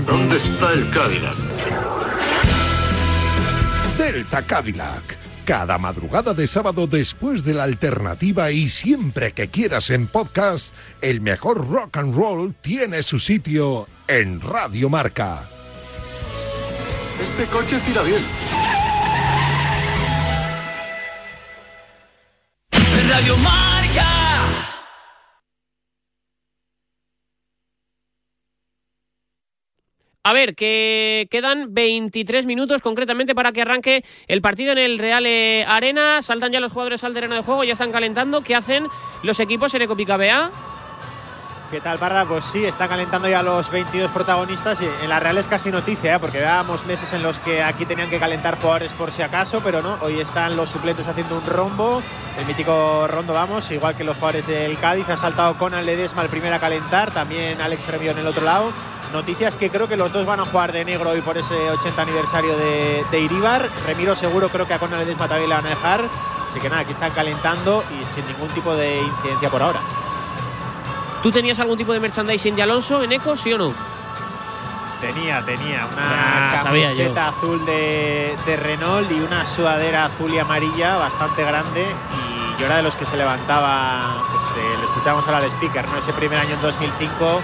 ¿Dónde 0.06 0.38
está 0.38 0.74
el 0.74 0.90
Cadillac? 0.92 1.38
Delta 3.98 4.42
Cadillac. 4.44 5.29
Cada 5.50 5.80
madrugada 5.80 6.36
de 6.36 6.46
sábado 6.46 6.86
después 6.86 7.44
de 7.44 7.56
la 7.56 7.64
alternativa 7.64 8.52
y 8.52 8.70
siempre 8.70 9.32
que 9.32 9.48
quieras 9.48 9.90
en 9.90 10.06
podcast, 10.06 10.76
el 11.02 11.22
mejor 11.22 11.68
rock 11.68 11.98
and 11.98 12.16
roll 12.16 12.54
tiene 12.62 13.02
su 13.02 13.18
sitio 13.18 13.88
en 14.08 14.42
Radio 14.42 14.92
Marca. 14.92 15.50
Este 17.20 17.46
coche 17.52 17.80
tira 17.84 18.04
bien. 18.04 18.22
Radio 23.10 23.36
Marca. 23.38 23.69
A 30.24 30.34
ver, 30.34 30.54
que 30.54 31.28
quedan 31.32 31.74
23 31.74 32.46
minutos 32.46 32.82
concretamente 32.82 33.34
para 33.34 33.54
que 33.54 33.62
arranque 33.62 34.04
el 34.28 34.42
partido 34.42 34.74
en 34.74 34.78
el 34.78 35.00
Real 35.00 35.26
eh, 35.26 35.66
Arena. 35.66 36.22
Saltan 36.22 36.52
ya 36.52 36.60
los 36.60 36.74
jugadores 36.74 37.06
al 37.06 37.14
terreno 37.14 37.36
de 37.36 37.42
juego, 37.42 37.64
ya 37.64 37.74
están 37.74 37.94
calentando. 37.94 38.42
¿Qué 38.42 38.54
hacen 38.54 38.88
los 39.24 39.40
equipos 39.40 39.74
en 39.76 39.84
Ecopica 39.84 40.18
BA? 40.18 40.52
¿Qué 41.72 41.80
tal, 41.80 42.00
Parra? 42.00 42.26
Pues 42.26 42.46
sí, 42.46 42.66
está 42.66 42.88
calentando 42.88 43.30
ya 43.30 43.44
los 43.44 43.70
22 43.70 44.12
protagonistas 44.12 44.82
en 44.82 45.08
la 45.08 45.20
Real 45.20 45.38
es 45.38 45.48
casi 45.48 45.70
noticia, 45.70 46.16
¿eh? 46.16 46.20
porque 46.20 46.40
veábamos 46.40 46.84
meses 46.88 47.14
en 47.14 47.22
los 47.22 47.40
que 47.40 47.62
aquí 47.62 47.86
tenían 47.86 48.10
que 48.10 48.20
calentar 48.20 48.58
jugadores 48.58 48.96
por 48.96 49.12
si 49.12 49.22
acaso, 49.22 49.62
pero 49.64 49.84
no, 49.84 50.00
hoy 50.02 50.20
están 50.20 50.58
los 50.58 50.72
suplentes 50.72 51.06
haciendo 51.06 51.38
un 51.38 51.46
rombo, 51.46 52.02
el 52.40 52.48
mítico 52.48 53.08
rondo, 53.08 53.34
vamos, 53.34 53.70
igual 53.70 53.96
que 53.96 54.04
los 54.04 54.16
jugadores 54.16 54.48
del 54.48 54.80
Cádiz, 54.80 55.08
ha 55.10 55.18
saltado 55.18 55.60
Conan 55.60 55.86
Ledesma 55.86 56.24
el 56.24 56.30
primero 56.30 56.56
a 56.56 56.60
calentar, 56.60 57.12
también 57.12 57.62
Alex 57.62 57.88
Revió 57.88 58.12
en 58.12 58.18
el 58.18 58.26
otro 58.26 58.44
lado. 58.44 58.74
Noticias 59.14 59.56
que 59.58 59.70
creo 59.72 59.88
que 59.88 59.98
los 59.98 60.14
dos 60.14 60.26
van 60.26 60.40
a 60.40 60.46
jugar 60.46 60.72
de 60.72 60.86
negro 60.86 61.10
hoy 61.10 61.22
por 61.22 61.36
ese 61.38 61.56
80 61.72 62.02
aniversario 62.02 62.56
de, 62.56 63.04
de 63.10 63.20
Iribar. 63.20 63.68
Remiro 63.88 64.16
seguro 64.16 64.50
creo 64.50 64.68
que 64.68 64.76
a 64.76 64.80
Conan 64.80 65.00
Ledesma 65.00 65.28
también 65.28 65.50
le 65.50 65.56
van 65.56 65.66
a 65.66 65.70
dejar. 65.70 66.06
Así 66.48 66.60
que 66.60 66.70
nada, 66.70 66.82
aquí 66.82 66.92
están 66.92 67.12
calentando 67.12 67.84
y 68.00 68.06
sin 68.14 68.26
ningún 68.28 68.50
tipo 68.50 68.76
de 68.76 69.00
incidencia 69.02 69.50
por 69.50 69.64
ahora. 69.64 69.80
¿Tú 71.24 71.32
tenías 71.32 71.58
algún 71.60 71.78
tipo 71.78 71.92
de 71.92 72.00
merchandising 72.00 72.56
de 72.56 72.62
Alonso 72.64 73.02
en 73.04 73.12
Eco, 73.12 73.36
sí 73.36 73.52
o 73.54 73.58
no? 73.58 73.74
Tenía, 75.02 75.44
tenía 75.44 75.88
Ah, 75.98 76.50
una 76.54 76.64
sabía 76.64 76.84
camiseta 76.90 77.28
azul 77.30 77.66
de, 77.66 78.38
de 78.46 78.56
Renault 78.58 79.10
y 79.12 79.22
una 79.22 79.46
sudadera 79.46 80.06
azul 80.06 80.34
y 80.34 80.40
amarilla 80.40 80.98
bastante 80.98 81.44
grande. 81.44 81.82
Y 81.84 82.60
yo 82.62 82.66
era 82.68 82.78
de 82.78 82.84
los 82.84 82.96
que 82.96 83.06
se 83.06 83.18
levantaba, 83.18 84.24
pues 84.32 84.64
eh, 84.64 84.78
lo 84.80 84.86
escuchamos 84.86 85.26
ahora 85.26 85.38
al 85.40 85.46
speaker, 85.46 85.88
¿no? 85.88 85.98
Ese 85.98 86.14
primer 86.14 86.38
año 86.40 86.56
en 86.56 86.62
2005, 86.62 87.42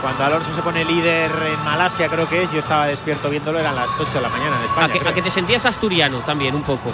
cuando 0.00 0.24
Alonso 0.24 0.54
se 0.54 0.62
pone 0.62 0.84
líder 0.84 1.30
en 1.30 1.64
Malasia, 1.64 2.08
creo 2.08 2.28
que 2.28 2.44
es, 2.44 2.52
yo 2.52 2.60
estaba 2.60 2.86
despierto 2.86 3.30
viéndolo, 3.30 3.58
eran 3.58 3.74
las 3.74 3.98
8 3.98 4.12
de 4.12 4.20
la 4.20 4.28
mañana 4.28 4.56
en 4.58 4.64
España. 4.64 4.86
A 4.86 4.98
que, 4.98 5.08
a 5.08 5.14
que 5.14 5.22
te 5.22 5.30
sentías 5.30 5.64
asturiano 5.64 6.18
también, 6.20 6.54
un 6.54 6.62
poco. 6.62 6.92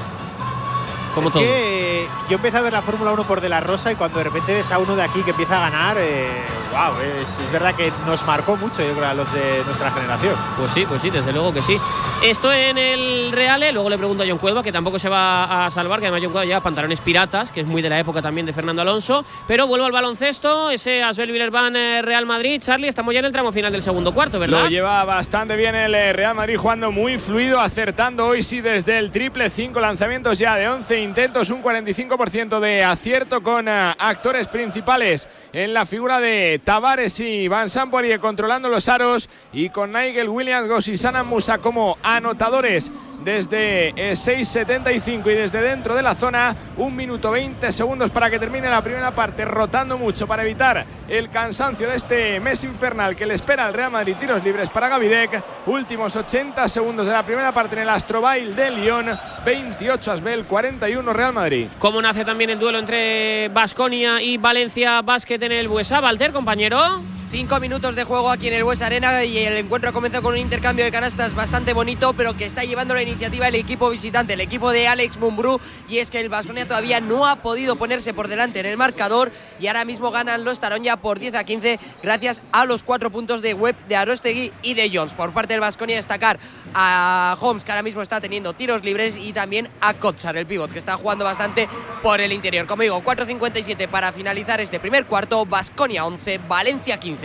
Como 1.15 1.29
es 1.29 1.33
todo. 1.33 1.43
que 1.43 2.07
yo 2.29 2.37
empecé 2.37 2.59
a 2.59 2.63
ver 2.63 2.73
la 2.73 2.83
Fórmula 2.83 3.13
1 3.13 3.25
por 3.25 3.41
De 3.41 3.49
La 3.49 3.61
Rosa 3.61 3.93
y 3.93 3.97
cuando 3.97 4.19
de 4.19 4.25
repente 4.25 4.55
ves 4.55 4.71
a 4.71 4.79
uno 4.79 4.97
de 4.97 5.03
aquí 5.03 5.23
que 5.23 5.31
empieza 5.31 5.59
a 5.59 5.71
ganar, 5.71 5.97
eh, 5.99 6.29
wow, 6.71 6.99
es, 7.21 7.39
es, 7.39 7.53
verdad 7.53 7.75
que 7.75 7.93
nos 8.07 8.25
marcó 8.27 8.57
mucho, 8.57 8.83
yo 8.83 8.95
creo, 8.95 9.09
a 9.09 9.15
los 9.15 9.33
de 9.33 9.63
nuestra 9.65 9.91
generación. 9.91 10.35
Pues 10.59 10.73
sí, 10.73 10.85
pues 10.87 11.03
sí, 11.03 11.11
desde 11.11 11.33
luego 11.33 11.53
que 11.53 11.63
sí. 11.63 11.79
Esto 12.23 12.53
en 12.53 12.79
el 12.79 13.33
Reale, 13.33 13.73
luego 13.73 13.91
le 13.91 13.99
pregunto 13.99 14.23
a 14.23 14.27
John 14.27 14.39
Cuelva, 14.39 14.63
que 14.63 14.73
tampoco 14.73 14.99
se 14.99 15.09
va 15.09 15.67
a 15.67 15.71
salvar, 15.71 16.01
que 16.01 16.07
además 16.07 16.23
John 16.23 16.33
Cuelva 16.33 16.47
lleva 16.47 16.61
pantalones 16.61 17.01
piratas, 17.01 17.51
que 17.51 17.61
es 17.61 17.67
muy 17.67 17.83
de 17.83 17.89
la 17.89 17.99
época 17.99 18.23
también 18.23 18.47
de 18.47 18.53
Fernando 18.53 18.83
Alonso. 18.83 19.25
Pero 19.47 19.67
vuelvo 19.67 19.87
al 19.87 19.93
baloncesto, 19.93 20.71
ese 20.71 21.03
Asbel 21.03 21.33
Villerban 21.33 21.75
Real 21.75 22.27
Madrid. 22.27 22.61
Charlie, 22.63 22.89
estamos 22.89 23.13
ya 23.13 23.21
en 23.21 23.27
el 23.27 23.33
tramo 23.33 23.53
final 23.53 23.73
del 23.73 23.83
segundo 23.83 24.13
cuarto, 24.13 24.39
¿verdad? 24.39 24.65
Lo 24.65 24.69
lleva 24.69 25.05
bastante 25.05 25.57
bien 25.57 25.75
el 25.75 25.95
eh, 25.95 26.13
Real 26.13 26.35
Madrid, 26.35 26.57
jugando 26.57 26.91
muy 26.91 27.19
fluido, 27.19 27.61
acertando 27.61 28.27
hoy 28.27 28.43
sí 28.43 28.61
desde 28.61 28.99
el 28.99 29.11
triple, 29.11 29.51
cinco 29.51 29.81
lanzamientos 29.81 30.39
ya 30.39 30.57
de 30.57 30.69
11 30.69 31.02
intentos, 31.03 31.51
un 31.51 31.63
45% 31.63 32.61
de 32.61 32.85
acierto 32.85 33.43
con 33.43 33.69
uh, 33.69 33.95
actores 33.99 34.49
principales 34.49 35.29
en 35.53 35.75
la 35.75 35.85
figura 35.85 36.21
de 36.21 36.61
Tavares 36.65 37.19
y 37.21 37.49
Van 37.49 37.69
Sampoli 37.69 38.17
controlando 38.19 38.69
los 38.69 38.89
aros 38.89 39.29
y 39.53 39.69
con 39.71 39.93
Nigel 39.93 40.29
Williams, 40.29 40.69
Gosisana 40.69 41.25
Musa 41.25 41.59
como 41.59 41.99
anotadores 42.03 42.91
desde 43.25 43.93
6.75 43.95 45.31
y 45.31 45.35
desde 45.35 45.61
dentro 45.61 45.95
de 45.95 46.03
la 46.03 46.15
zona. 46.15 46.55
Un 46.77 46.95
minuto 46.97 47.31
20 47.31 47.71
segundos 47.73 48.11
para 48.11 48.31
que 48.31 48.39
termine 48.39 48.69
la 48.69 48.83
primera 48.83 49.11
parte, 49.11 49.45
rotando 49.45 49.99
mucho 49.99 50.27
para 50.27 50.43
evitar 50.43 50.85
el 51.09 51.31
cansancio 51.31 51.89
de 51.89 51.97
este 51.97 52.41
mes 52.41 52.65
infernal 52.65 53.17
que 53.17 53.27
le 53.27 53.35
espera 53.35 53.67
al 53.67 53.75
Real 53.75 53.91
Madrid. 53.91 54.17
Tiros 54.19 54.43
libres 54.43 54.71
para 54.71 54.89
Gavidec. 54.89 55.43
Últimos 55.67 56.15
80 56.17 56.69
segundos 56.69 57.07
de 57.07 57.13
la 57.13 57.23
primera 57.23 57.53
parte 57.53 57.77
en 57.77 57.83
el 57.83 57.89
Astrobail 57.89 58.55
de 58.55 58.71
Lyon. 58.71 59.07
28 59.45 60.13
Asbel, 60.13 60.45
41 60.45 61.13
Real 61.13 61.33
Madrid. 61.33 61.69
¿Cómo 61.79 62.01
nace 62.01 62.25
también 62.25 62.51
el 62.51 62.59
duelo 62.59 62.79
entre 62.79 63.49
Basconia 63.49 64.21
y 64.23 64.39
Valencia 64.39 65.03
Basket 65.03 65.43
en 65.43 65.53
el 65.53 65.69
Buesa? 65.69 66.01
Valter, 66.01 66.33
compañero. 66.33 67.03
Cinco 67.33 67.59
minutos 67.61 67.97
de 67.97 68.05
juego 68.05 68.31
aquí 68.31 68.49
en 68.49 68.53
el 68.53 68.63
Buesa 68.63 68.85
Arena 68.85 69.25
y 69.25 69.39
el 69.39 69.57
encuentro 69.57 69.89
ha 69.89 69.95
comenzado 69.95 70.23
con 70.23 70.35
un 70.35 70.39
intercambio 70.39 70.85
de 70.85 70.91
canastas 70.91 71.35
bastante 71.35 71.73
bonito, 71.73 72.13
pero 72.13 72.37
que 72.37 72.45
está 72.45 72.63
llevando 72.65 72.95
la 72.95 73.01
iniciativa 73.01 73.49
el 73.49 73.55
equipo 73.55 73.89
visitante, 73.89 74.35
el 74.35 74.43
equipo 74.43 74.71
de 74.71 74.87
Alex 74.87 75.17
Mumbrú. 75.17 75.59
Y 75.89 75.97
es 75.97 76.11
que 76.11 76.21
el 76.21 76.29
Baskonia 76.29 76.69
todavía 76.69 77.01
no 77.01 77.27
ha 77.27 77.37
podido 77.37 77.77
ponerse 77.77 78.13
por 78.13 78.29
delante 78.29 78.61
en 78.61 78.67
el 78.67 78.77
marcador 78.77 79.33
y 79.59 79.67
ahora 79.67 79.87
mismo 79.87 80.11
ganan 80.11 80.45
los 80.45 80.61
Taronja 80.61 80.99
por 80.99 81.19
10 81.19 81.37
a 81.37 81.45
15 81.45 81.81
gracias 82.03 82.43
a 82.53 82.67
los 82.67 82.83
cuatro 82.83 83.11
puntos 83.11 83.41
de 83.41 83.55
web 83.55 83.77
de 83.89 83.97
Arostegui 83.97 84.53
y 84.61 84.75
de 84.75 84.91
Jones. 84.93 85.15
Por 85.15 85.33
parte 85.33 85.55
del 85.55 85.61
Baskonia 85.61 85.97
destacar 85.97 86.39
a 86.75 87.39
Holmes, 87.41 87.65
que 87.65 87.73
ahora 87.73 87.83
mismo 87.83 88.03
está 88.03 88.21
teniendo 88.21 88.53
tiros 88.53 88.85
libres, 88.85 89.17
y 89.17 89.33
también 89.33 89.71
a 89.81 89.95
Kotsar, 89.95 90.37
el 90.37 90.45
pivot, 90.45 90.71
que 90.71 90.79
está 90.79 90.99
jugando 90.99 91.25
bastante 91.25 91.67
por 92.03 92.21
el 92.21 92.31
interior. 92.31 92.67
Como 92.67 92.83
digo, 92.83 93.03
4.57 93.03 93.89
para 93.89 94.13
finalizar 94.13 94.61
este 94.61 94.79
primer 94.79 95.07
cuarto. 95.07 95.47
Baskonia 95.47 96.05
11, 96.05 96.37
Valencia 96.47 97.01
15. 97.01 97.22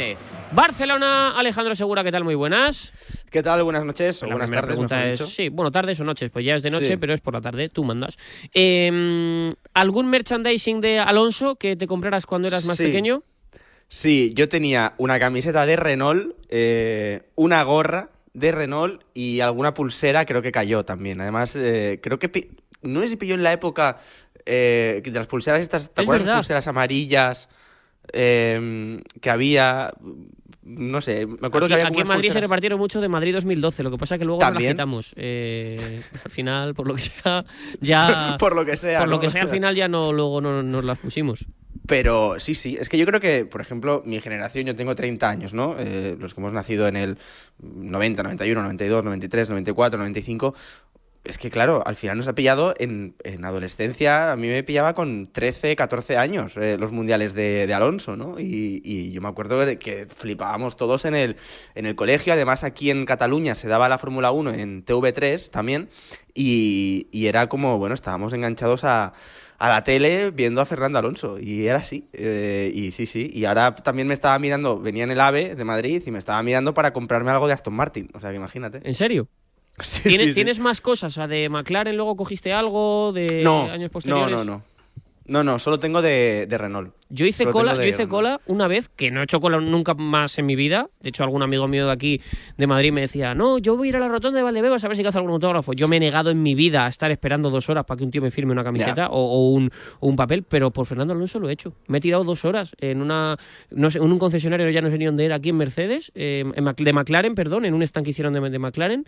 Barcelona, 0.51 1.37
Alejandro 1.37 1.75
Segura, 1.75 2.03
¿qué 2.03 2.11
tal? 2.11 2.23
Muy 2.23 2.35
buenas. 2.35 2.91
¿Qué 3.31 3.41
tal? 3.43 3.63
Buenas 3.63 3.83
noches 3.83 4.21
o 4.23 4.27
La 4.27 4.33
buenas 4.33 4.51
tardes. 4.51 4.67
pregunta 4.67 4.95
mejor 4.95 5.11
es, 5.13 5.19
dicho. 5.19 5.31
sí, 5.31 5.49
bueno, 5.49 5.71
tardes 5.71 5.99
o 5.99 6.03
noches, 6.03 6.29
pues 6.31 6.45
ya 6.45 6.55
es 6.55 6.63
de 6.63 6.69
noche, 6.69 6.85
Sí. 6.87 6.97
pero 6.97 7.13
es 7.13 7.21
por 7.21 7.33
la 7.33 7.41
tarde, 7.41 7.69
tú 7.69 7.83
mandas. 7.83 8.15
Eh, 8.53 9.51
¿Algún 9.73 10.09
merchandising 10.09 10.81
de 10.81 10.99
Alonso 10.99 11.55
que 11.55 11.75
te 11.75 11.87
compraras 11.87 12.25
cuando 12.25 12.47
eras 12.47 12.65
más 12.65 12.77
Sí. 12.77 12.83
pequeño? 12.83 13.23
Sí, 13.89 14.33
yo 14.35 14.47
tenía 14.49 14.93
una 14.97 15.19
camiseta 15.19 15.65
de 15.65 15.75
Renault, 15.75 16.35
eh, 16.49 17.23
una 17.35 17.63
gorra 17.63 18.09
de 18.33 18.51
Renault 18.51 19.01
y 19.13 19.39
alguna 19.39 19.73
pulsera 19.73 20.25
creo 20.25 20.41
que 20.41 20.51
cayó 20.51 20.85
también. 20.85 21.19
Además, 21.21 21.55
eh, 21.55 21.99
creo 22.01 22.19
que... 22.19 22.49
No 22.83 23.01
sé 23.01 23.09
si 23.09 23.15
pilló 23.15 23.33
en 23.33 23.41
la 23.43 23.51
época 23.53 23.97
eh, 24.45 25.01
de 25.03 25.11
las 25.11 25.25
pulseras 25.27 25.61
estas, 25.61 25.91
¿te 25.93 26.01
Es 26.03 26.05
acuerdas? 26.05 26.27
Las 26.27 26.37
pulseras 26.37 26.67
amarillas 26.67 27.49
eh, 28.13 29.01
que 29.21 29.29
había... 29.29 29.93
No 30.63 30.99
sé, 30.99 31.25
me 31.25 31.47
acuerdo 31.47 31.67
aquí, 31.67 31.69
que 31.69 31.73
había 31.75 31.87
aquí 31.87 32.01
en 32.01 32.07
Madrid 32.07 32.23
se 32.23 32.27
pulseras. 32.27 32.49
repartieron 32.49 32.77
mucho 32.79 32.99
de 32.99 33.07
Madrid 33.07 33.33
2012, 33.33 33.83
lo 33.83 33.91
que 33.91 33.97
pasa 33.97 34.15
es 34.15 34.19
que 34.19 34.25
luego 34.25 34.41
no 34.41 34.47
También. 34.47 34.65
la 34.65 34.71
agitamos. 34.71 35.13
Eh, 35.15 36.01
al 36.25 36.29
final, 36.29 36.75
por 36.75 36.87
lo 36.87 36.95
que 36.95 37.01
sea, 37.01 37.45
ya... 37.79 38.35
Por 38.39 38.53
lo 38.53 38.65
que 38.65 38.75
sea, 38.75 38.99
Por 38.99 39.07
lo 39.07 39.15
¿no? 39.15 39.21
que 39.21 39.29
sea, 39.29 39.43
al 39.43 39.49
final 39.49 39.75
ya 39.75 39.87
no 39.87 40.11
luego 40.11 40.41
no 40.41 40.61
nos 40.61 40.83
las 40.83 40.97
pusimos. 40.99 41.45
Pero 41.87 42.37
sí, 42.37 42.53
sí, 42.53 42.75
es 42.77 42.89
que 42.89 42.97
yo 42.97 43.05
creo 43.05 43.21
que, 43.21 43.45
por 43.45 43.61
ejemplo, 43.61 44.03
mi 44.05 44.19
generación, 44.19 44.65
yo 44.65 44.75
tengo 44.75 44.93
30 44.93 45.29
años, 45.29 45.53
¿no? 45.53 45.77
Eh, 45.79 46.17
los 46.19 46.33
que 46.33 46.41
hemos 46.41 46.51
nacido 46.51 46.85
en 46.89 46.97
el 46.97 47.17
90, 47.63 48.23
91, 48.23 48.61
92, 48.61 49.03
93, 49.05 49.49
94, 49.49 49.97
95. 49.97 50.53
Es 51.27 51.37
que, 51.37 51.49
claro, 51.49 51.83
al 51.85 51.95
final 51.95 52.17
nos 52.17 52.27
ha 52.27 52.35
pillado 52.35 52.73
en, 52.77 53.15
en 53.23 53.43
adolescencia. 53.43 54.31
A 54.31 54.35
mí 54.37 54.47
me 54.47 54.63
pillaba 54.63 54.93
con 54.93 55.27
13, 55.31 55.75
14 55.75 56.17
años 56.17 56.55
eh, 56.57 56.77
los 56.77 56.91
mundiales 56.91 57.33
de, 57.33 57.67
de 57.67 57.73
Alonso, 57.73 58.15
¿no? 58.15 58.39
Y, 58.39 59.11
yo 59.11 59.21
me 59.21 59.27
acuerdo 59.27 59.59
que 59.79 60.05
flipábamos 60.05 60.77
todos 60.77 61.05
en 61.05 61.15
el, 61.15 61.35
en 61.75 61.85
el 61.85 61.95
colegio. 61.95 62.33
Además, 62.33 62.63
aquí 62.63 62.89
en 62.91 63.05
Cataluña 63.05 63.55
se 63.55 63.67
daba 63.67 63.89
la 63.89 63.97
Fórmula 63.97 64.31
1 64.31 64.53
en 64.53 64.85
TV3 64.85 65.49
también. 65.51 65.89
Y, 66.33 67.07
y 67.11 67.27
era 67.27 67.49
como, 67.49 67.77
bueno, 67.77 67.95
estábamos 67.95 68.31
enganchados 68.33 68.83
a, 68.83 69.13
a 69.57 69.69
la 69.69 69.83
tele 69.83 70.31
viendo 70.31 70.61
a 70.61 70.65
Fernando 70.65 70.99
Alonso. 70.99 71.39
Y 71.39 71.67
era 71.67 71.79
así. 71.79 72.07
eh, 72.13 72.71
y 72.73 72.91
sí, 72.91 73.05
sí. 73.05 73.29
Y 73.33 73.45
ahora 73.45 73.75
también 73.75 74.07
me 74.07 74.13
estaba 74.13 74.37
mirando, 74.39 74.79
venía 74.79 75.03
en 75.03 75.11
el 75.11 75.19
AVE 75.19 75.55
de 75.55 75.63
Madrid 75.63 76.03
y 76.05 76.11
me 76.11 76.19
estaba 76.19 76.41
mirando 76.43 76.73
para 76.73 76.93
comprarme 76.93 77.31
algo 77.31 77.47
de 77.47 77.53
Aston 77.53 77.73
Martin. 77.73 78.09
O 78.13 78.19
sea, 78.19 78.29
que 78.29 78.37
imagínate. 78.37 78.81
¿En 78.83 78.95
serio? 78.95 79.27
Sí, 79.79 80.01
¿Tienes, 80.03 80.19
sí, 80.19 80.27
sí. 80.29 80.33
¿Tienes 80.33 80.59
más 80.59 80.81
cosas? 80.81 81.15
De 81.29 81.49
McLaren 81.49 81.95
luego 81.95 82.15
cogiste 82.15 82.51
algo 82.53 83.11
de 83.13 83.41
no, 83.43 83.63
años 83.63 83.81
no, 83.83 83.89
posteriores. 83.89 84.35
no, 84.37 84.43
no. 84.43 84.63
No, 85.29 85.43
no, 85.43 85.59
solo 85.59 85.77
tengo 85.77 86.01
de, 86.01 86.47
de 86.47 86.57
Renault. 86.57 86.93
Yo 87.09 87.25
hice 87.25 87.43
Solo 87.43 87.51
cola, 87.51 87.75
yo 87.75 87.81
hice 87.83 87.91
Renault. 88.03 88.09
cola 88.09 88.41
una 88.45 88.69
vez, 88.69 88.87
que 88.87 89.11
no 89.11 89.19
he 89.19 89.25
hecho 89.25 89.41
cola 89.41 89.59
nunca 89.59 89.93
más 89.93 90.39
en 90.39 90.45
mi 90.45 90.55
vida. 90.55 90.89
De 91.01 91.09
hecho, 91.09 91.25
algún 91.25 91.43
amigo 91.43 91.67
mío 91.67 91.85
de 91.87 91.91
aquí, 91.91 92.21
de 92.57 92.65
Madrid, 92.65 92.93
me 92.93 93.01
decía, 93.01 93.35
no, 93.35 93.57
yo 93.57 93.75
voy 93.75 93.87
a 93.87 93.89
ir 93.89 93.95
a 93.97 93.99
la 93.99 94.07
rotonda 94.07 94.37
de 94.37 94.43
Valdebebas 94.43 94.85
a 94.85 94.87
ver 94.87 94.95
si 94.95 95.03
cazo 95.03 95.17
algún 95.17 95.33
autógrafo. 95.33 95.73
Yo 95.73 95.89
me 95.89 95.97
he 95.97 95.99
negado 95.99 96.29
en 96.31 96.41
mi 96.41 96.55
vida 96.55 96.85
a 96.85 96.87
estar 96.87 97.11
esperando 97.11 97.49
dos 97.49 97.69
horas 97.69 97.83
para 97.83 97.97
que 97.97 98.05
un 98.05 98.11
tío 98.11 98.21
me 98.21 98.31
firme 98.31 98.53
una 98.53 98.63
camiseta 98.63 99.09
o, 99.09 99.17
o 99.19 99.49
un, 99.51 99.69
o 99.99 100.07
un 100.07 100.15
papel, 100.15 100.43
pero 100.43 100.71
por 100.71 100.85
Fernando 100.85 101.13
Alonso 101.13 101.39
lo 101.39 101.49
he 101.49 101.53
hecho. 101.53 101.73
Me 101.87 101.97
he 101.97 102.01
tirado 102.01 102.23
dos 102.23 102.45
horas 102.45 102.73
en 102.79 103.01
una, 103.01 103.35
no 103.71 103.91
sé, 103.91 103.97
en 103.97 104.05
un 104.05 104.19
concesionario, 104.19 104.69
ya 104.69 104.79
no 104.81 104.89
sé 104.89 104.97
ni 104.97 105.05
dónde 105.07 105.25
era, 105.25 105.35
aquí 105.35 105.49
en 105.49 105.57
Mercedes, 105.57 106.09
eh, 106.15 106.45
en 106.55 106.63
Mac- 106.63 106.79
de 106.79 106.93
McLaren, 106.93 107.35
perdón, 107.35 107.65
en 107.65 107.73
un 107.73 107.83
stand 107.83 108.05
que 108.05 108.11
hicieron 108.11 108.31
de, 108.33 108.49
de 108.49 108.59
McLaren. 108.59 109.05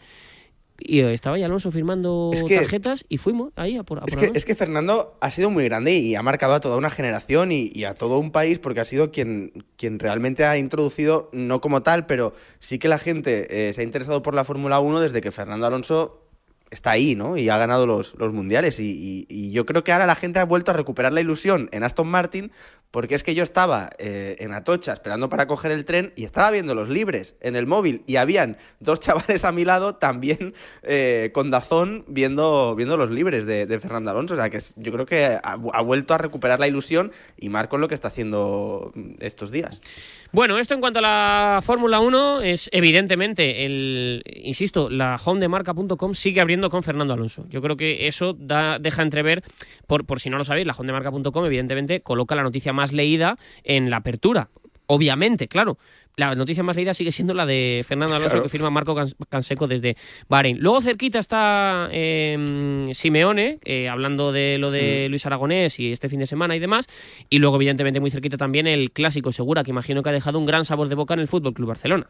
Y 0.80 1.02
estaba 1.02 1.36
ahí 1.36 1.44
Alonso 1.44 1.72
firmando 1.72 2.32
Es 2.34 2.44
que- 2.44 2.58
tarjetas 2.58 3.06
y 3.10 3.18
fuimos 3.18 3.52
ahí 3.56 3.78
a 3.78 3.84
por, 3.84 4.00
a 4.00 4.04
Es 4.08 4.16
que, 4.16 4.32
es 4.34 4.46
que 4.46 4.56
Fernando 4.56 5.18
ha 5.22 5.32
sido 5.32 5.50
muy 5.50 5.64
grande 5.66 5.94
y 5.96 6.16
ha 6.16 6.22
marcado 6.22 6.54
a 6.54 6.60
toda 6.60 6.78
una 6.78 6.90
generación 6.90 7.52
y, 7.52 7.72
y 7.74 7.84
a 7.84 7.94
todo 7.96 8.18
un 8.20 8.32
país 8.32 8.60
porque 8.60 8.80
ha 8.80 8.86
sido 8.86 9.12
quien, 9.12 9.52
quien 9.78 10.00
realmente 10.00 10.46
ha 10.46 10.58
introducido, 10.58 11.30
no 11.34 11.62
como 11.62 11.84
tal, 11.84 12.06
pero 12.06 12.34
sí 12.60 12.80
que 12.80 12.88
la 12.88 12.98
gente 13.00 13.70
eh, 13.70 13.74
se 13.74 13.82
ha 13.82 13.84
interesado 13.84 14.22
por 14.22 14.34
la 14.34 14.44
Fórmula 14.44 14.80
1 14.80 15.00
desde 15.02 15.22
que 15.22 15.32
Fernando 15.32 15.68
Alonso 15.68 16.26
está 16.72 16.92
ahí, 16.92 17.16
¿no? 17.16 17.36
Y 17.36 17.50
ha 17.50 17.58
ganado 17.58 17.88
los, 17.88 18.14
los 18.20 18.32
mundiales. 18.32 18.80
Y, 18.80 18.86
y- 18.92 19.26
y 19.28 19.52
yo 19.52 19.66
creo 19.66 19.84
que 19.84 19.92
ahora 19.92 20.06
la 20.06 20.14
gente 20.14 20.38
ha 20.38 20.46
vuelto 20.46 20.70
a 20.70 20.76
recuperar 20.76 21.12
la 21.12 21.20
ilusión 21.22 21.68
en 21.72 21.84
Aston 21.84 22.08
Martin 22.08 22.52
porque 22.92 23.16
es 23.16 23.24
que 23.24 23.36
yo 23.36 23.44
estaba 23.44 23.90
eh, 24.00 24.38
en 24.40 24.54
Atocha 24.54 24.94
esperando 24.94 25.30
para 25.30 25.46
coger 25.48 25.72
el 25.72 25.86
tren 25.86 26.12
y 26.16 26.24
estaba 26.24 26.50
viendo 26.50 26.74
los 26.74 26.90
libres 26.90 27.36
en 27.40 27.56
el 27.56 27.68
móvil 27.68 28.04
y 28.08 28.16
habían 28.16 28.58
dos 28.80 29.00
chavales 29.10 29.46
a 29.46 29.52
mi 29.52 29.64
lado 29.66 29.96
también 29.96 30.54
eh, 30.84 31.30
con 31.34 31.52
Dazón 31.52 32.04
viendo, 32.08 32.76
viendo 32.76 32.98
los 32.98 33.12
libres 33.12 33.46
de, 33.46 33.68
de 33.68 33.80
Fernando 33.80 34.12
Alonso. 34.12 34.34
O 34.34 34.38
sea 34.38 34.50
que 34.50 34.60
yo 34.76 34.92
creo 34.92 35.06
que 35.06 35.40
ha, 35.42 35.56
vuelto 35.56 36.14
a 36.14 36.18
recuperar 36.18 36.60
la 36.60 36.68
ilusión 36.68 37.12
y 37.38 37.50
Marco 37.50 37.78
lo 37.78 37.88
que 37.88 37.94
está 37.94 38.08
haciendo 38.08 38.92
mm, 38.96 39.14
estos 39.20 39.52
días. 39.52 39.82
Bueno, 40.32 40.60
esto 40.60 40.76
en 40.76 40.80
cuanto 40.80 41.00
a 41.00 41.02
la 41.02 41.62
Fórmula 41.64 42.00
1 42.00 42.42
es 42.42 42.70
evidentemente 42.72 43.66
el, 43.66 44.24
insisto, 44.26 44.90
la 44.90 45.20
homedemarca.com 45.24 46.14
sigue 46.14 46.40
abriendo 46.40 46.70
con 46.70 46.84
Fernando 46.84 47.16
Alonso. 47.16 47.46
Yo 47.50 47.62
creo 47.64 47.76
que 47.78 48.08
eso 48.08 48.36
deja 48.80 49.02
entrever, 49.02 49.44
por, 49.88 50.06
por 50.06 50.20
si 50.20 50.30
no 50.30 50.38
lo 50.38 50.44
sabéis, 50.44 50.68
la 50.68 50.74
homedemarca.com 50.74 51.46
evidentemente 51.46 52.02
coloca 52.02 52.36
la 52.36 52.44
noticia 52.44 52.74
más 52.74 52.79
leída 52.92 53.38
en 53.64 53.90
la 53.90 53.98
apertura. 53.98 54.50
Obviamente, 54.88 55.48
claro. 55.48 55.78
La 56.16 56.36
noticia 56.36 56.64
más 56.64 56.76
leída 56.76 56.94
sigue 56.94 57.14
siendo 57.14 57.34
la 57.34 57.46
de 57.46 57.86
Fernando 57.88 58.14
Alonso 58.16 58.32
Claro. 58.32 58.44
que 58.44 58.50
firma 58.50 58.70
Marco 58.70 58.94
Cans- 58.94 59.16
Canseco 59.30 59.68
desde 59.68 59.96
Bahrein. 60.28 60.58
Luego 60.60 60.82
cerquita 60.82 61.18
está 61.20 61.88
eh, 61.94 62.90
Simeone, 62.94 63.60
eh, 63.64 63.88
hablando 63.88 64.34
de 64.34 64.58
lo 64.58 64.70
de 64.70 65.08
Luis 65.10 65.26
Aragonés 65.26 65.80
y 65.80 65.94
este 65.94 66.10
fin 66.10 66.20
de 66.20 66.28
semana 66.28 66.58
y 66.58 66.60
demás. 66.60 66.88
Y 67.30 67.38
luego, 67.40 67.56
evidentemente, 67.56 68.02
muy 68.02 68.12
cerquita 68.12 68.36
también 68.36 68.68
el 68.68 68.92
clásico 68.92 69.32
Segura, 69.32 69.64
que 69.64 69.70
imagino 69.72 70.04
que 70.04 70.10
ha 70.10 70.14
dejado 70.14 70.40
un 70.40 70.46
gran 70.46 70.66
sabor 70.66 70.90
de 70.90 70.96
boca 70.96 71.14
en 71.14 71.22
el 71.22 71.30
Fútbol 71.30 71.54
Club 71.54 71.70
Barcelona. 71.70 72.06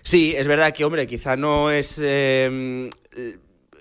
Sí, 0.00 0.32
es 0.34 0.48
verdad 0.48 0.72
que, 0.72 0.84
hombre, 0.86 1.06
quizá 1.06 1.36
no 1.36 1.70
es 1.70 2.00
eh, 2.02 2.88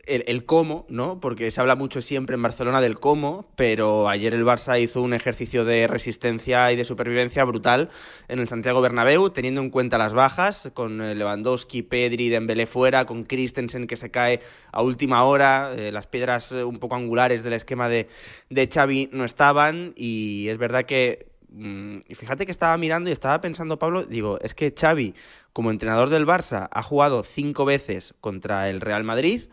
el, 0.06 0.46
cómo, 0.46 0.86
¿no? 0.90 1.20
Porque 1.20 1.52
se 1.52 1.62
habla 1.62 1.76
mucho 1.76 2.02
siempre 2.02 2.36
en 2.36 2.42
Barcelona 2.42 2.82
del 2.82 3.00
cómo, 3.00 3.46
pero 3.56 4.10
ayer 4.10 4.34
el 4.34 4.46
Barça 4.46 4.82
hizo 4.82 5.02
un 5.02 5.14
ejercicio 5.14 5.66
de 5.66 5.88
resistencia 5.88 6.72
y 6.72 6.76
de 6.76 6.84
supervivencia 6.84 7.44
brutal 7.44 7.90
en 8.28 8.40
el 8.40 8.48
Santiago 8.48 8.82
Bernabéu, 8.82 9.30
teniendo 9.30 9.62
en 9.62 9.70
cuenta 9.70 9.98
las 9.98 10.14
bajas, 10.14 10.72
con 10.74 11.02
eh, 11.02 11.16
Lewandowski, 11.16 11.84
Pedri, 11.84 12.30
Dembélé 12.30 12.66
fuera, 12.66 13.06
con 13.06 13.24
Christensen 13.24 13.88
que 13.88 13.98
se 13.98 14.12
cae 14.12 14.42
a 14.72 14.82
última 14.82 15.24
hora, 15.24 15.74
eh, 15.76 15.92
las 15.92 16.08
piedras 16.08 16.52
eh, 16.52 16.64
un 16.64 16.80
poco 16.80 16.96
angulares 16.96 17.44
del 17.44 17.54
esquema 17.54 17.90
de, 17.90 18.08
de 18.50 18.68
Xavi 18.68 19.10
no 19.12 19.24
estaban 19.24 19.94
y 19.96 20.48
es 20.50 20.58
verdad 20.58 20.86
que 20.86 21.28
mm, 21.50 22.00
fíjate 22.14 22.46
que 22.46 22.52
estaba 22.52 22.78
mirando 22.78 23.10
y 23.10 23.14
estaba 23.14 23.40
pensando, 23.42 23.78
Pablo, 23.78 24.04
digo, 24.04 24.40
es 24.42 24.56
que 24.56 24.74
Xavi, 24.78 25.14
como 25.54 25.70
entrenador 25.70 26.10
del 26.10 26.26
Barça, 26.26 26.70
ha 26.72 26.84
jugado 26.84 27.24
cinco 27.24 27.66
veces 27.66 28.16
contra 28.20 28.70
el 28.70 28.82
Real 28.82 29.04
Madrid, 29.04 29.44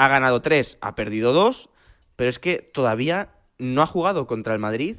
ha 0.00 0.08
ganado 0.08 0.40
tres, 0.40 0.78
ha 0.80 0.94
perdido 0.94 1.34
dos, 1.34 1.68
pero 2.16 2.30
es 2.30 2.38
que 2.38 2.56
todavía 2.56 3.34
no 3.58 3.82
ha 3.82 3.86
jugado 3.86 4.26
contra 4.26 4.54
el 4.54 4.58
Madrid 4.58 4.96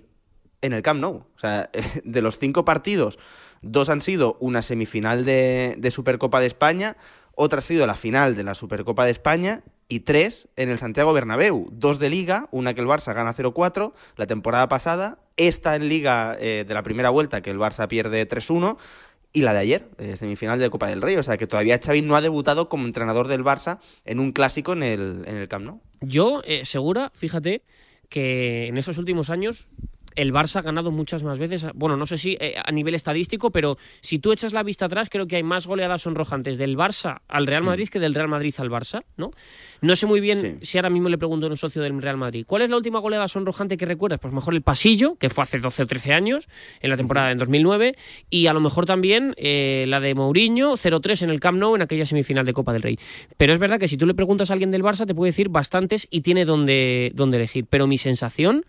en 0.62 0.74
el 0.74 0.84
Camp 0.84 1.02
Nou. 1.02 1.26
O 1.36 1.40
sea, 1.40 1.72
de 2.04 2.22
los 2.22 2.38
cinco 2.38 2.66
partidos, 2.66 3.18
dos 3.64 3.90
han 3.90 4.04
sido 4.04 4.38
una 4.40 4.62
semifinal 4.62 5.26
de, 5.26 5.74
de 5.80 5.90
Supercopa 5.90 6.40
de 6.40 6.46
España, 6.46 6.98
otra 7.34 7.60
ha 7.60 7.62
sido 7.64 7.88
la 7.88 7.96
final 7.96 8.36
de 8.36 8.44
la 8.44 8.54
Supercopa 8.54 9.06
de 9.06 9.10
España 9.10 9.64
y 9.88 10.02
tres 10.02 10.48
en 10.56 10.70
el 10.70 10.78
Santiago 10.78 11.14
Bernabéu. 11.14 11.68
Dos 11.72 11.98
de 11.98 12.12
Liga, 12.12 12.48
una 12.52 12.76
que 12.76 12.82
el 12.82 12.88
Barça 12.88 13.16
gana 13.16 13.34
0-4 13.34 13.94
la 14.18 14.28
temporada 14.28 14.70
pasada, 14.70 15.18
esta 15.36 15.76
en 15.76 15.90
Liga 15.90 16.38
eh, 16.40 16.64
de 16.68 16.74
la 16.76 16.84
primera 16.84 17.10
vuelta 17.10 17.42
que 17.42 17.50
el 17.50 17.58
Barça 17.58 17.88
pierde 17.88 18.30
3-1 18.30 18.78
y 19.34 19.42
la 19.42 19.54
de 19.54 19.60
ayer, 19.60 19.90
eh, 19.98 20.16
semifinal 20.18 20.60
de 20.60 20.70
Copa 20.70 20.88
del 20.88 21.02
Rey. 21.02 21.16
O 21.16 21.24
sea 21.24 21.38
que 21.38 21.48
todavía 21.48 21.80
Xavi 21.84 22.02
no 22.02 22.16
ha 22.16 22.22
debutado 22.22 22.70
como 22.70 22.86
entrenador 22.86 23.28
del 23.28 23.44
Barça 23.44 23.80
en 24.06 24.20
un 24.20 24.32
clásico 24.32 24.74
en 24.74 24.84
el, 24.84 25.24
en 25.26 25.38
el 25.38 25.48
Camp. 25.48 25.82
Yo, 26.02 26.42
eh, 26.46 26.66
segura, 26.66 27.12
fíjate 27.14 27.64
que 28.10 28.68
en 28.68 28.78
esos 28.78 28.98
últimos 28.98 29.30
años 29.30 29.68
el 30.16 30.34
Barça 30.34 30.58
ha 30.58 30.62
ganado 30.62 30.92
muchas 30.92 31.24
más 31.24 31.40
veces. 31.40 31.66
Bueno, 31.74 31.98
no 31.98 32.08
sé 32.08 32.18
si 32.18 32.38
eh, 32.40 32.56
a 32.64 32.72
nivel 32.72 32.96
estadístico, 32.96 33.52
pero 33.52 33.78
si 34.02 34.20
tú 34.20 34.32
echas 34.32 34.54
la 34.54 34.64
vista 34.64 34.86
atrás, 34.86 35.10
creo 35.10 35.28
que 35.28 35.36
hay 35.36 35.44
más 35.44 35.68
goleadas 35.68 36.04
sonrojantes 36.04 36.58
del 36.58 36.78
Barça 36.78 37.22
al 37.28 37.48
Real 37.48 37.64
Madrid 37.64 37.90
que 37.90 38.00
del 38.00 38.14
Real 38.16 38.28
Madrid 38.28 38.54
al 38.58 38.70
Barça, 38.70 39.04
¿no? 39.18 39.32
No 39.82 39.96
sé 39.96 40.06
muy 40.06 40.20
bien 40.20 40.60
si 40.62 40.78
ahora 40.78 40.92
mismo 40.92 41.10
le 41.10 41.18
pregunto 41.18 41.48
a 41.48 41.50
un 41.50 41.58
socio 41.58 41.82
del 41.82 42.00
Real 42.02 42.18
Madrid, 42.18 42.46
¿cuál 42.48 42.62
es 42.62 42.70
la 42.70 42.78
última 42.78 43.00
goleada 43.00 43.28
sonrojante 43.28 43.78
que 43.78 43.86
recuerdas? 43.86 44.20
Pues 44.20 44.34
mejor 44.34 44.54
el 44.54 44.62
pasillo, 44.62 45.16
que 45.16 45.30
fue 45.30 45.44
hace 45.44 45.58
12 45.58 45.84
o 45.84 45.88
13 45.88 46.14
años, 46.14 46.48
en 46.82 46.90
la 46.92 46.98
temporada 46.98 47.32
en 47.32 47.40
2009, 47.40 47.96
y 48.30 48.46
a 48.46 48.54
lo 48.54 48.60
mejor 48.60 48.86
también 48.86 49.34
eh, 49.38 49.86
la 49.88 50.00
de 50.00 50.14
Mourinho, 50.14 50.78
0-3 50.78 51.24
en 51.24 51.30
el 51.32 51.40
Camp 51.40 51.58
Nou 51.58 51.76
en 51.76 51.82
aquella 51.82 52.06
semifinal 52.06 52.46
de 52.46 52.54
Copa 52.54 52.74
del 52.74 52.84
Rey. 52.84 53.00
Pero 53.38 53.54
es 53.54 53.60
verdad 53.60 53.80
que 53.80 53.88
si 53.88 53.98
tú 53.98 54.06
le 54.06 54.14
preguntas 54.14 54.52
a 54.52 54.54
alguien 54.54 54.70
del 54.70 54.84
Barça, 54.84 55.08
te 55.08 55.16
puede 55.16 55.32
decir 55.32 55.50
bastantes 55.50 56.08
y 56.12 56.22
tiene 56.22 56.46
donde, 56.46 57.12
donde 57.16 57.38
elegir. 57.38 57.66
Pero 57.68 57.88
mi 57.88 57.98
sensación 57.98 58.66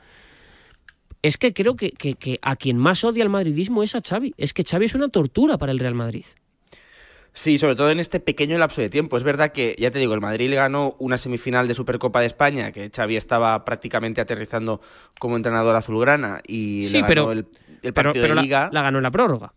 es 1.23 1.39
que 1.39 1.55
creo 1.55 1.77
que, 1.77 1.93
que, 1.93 2.15
que, 2.15 2.39
a 2.43 2.57
quien 2.57 2.77
más 2.77 3.05
odia 3.05 3.23
el 3.23 3.31
madridismo 3.31 3.83
es 3.83 3.95
a 3.95 4.03
Xavi. 4.03 4.35
Es 4.37 4.53
que 4.53 4.65
Xavi 4.65 4.87
es 4.87 4.95
una 4.95 5.09
tortura 5.09 5.57
para 5.57 5.73
el 5.73 5.79
Real 5.79 5.95
Madrid. 5.95 6.25
Sí, 7.35 7.59
sobre 7.59 7.77
todo 7.77 7.91
en 7.91 7.99
este 7.99 8.21
pequeño 8.21 8.59
lapso 8.59 8.83
de 8.83 8.91
tiempo. 8.91 9.17
Es 9.17 9.23
verdad 9.23 9.53
que, 9.53 9.75
ya 9.79 9.91
te 9.91 9.99
digo, 9.99 10.13
el 10.13 10.21
Madrid 10.21 10.51
le 10.51 10.57
ganó 10.57 10.97
una 10.99 11.17
semifinal 11.17 11.67
de 11.67 11.75
Supercopa 11.75 12.21
de 12.21 12.27
España, 12.27 12.73
que 12.73 12.91
Xavi 12.91 13.17
estaba 13.17 13.65
prácticamente 13.65 14.21
aterrizando 14.21 14.83
como 15.19 15.37
entrenador 15.37 15.75
azulgrana 15.77 16.43
y 16.47 16.85
sí, 16.85 16.93
le 16.93 17.01
ganó 17.01 17.09
pero, 17.09 17.33
el, 17.33 17.47
el 17.83 17.93
partido 17.95 18.25
pero 18.25 18.35
de 18.35 18.43
Liga. 18.43 18.69
La, 18.73 18.81
la, 18.81 18.83
ganó 18.83 18.99
en 18.99 19.05
la 19.05 19.11
prórroga. 19.11 19.55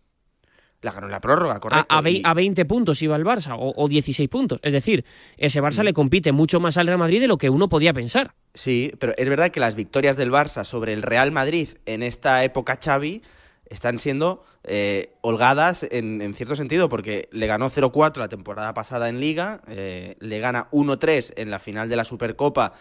La 0.86 0.92
ganó 0.92 1.06
en 1.06 1.12
la 1.12 1.20
prórroga, 1.20 1.58
correcto. 1.58 1.84
A, 1.88 1.98
a, 1.98 2.08
y... 2.08 2.22
a 2.24 2.32
20 2.32 2.64
puntos 2.64 3.02
iba 3.02 3.16
el 3.16 3.24
Barça, 3.24 3.56
o, 3.58 3.72
o 3.74 3.88
16 3.88 4.28
puntos. 4.28 4.60
Es 4.62 4.72
decir, 4.72 5.04
ese 5.36 5.60
Barça 5.60 5.80
mm. 5.80 5.86
le 5.86 5.92
compite 5.92 6.30
mucho 6.30 6.60
más 6.60 6.76
al 6.76 6.86
Real 6.86 6.98
Madrid 6.98 7.20
de 7.20 7.26
lo 7.26 7.38
que 7.38 7.50
uno 7.50 7.68
podía 7.68 7.92
pensar. 7.92 8.34
Sí, 8.54 8.92
pero 9.00 9.12
es 9.18 9.28
verdad 9.28 9.50
que 9.50 9.58
las 9.58 9.74
victorias 9.74 10.16
del 10.16 10.30
Barça 10.30 10.62
sobre 10.62 10.92
el 10.92 11.02
Real 11.02 11.32
Madrid 11.32 11.70
en 11.86 12.04
esta 12.04 12.44
época 12.44 12.78
Xavi 12.80 13.22
están 13.68 13.98
siendo 13.98 14.44
eh, 14.62 15.10
holgadas 15.22 15.86
en, 15.90 16.22
en, 16.22 16.34
cierto 16.34 16.54
sentido, 16.54 16.88
porque 16.88 17.28
le 17.32 17.46
ganó 17.48 17.68
0-4 17.68 18.18
la 18.18 18.28
temporada 18.28 18.74
pasada 18.74 19.08
en 19.08 19.20
Liga, 19.20 19.60
eh, 19.66 20.16
le 20.20 20.38
gana 20.38 20.68
1-3 20.70 21.32
en 21.36 21.50
la 21.50 21.58
final 21.58 21.88
de 21.88 21.96
la 21.96 22.04
Supercopa 22.04 22.74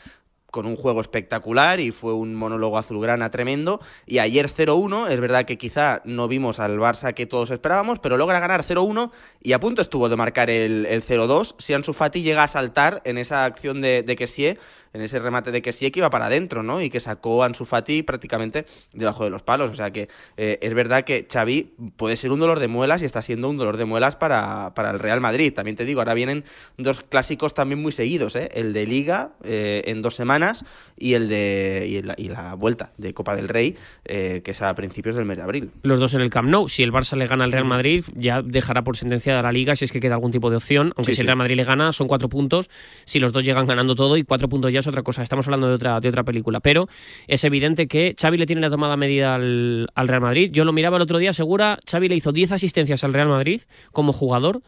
con 0.55 0.67
un 0.67 0.77
juego 0.77 1.01
espectacular 1.01 1.81
y 1.81 1.91
fue 1.91 2.13
un 2.13 2.33
monólogo 2.33 2.77
azulgrana 2.77 3.29
tremendo. 3.29 3.81
Y 4.05 4.19
ayer 4.19 4.47
0-1, 4.47 5.09
es 5.09 5.19
verdad 5.19 5.43
que 5.43 5.57
quizá 5.57 6.01
no 6.05 6.29
vimos 6.29 6.61
al 6.61 6.79
Barça 6.79 7.13
que 7.13 7.25
todos 7.25 7.51
esperábamos, 7.51 7.99
pero 7.99 8.15
logra 8.15 8.39
ganar 8.39 8.63
0-1 8.63 9.11
y 9.43 9.51
a 9.51 9.59
punto 9.59 9.81
estuvo 9.81 10.07
de 10.07 10.15
marcar 10.15 10.49
el, 10.49 10.85
el 10.85 11.03
0-2. 11.03 11.55
Si 11.57 11.73
Ansu 11.73 11.91
Fati 11.91 12.21
llega 12.21 12.43
a 12.43 12.47
saltar 12.47 13.01
en 13.03 13.17
esa 13.17 13.43
acción 13.43 13.81
de, 13.81 14.01
de 14.01 14.15
Kessie, 14.15 14.57
en 14.95 15.01
ese 15.01 15.19
remate 15.19 15.51
de 15.51 15.61
Kessie 15.61 15.91
que 15.91 15.99
iba 15.99 16.09
para 16.09 16.27
adentro, 16.27 16.63
¿no? 16.63 16.81
Y 16.81 16.89
que 16.89 16.99
sacó 16.99 17.43
a 17.43 17.47
Ansu 17.47 17.65
Fati 17.65 18.01
prácticamente 18.03 18.65
debajo 18.93 19.25
de 19.25 19.29
los 19.29 19.43
palos. 19.43 19.69
O 19.69 19.73
sea 19.73 19.91
que 19.91 20.07
eh, 20.37 20.57
es 20.61 20.73
verdad 20.73 21.03
que 21.03 21.27
Xavi 21.31 21.73
puede 21.97 22.15
ser 22.15 22.31
un 22.31 22.39
dolor 22.39 22.59
de 22.59 22.67
muelas 22.67 23.01
y 23.01 23.05
está 23.05 23.21
siendo 23.21 23.49
un 23.49 23.57
dolor 23.57 23.77
de 23.77 23.85
muelas 23.85 24.15
para, 24.15 24.73
para 24.73 24.91
el 24.91 24.99
Real 24.99 25.19
Madrid. 25.19 25.53
También 25.53 25.75
te 25.75 25.83
digo, 25.83 25.99
ahora 25.99 26.13
vienen 26.13 26.45
dos 26.77 27.01
clásicos 27.01 27.53
también 27.53 27.81
muy 27.81 27.91
seguidos, 27.91 28.35
¿eh? 28.35 28.49
El 28.53 28.71
de 28.71 28.87
Liga 28.87 29.31
eh, 29.43 29.83
en 29.85 30.01
dos 30.01 30.15
semanas 30.15 30.63
y 30.97 31.13
el 31.13 31.27
de 31.27 31.85
y 31.87 32.01
la, 32.01 32.15
y 32.17 32.29
la 32.29 32.53
vuelta 32.55 32.91
de 32.97 33.13
Copa 33.13 33.35
del 33.35 33.49
Rey, 33.49 33.75
eh, 34.05 34.41
que 34.43 34.51
es 34.51 34.61
a 34.61 34.73
principios 34.75 35.15
del 35.15 35.25
mes 35.25 35.37
de 35.37 35.43
abril. 35.43 35.71
Los 35.81 35.99
dos 35.99 36.13
en 36.13 36.21
el 36.21 36.29
Camp 36.29 36.49
Nou. 36.49 36.69
Si 36.69 36.83
el 36.83 36.93
Barça 36.93 37.17
le 37.17 37.27
gana 37.27 37.43
al 37.43 37.51
Real 37.51 37.65
Madrid, 37.65 38.05
ya 38.15 38.41
dejará 38.41 38.83
por 38.83 38.95
sentenciada 38.95 39.41
la 39.41 39.51
Liga 39.51 39.75
si 39.75 39.83
es 39.83 39.91
que 39.91 39.99
queda 39.99 40.15
algún 40.15 40.31
tipo 40.31 40.49
de 40.49 40.55
opción. 40.55 40.93
Aunque 40.95 41.11
sí, 41.11 41.15
si 41.17 41.21
el 41.21 41.27
Real 41.27 41.37
Madrid 41.37 41.57
le 41.57 41.65
gana, 41.65 41.91
son 41.91 42.07
cuatro 42.07 42.29
puntos. 42.29 42.69
Si 43.03 43.19
los 43.19 43.33
dos 43.33 43.43
llegan 43.43 43.67
ganando 43.67 43.95
todo 43.95 44.15
y 44.15 44.23
cuatro 44.23 44.47
puntos 44.47 44.71
ya 44.71 44.81
es 44.85 44.87
otra 44.87 45.03
cosa. 45.03 45.23
Estamos 45.23 45.47
hablando 45.47 45.67
de 45.67 45.73
otra, 45.73 45.99
de 45.99 46.09
otra 46.09 46.23
película. 46.23 46.59
Pero 46.59 46.87
es 47.27 47.43
evidente 47.43 47.87
que 47.87 48.15
Xavi 48.19 48.37
le 48.37 48.45
tiene 48.45 48.61
la 48.61 48.69
tomada 48.69 48.95
medida 48.95 49.35
al, 49.35 49.87
al 49.95 50.07
Real 50.07 50.21
Madrid. 50.21 50.51
Yo 50.51 50.63
lo 50.65 50.73
miraba 50.73 50.97
el 50.97 51.03
otro 51.03 51.17
día, 51.17 51.33
segura, 51.33 51.79
Xavi 51.89 52.09
le 52.09 52.15
hizo 52.15 52.31
10 52.31 52.53
asistencias 52.53 53.03
al 53.03 53.13
Real 53.13 53.27
Madrid 53.27 53.61
como 53.91 54.13
jugador. 54.13 54.61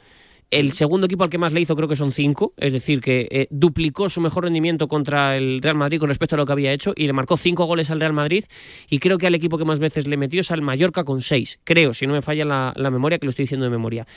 El 0.50 0.72
segundo 0.72 1.08
equipo 1.08 1.26
al 1.26 1.30
que 1.30 1.38
más 1.38 1.52
le 1.52 1.60
hizo 1.60 1.76
creo 1.76 1.90
que 1.90 1.98
son 1.98 2.14
cinco, 2.14 2.54
es 2.56 2.72
decir, 2.72 3.02
que 3.02 3.28
eh, 3.32 3.48
duplicó 3.50 4.10
su 4.10 4.22
mejor 4.22 4.46
rendimiento 4.46 4.88
contra 4.88 5.36
el 5.36 5.62
Real 5.62 5.76
Madrid 5.76 6.00
con 6.00 6.08
respecto 6.08 6.36
a 6.36 6.38
lo 6.38 6.46
que 6.46 6.54
había 6.54 6.72
hecho 6.72 6.94
y 6.96 7.06
le 7.06 7.12
marcó 7.12 7.36
cinco 7.36 7.66
goles 7.66 7.92
al 7.92 8.00
Real 8.00 8.14
Madrid 8.14 8.46
y 8.90 9.00
creo 9.00 9.18
que 9.18 9.28
al 9.28 9.36
equipo 9.36 9.58
que 9.58 9.66
más 9.66 9.80
veces 9.80 10.08
le 10.08 10.16
metió 10.16 10.40
es 10.40 10.50
al 10.50 10.62
Mallorca 10.62 11.04
con 11.04 11.22
seis, 11.22 11.60
creo, 11.66 11.94
si 11.94 12.08
no 12.08 12.14
me 12.14 12.22
falla 12.22 12.46
la, 12.46 12.92
memoria, 12.92 13.20
que 13.20 13.26
lo 13.26 13.32
estoy 13.32 13.44
diciendo 13.44 13.66
de 13.66 13.72
memoria. 13.72 14.08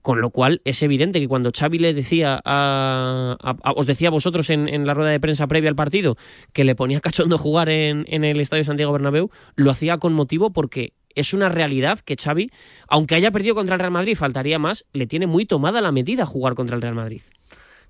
Con 0.00 0.20
lo 0.20 0.30
cual 0.30 0.62
es 0.64 0.80
evidente 0.84 1.18
que 1.18 1.26
cuando 1.26 1.50
Xavi 1.50 1.78
le 1.80 1.92
decía 1.92 2.40
a, 2.44 3.36
os 3.74 3.86
decía 3.86 4.08
a 4.08 4.12
vosotros 4.12 4.48
en, 4.48 4.68
en, 4.68 4.86
la 4.86 4.94
rueda 4.94 5.10
de 5.10 5.18
prensa 5.18 5.48
previa 5.48 5.68
al 5.68 5.76
partido 5.76 6.16
que 6.52 6.62
le 6.62 6.76
ponía 6.76 7.00
cachondo 7.00 7.36
jugar 7.36 7.68
en, 7.68 8.04
en 8.06 8.22
el 8.22 8.40
Estadio 8.40 8.64
Santiago 8.64 8.92
Bernabéu, 8.92 9.30
lo 9.56 9.72
hacía 9.72 9.98
con 9.98 10.12
motivo 10.12 10.50
porque 10.50 10.92
es 11.14 11.34
una 11.34 11.48
realidad 11.48 12.00
que 12.00 12.16
Xavi, 12.16 12.50
aunque 12.88 13.14
haya 13.14 13.30
perdido 13.30 13.54
contra 13.54 13.74
el 13.74 13.80
Real 13.80 13.92
Madrid, 13.92 14.16
faltaría 14.16 14.58
más, 14.58 14.84
le 14.92 15.06
tiene 15.06 15.26
muy 15.26 15.46
tomada 15.46 15.80
la 15.80 15.92
medida 15.92 16.26
jugar 16.26 16.54
contra 16.54 16.76
el 16.76 16.82
Real 16.82 16.94
Madrid. 16.94 17.22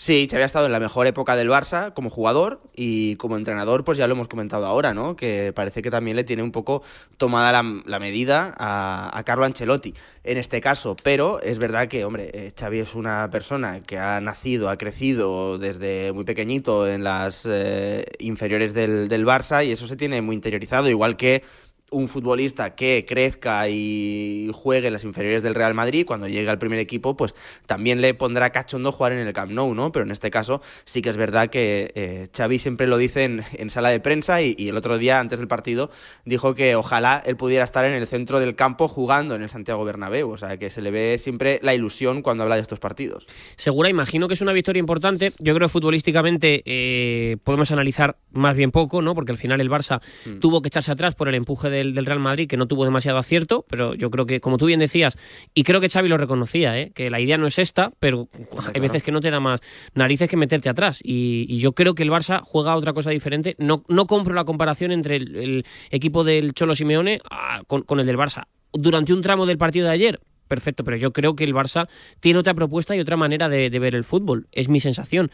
Sí, 0.02 0.26
Xavi 0.30 0.42
ha 0.42 0.46
estado 0.46 0.64
en 0.64 0.72
la 0.72 0.80
mejor 0.80 1.06
época 1.06 1.36
del 1.36 1.50
Barça 1.50 1.92
como 1.92 2.08
jugador 2.08 2.62
y 2.74 3.16
como 3.16 3.36
entrenador, 3.36 3.84
pues 3.84 3.98
ya 3.98 4.06
lo 4.06 4.14
hemos 4.14 4.28
comentado 4.28 4.64
ahora, 4.64 4.94
¿no? 4.94 5.14
Que 5.14 5.52
parece 5.54 5.82
que 5.82 5.90
también 5.90 6.16
le 6.16 6.24
tiene 6.24 6.42
un 6.42 6.52
poco 6.52 6.82
tomada 7.18 7.52
la, 7.84 7.98
medida 7.98 8.54
a, 8.56 9.10
a, 9.12 9.24
Carlo 9.24 9.44
Ancelotti 9.44 9.92
en 10.24 10.38
este 10.38 10.62
caso. 10.62 10.96
Pero 11.02 11.42
es 11.42 11.58
verdad 11.58 11.88
que, 11.88 12.06
hombre, 12.06 12.30
eh, 12.32 12.50
Xavi 12.58 12.78
es 12.78 12.94
una 12.94 13.28
persona 13.30 13.82
que 13.82 13.98
ha 13.98 14.18
nacido, 14.22 14.70
ha 14.70 14.78
crecido 14.78 15.58
desde 15.58 16.12
muy 16.12 16.24
pequeñito 16.24 16.88
en 16.88 17.04
las 17.04 17.46
eh, 17.46 18.06
inferiores 18.20 18.72
del, 18.72 19.06
del 19.06 19.26
Barça 19.26 19.66
y 19.66 19.70
eso 19.70 19.86
se 19.86 19.96
tiene 19.96 20.22
muy 20.22 20.34
interiorizado, 20.34 20.88
igual 20.88 21.18
que 21.18 21.42
un 21.90 22.08
futbolista 22.08 22.74
que 22.74 23.04
crezca 23.06 23.68
y 23.68 24.50
juegue 24.54 24.86
en 24.88 24.92
las 24.92 25.04
inferiores 25.04 25.42
del 25.42 25.54
Real 25.54 25.74
Madrid, 25.74 26.04
cuando 26.06 26.28
llegue 26.28 26.48
al 26.48 26.58
primer 26.58 26.78
equipo, 26.78 27.16
pues 27.16 27.34
también 27.66 28.00
le 28.00 28.14
pondrá 28.14 28.50
cachondo 28.50 28.92
jugar 28.92 29.12
en 29.12 29.26
el 29.26 29.32
Camp 29.32 29.52
Nou, 29.52 29.74
¿no? 29.74 29.92
Pero 29.92 30.04
en 30.04 30.10
este 30.10 30.30
caso 30.30 30.60
sí 30.84 31.02
que 31.02 31.10
es 31.10 31.16
verdad 31.16 31.50
que 31.50 31.92
eh, 31.94 32.28
Xavi 32.36 32.58
siempre 32.58 32.86
lo 32.86 32.96
dice 32.96 33.24
en, 33.24 33.42
en 33.52 33.70
sala 33.70 33.90
de 33.90 34.00
prensa 34.00 34.42
y, 34.42 34.54
y, 34.56 34.68
el 34.68 34.76
otro 34.76 34.98
día, 34.98 35.20
antes 35.20 35.38
del 35.38 35.48
partido, 35.48 35.90
dijo 36.24 36.54
que 36.54 36.76
ojalá 36.76 37.22
él 37.24 37.36
pudiera 37.36 37.64
estar 37.64 37.84
en 37.84 37.92
el 37.92 38.06
centro 38.06 38.40
del 38.40 38.54
campo 38.54 38.88
jugando 38.88 39.34
en 39.34 39.42
el 39.42 39.50
Santiago 39.50 39.84
Bernabéu, 39.84 40.30
o 40.30 40.36
sea, 40.36 40.56
que 40.56 40.70
se 40.70 40.82
le 40.82 40.90
ve 40.90 41.18
siempre 41.18 41.60
la 41.62 41.74
ilusión 41.74 42.22
cuando 42.22 42.44
habla 42.44 42.56
de 42.56 42.62
estos 42.62 42.78
partidos. 42.78 43.26
Segura, 43.56 43.88
imagino 43.88 44.28
que 44.28 44.34
es 44.34 44.40
una 44.40 44.52
victoria 44.52 44.80
importante. 44.80 45.32
Yo 45.38 45.54
creo 45.54 45.68
que 45.68 45.72
futbolísticamente 45.72 46.62
eh, 46.64 47.36
podemos 47.44 47.70
analizar 47.70 48.16
más 48.32 48.54
bien 48.54 48.70
poco, 48.70 49.02
¿no? 49.02 49.14
Porque 49.14 49.32
al 49.32 49.38
final 49.38 49.60
el 49.60 49.70
Barça 49.70 50.00
mm. 50.24 50.38
tuvo 50.38 50.62
que 50.62 50.68
echarse 50.68 50.92
atrás 50.92 51.14
por 51.14 51.28
el 51.28 51.34
empuje 51.34 51.70
de 51.70 51.79
del, 51.80 51.94
del, 51.94 52.06
Real 52.06 52.20
Madrid, 52.20 52.48
que 52.48 52.56
no 52.56 52.66
tuvo 52.66 52.84
demasiado 52.84 53.18
acierto, 53.18 53.64
pero 53.68 53.94
yo 53.94 54.10
creo 54.10 54.26
que, 54.26 54.40
como 54.40 54.56
tú 54.56 54.66
bien 54.66 54.80
decías, 54.80 55.16
y 55.54 55.64
creo 55.64 55.80
que 55.80 55.88
Xavi 55.88 56.08
lo 56.08 56.16
reconocía, 56.16 56.78
¿eh? 56.78 56.92
que 56.94 57.10
la 57.10 57.20
idea 57.20 57.38
no 57.38 57.46
es 57.46 57.58
esta, 57.58 57.90
pero 57.98 58.28
hay 58.74 58.80
veces 58.80 59.02
que 59.02 59.12
no 59.12 59.20
te 59.20 59.30
da 59.30 59.40
más 59.40 59.60
narices 59.94 60.28
que 60.28 60.36
meterte 60.36 60.68
atrás. 60.68 61.00
Y, 61.02 61.46
y, 61.48 61.58
yo 61.58 61.72
creo 61.72 61.94
que 61.94 62.02
el 62.02 62.10
Barça 62.10 62.40
juega 62.42 62.76
otra 62.76 62.92
cosa 62.92 63.10
diferente. 63.10 63.56
No, 63.58 63.84
no 63.88 64.06
compro 64.06 64.34
la 64.34 64.44
comparación 64.44 64.92
entre 64.92 65.16
el, 65.16 65.36
el 65.36 65.64
equipo 65.90 66.24
del 66.24 66.54
Cholo 66.54 66.74
Simeone 66.74 67.20
a, 67.30 67.62
con, 67.66 67.82
con 67.82 68.00
el 68.00 68.06
del 68.06 68.16
Barça. 68.16 68.44
Durante 68.72 69.12
un 69.12 69.20
tramo 69.20 69.46
del 69.46 69.58
partido 69.58 69.86
de 69.86 69.92
ayer, 69.92 70.20
perfecto, 70.50 70.82
pero 70.82 70.96
yo 70.96 71.12
creo 71.12 71.36
que 71.36 71.44
el 71.44 71.54
Barça 71.54 71.88
tiene 72.18 72.40
otra 72.40 72.54
propuesta 72.54 72.96
y 72.96 73.00
otra 73.00 73.16
manera 73.16 73.48
de, 73.48 73.70
ver 73.78 73.94
el 73.94 74.04
fútbol, 74.04 74.48
es 74.50 74.68
mi 74.68 74.80
sensación. 74.80 75.30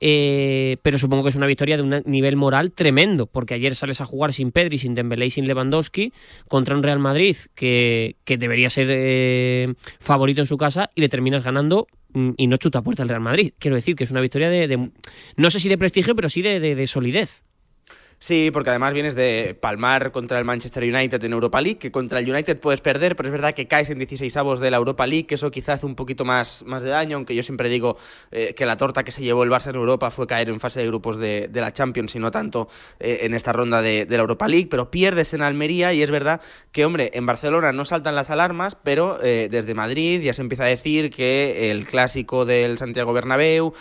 Eh, 0.00 0.76
pero 0.82 0.98
supongo 0.98 1.24
que 1.24 1.30
es 1.30 1.34
una 1.34 1.46
victoria 1.46 1.78
de 1.78 1.82
un 1.82 2.02
nivel 2.04 2.36
moral 2.36 2.72
tremendo, 2.72 3.26
porque 3.26 3.54
ayer 3.54 3.74
sales 3.74 4.02
a 4.02 4.04
jugar 4.04 4.34
sin 4.34 4.52
Pedri, 4.52 4.78
sin 4.78 4.94
Dembélé 4.94 5.26
y 5.26 5.30
sin 5.30 5.48
Lewandowski 5.48 6.12
contra 6.48 6.76
un 6.76 6.82
Real 6.82 6.98
Madrid 6.98 7.36
que, 7.54 8.16
que 8.24 8.36
debería 8.36 8.68
ser 8.68 8.88
eh, 8.90 9.74
favorito 9.98 10.42
en 10.42 10.46
su 10.46 10.58
casa 10.58 10.90
y 10.94 11.00
le 11.00 11.08
terminas 11.08 11.42
ganando 11.42 11.86
mm, 12.12 12.32
y 12.36 12.46
no 12.46 12.58
chuta 12.58 12.82
puerta 12.82 13.02
al 13.02 13.08
Real 13.08 13.22
Madrid. 13.22 13.54
Quiero 13.58 13.74
decir 13.74 13.96
que 13.96 14.04
es 14.04 14.10
una 14.10 14.20
victoria 14.20 14.50
de, 14.50 14.68
de 14.68 14.90
no 15.36 15.50
sé 15.50 15.60
si 15.60 15.70
de 15.70 15.78
prestigio, 15.78 16.14
pero 16.14 16.28
sí 16.28 16.42
de 16.42 16.86
solidez. 16.86 17.47
Sí, 18.20 18.50
porque 18.52 18.70
además 18.70 18.94
vienes 18.94 19.14
de 19.14 19.56
palmar 19.60 20.10
contra 20.10 20.40
el 20.40 20.44
Manchester 20.44 20.82
United 20.82 21.22
en 21.22 21.32
Europa 21.32 21.60
League, 21.60 21.78
que 21.78 21.92
contra 21.92 22.18
el 22.18 22.28
United 22.28 22.58
puedes 22.58 22.80
perder, 22.80 23.14
pero 23.14 23.28
es 23.28 23.32
verdad 23.32 23.54
que 23.54 23.68
caes 23.68 23.90
en 23.90 23.98
16 23.98 24.36
avos 24.36 24.58
de 24.58 24.72
la 24.72 24.76
Europa 24.76 25.06
League, 25.06 25.26
que 25.26 25.36
eso 25.36 25.52
quizá 25.52 25.74
hace 25.74 25.86
un 25.86 25.94
poquito 25.94 26.24
más, 26.24 26.64
más 26.66 26.82
de 26.82 26.90
daño, 26.90 27.16
aunque 27.16 27.36
yo 27.36 27.44
siempre 27.44 27.68
digo 27.68 27.96
eh, 28.32 28.54
que 28.54 28.66
la 28.66 28.76
torta 28.76 29.04
que 29.04 29.12
se 29.12 29.22
llevó 29.22 29.44
el 29.44 29.50
Barça 29.50 29.70
en 29.70 29.76
Europa 29.76 30.10
fue 30.10 30.26
caer 30.26 30.48
en 30.48 30.58
fase 30.58 30.80
de 30.80 30.88
grupos 30.88 31.16
de, 31.16 31.48
la 31.52 31.72
Champions 31.72 32.14
y 32.16 32.18
no 32.18 32.32
tanto 32.32 32.68
eh, 32.98 33.20
en 33.22 33.34
esta 33.34 33.52
ronda 33.52 33.82
de, 33.82 34.04
la 34.08 34.16
Europa 34.16 34.48
League, 34.48 34.66
pero 34.68 34.90
pierdes 34.90 35.32
en 35.32 35.42
Almería 35.42 35.92
y 35.92 36.02
es 36.02 36.10
verdad 36.10 36.40
que, 36.72 36.84
hombre, 36.84 37.12
en 37.14 37.24
Barcelona 37.24 37.72
no 37.72 37.84
saltan 37.84 38.16
las 38.16 38.30
alarmas, 38.30 38.74
pero 38.74 39.22
eh, 39.22 39.48
desde 39.48 39.74
Madrid 39.74 40.20
ya 40.22 40.34
se 40.34 40.42
empieza 40.42 40.64
a 40.64 40.68
decir 40.68 41.10
que 41.10 41.70
el 41.70 41.86
clásico 41.86 42.44
del 42.44 42.78
Santiago 42.78 43.12
Bernabéu 43.12 43.74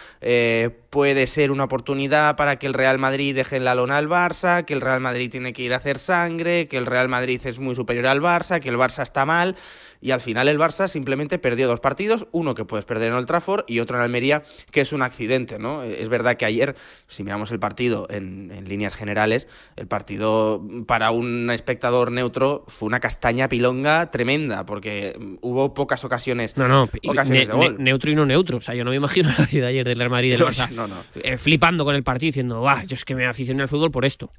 puede 0.89 1.27
ser 1.27 1.51
una 1.51 1.65
oportunidad 1.65 2.35
para 2.35 2.57
que 2.57 2.65
el 2.65 2.73
Real 2.73 2.97
Madrid 2.97 3.35
deje 3.35 3.57
en 3.57 3.65
la 3.65 3.75
lona 3.75 3.97
al 3.97 4.07
Barça, 4.07 4.26
que 4.65 4.73
el 4.73 4.81
Real 4.81 4.99
Madrid 4.99 5.31
tiene 5.31 5.53
que 5.53 5.61
ir 5.61 5.73
a 5.73 5.77
hacer 5.77 5.99
sangre, 5.99 6.67
que 6.67 6.77
el 6.77 6.85
Real 6.85 7.07
Madrid 7.07 7.39
es 7.45 7.59
muy 7.59 7.75
superior 7.75 8.07
al 8.07 8.21
Barça, 8.21 8.59
que 8.59 8.69
el 8.69 8.75
Barça 8.75 9.03
está 9.03 9.25
mal 9.25 9.55
y 10.01 10.11
al 10.11 10.21
final 10.21 10.47
el 10.47 10.57
Barça 10.57 10.87
simplemente 10.87 11.39
perdió 11.39 11.67
dos 11.67 11.79
partidos, 11.79 12.27
uno 12.31 12.55
que 12.55 12.65
puedes 12.65 12.85
perder 12.85 13.09
en 13.09 13.15
Old 13.15 13.27
Trafford 13.27 13.65
y 13.67 13.79
otro 13.79 13.97
en 13.97 14.03
Almería, 14.03 14.43
que 14.71 14.81
es 14.81 14.93
un 14.93 15.01
accidente, 15.01 15.59
¿no? 15.59 15.83
Es 15.83 16.09
verdad 16.09 16.37
que 16.37 16.45
ayer, 16.45 16.75
si 17.07 17.23
miramos 17.23 17.51
el 17.51 17.59
partido 17.59 18.07
en, 18.09 18.51
en 18.51 18.67
líneas 18.67 18.95
generales, 18.95 19.47
el 19.75 19.87
partido 19.87 20.61
para 20.85 21.11
un 21.11 21.49
espectador 21.51 22.11
neutro 22.11 22.65
fue 22.67 22.87
una 22.87 22.99
castaña 22.99 23.49
pilonga 23.49 24.11
tremenda, 24.11 24.65
porque 24.65 25.17
hubo 25.41 25.73
pocas 25.73 26.03
ocasiones, 26.05 26.57
no, 26.57 26.67
no, 26.67 26.83
ocasiones 27.07 27.47
ne, 27.47 27.53
de 27.53 27.59
gol. 27.59 27.77
Ne, 27.77 27.83
neutro 27.83 28.11
y 28.11 28.15
no 28.15 28.25
neutro, 28.25 28.57
o 28.57 28.61
sea, 28.61 28.75
yo 28.75 28.83
no 28.83 28.91
me 28.91 28.97
imagino 28.97 29.33
la 29.37 29.45
vida 29.45 29.67
ayer 29.67 29.85
del 29.85 29.97
Real 29.97 30.09
Madrid 30.09 30.31
del 30.31 30.41
Barça 30.47 30.69
no, 30.69 30.87
no. 30.87 31.03
Eh, 31.15 31.37
flipando 31.37 31.85
con 31.85 31.95
el 31.95 32.03
partido 32.03 32.27
diciendo, 32.27 32.61
va, 32.61 32.83
yo 32.83 32.95
es 32.95 33.05
que 33.05 33.15
me 33.15 33.25
aficioné 33.25 33.63
al 33.63 33.69
fútbol 33.69 33.91
por 33.91 34.05
esto. 34.05 34.31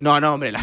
No, 0.00 0.20
no, 0.20 0.34
hombre, 0.34 0.52
no, 0.52 0.60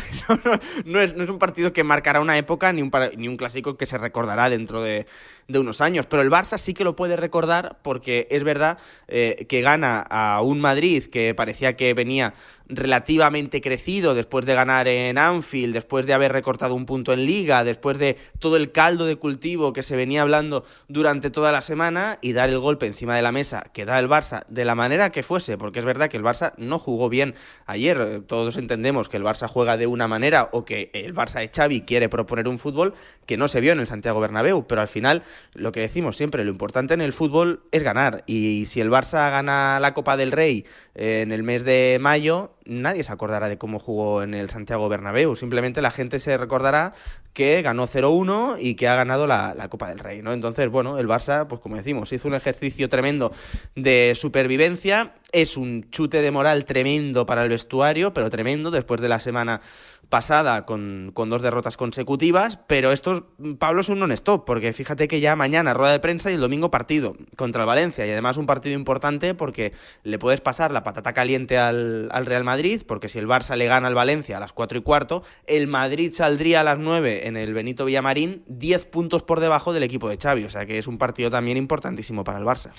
no, 0.85 1.01
es, 1.01 1.13
no, 1.13 1.23
es, 1.23 1.29
un 1.29 1.39
partido 1.39 1.73
que 1.73 1.83
marcará 1.83 2.21
una 2.21 2.37
época 2.37 2.71
ni 2.71 2.81
un, 2.81 2.89
ni 3.17 3.27
un 3.27 3.35
clásico 3.35 3.75
que 3.75 3.85
se 3.85 3.97
recordará 3.97 4.49
dentro 4.49 4.81
de, 4.81 5.07
de, 5.49 5.59
unos 5.59 5.81
años. 5.81 6.05
Pero 6.05 6.21
el 6.21 6.31
Barça 6.31 6.57
sí 6.57 6.73
que 6.73 6.85
lo 6.85 6.95
puede 6.95 7.17
recordar 7.17 7.77
porque 7.81 8.29
es 8.31 8.45
verdad 8.45 8.77
eh, 9.09 9.45
que 9.49 9.59
gana 9.59 9.99
a 10.09 10.41
un 10.41 10.61
Madrid 10.61 11.03
que 11.07 11.35
parecía 11.35 11.75
que 11.75 11.93
venía 11.93 12.33
relativamente 12.67 13.61
crecido 13.61 14.15
después 14.15 14.45
de 14.45 14.53
ganar 14.53 14.87
en 14.87 15.17
Anfield, 15.17 15.73
después 15.73 16.05
de 16.05 16.13
haber 16.13 16.31
recortado 16.31 16.75
un 16.75 16.85
punto 16.85 17.13
en 17.13 17.25
liga, 17.25 17.63
después 17.63 17.97
de 17.97 18.17
todo 18.39 18.57
el 18.57 18.71
caldo 18.71 19.05
de 19.05 19.17
cultivo 19.17 19.73
que 19.73 19.83
se 19.83 19.95
venía 19.95 20.21
hablando 20.21 20.63
durante 20.87 21.29
toda 21.29 21.51
la 21.51 21.61
semana 21.61 22.17
y 22.21 22.33
dar 22.33 22.49
el 22.49 22.59
golpe 22.59 22.87
encima 22.87 23.15
de 23.15 23.21
la 23.21 23.31
mesa 23.31 23.65
que 23.73 23.85
da 23.85 23.99
el 23.99 24.09
Barça 24.09 24.45
de 24.47 24.65
la 24.65 24.75
manera 24.75 25.11
que 25.11 25.23
fuese, 25.23 25.57
porque 25.57 25.79
es 25.79 25.85
verdad 25.85 26.09
que 26.09 26.17
el 26.17 26.23
Barça 26.23 26.53
no 26.57 26.79
jugó 26.79 27.09
bien 27.09 27.35
ayer, 27.65 28.21
todos 28.27 28.57
entendemos 28.57 29.09
que 29.09 29.17
el 29.17 29.23
Barça 29.23 29.47
juega 29.47 29.77
de 29.77 29.87
una 29.87 30.07
manera 30.07 30.49
o 30.51 30.65
que 30.65 30.89
el 30.93 31.13
Barça 31.13 31.39
de 31.39 31.49
Xavi 31.49 31.81
quiere 31.81 32.09
proponer 32.09 32.47
un 32.47 32.59
fútbol 32.59 32.93
que 33.25 33.37
no 33.37 33.47
se 33.47 33.61
vio 33.61 33.73
en 33.73 33.79
el 33.79 33.87
Santiago 33.87 34.19
Bernabéu, 34.19 34.67
pero 34.67 34.81
al 34.81 34.87
final 34.87 35.23
lo 35.53 35.71
que 35.71 35.81
decimos 35.81 36.15
siempre, 36.17 36.43
lo 36.43 36.51
importante 36.51 36.93
en 36.93 37.01
el 37.01 37.13
fútbol 37.13 37.63
es 37.71 37.83
ganar. 37.83 38.23
Y 38.27 38.65
si 38.67 38.81
el 38.81 38.91
Barça 38.91 39.29
gana 39.31 39.79
la 39.79 39.93
Copa 39.93 40.17
del 40.17 40.31
Rey 40.31 40.65
en 40.95 41.31
el 41.31 41.43
mes 41.43 41.65
de 41.65 41.97
mayo, 41.99 42.55
nadie 42.65 43.03
se 43.03 43.11
acordará 43.11 43.49
de 43.49 43.57
cómo 43.57 43.79
jugó 43.79 44.23
en 44.23 44.33
el 44.33 44.49
Santiago 44.49 44.87
Bernabéu. 44.87 45.35
Simplemente 45.35 45.81
la 45.81 45.91
gente 45.91 46.19
se 46.19 46.37
recordará 46.37 46.93
que 47.35 47.61
ganó 47.61 47.85
0-1 47.85 48.55
y 48.61 48.75
que 48.75 48.87
ha 48.87 48.95
ganado 48.95 49.27
la, 49.27 49.53
la, 49.53 49.67
Copa 49.67 49.89
del 49.89 49.99
Rey, 49.99 50.21
¿no? 50.21 50.31
Entonces, 50.31 50.69
bueno, 50.69 50.97
el 50.97 51.07
Barça, 51.07 51.45
pues 51.47 51.59
como 51.59 51.75
decimos, 51.75 52.13
hizo 52.13 52.29
un 52.29 52.33
ejercicio 52.33 52.87
tremendo 52.87 53.33
de 53.75 54.13
supervivencia. 54.15 55.15
Es 55.33 55.57
un 55.57 55.89
chute 55.91 56.21
de 56.21 56.31
moral 56.31 56.63
tremendo 56.63 57.25
para 57.25 57.43
el 57.43 57.49
vestuario, 57.49 58.13
pero 58.13 58.29
tremendo 58.29 58.71
después 58.71 59.01
de 59.01 59.09
la 59.09 59.19
semana 59.19 59.59
pasada 60.07 60.65
con, 60.65 61.11
con 61.13 61.29
dos 61.29 61.41
derrotas 61.41 61.75
consecutivas. 61.75 62.57
Pero 62.67 62.93
esto, 62.93 63.33
Pablo, 63.59 63.81
es 63.81 63.89
un 63.89 63.99
non-stop, 63.99 64.45
porque 64.45 64.71
fíjate 64.71 65.07
que 65.07 65.19
ya 65.19 65.35
mañana 65.35 65.73
rueda 65.73 65.91
de 65.91 65.99
prensa 65.99 66.31
y 66.31 66.35
el 66.35 66.41
domingo 66.41 66.71
partido 66.71 67.17
contra 67.35 67.63
el 67.63 67.67
Valencia. 67.67 68.05
Y 68.05 68.11
además 68.11 68.37
un 68.37 68.45
partido 68.45 68.75
importante 68.75 69.33
porque 69.33 69.73
le 70.03 70.19
puedes 70.19 70.39
pasar 70.39 70.71
la 70.71 70.83
patata 70.83 71.13
caliente 71.13 71.57
al, 71.57 72.09
al 72.11 72.25
Real 72.25 72.43
Madrid, 72.43 72.83
porque 72.87 73.09
si 73.09 73.19
el 73.19 73.27
Barça 73.27 73.57
le 73.57 73.65
gana 73.65 73.87
al 73.87 73.95
Valencia 73.95 74.37
a 74.37 74.39
las 74.39 74.53
4 74.53 74.77
y 74.77 74.81
cuarto, 74.81 75.23
el 75.47 75.67
Madrid 75.67 76.13
saldría 76.13 76.61
a 76.61 76.63
las 76.63 76.79
9 76.79 77.24
en 77.25 77.37
el 77.37 77.53
Benito 77.53 77.85
Villamarín 77.85 78.43
10 78.47 78.85
puntos 78.85 79.23
por 79.23 79.39
debajo 79.39 79.73
del 79.73 79.83
equipo 79.83 80.07
de 80.09 80.17
Xavi, 80.17 80.43
o 80.43 80.49
sea 80.49 80.65
que 80.65 80.77
es 80.77 80.87
un 80.87 80.97
partido 80.97 81.29
también 81.29 81.57
importantísimo 81.57 82.23
para 82.23 82.37
el 82.37 82.45
Barça. 82.45 82.71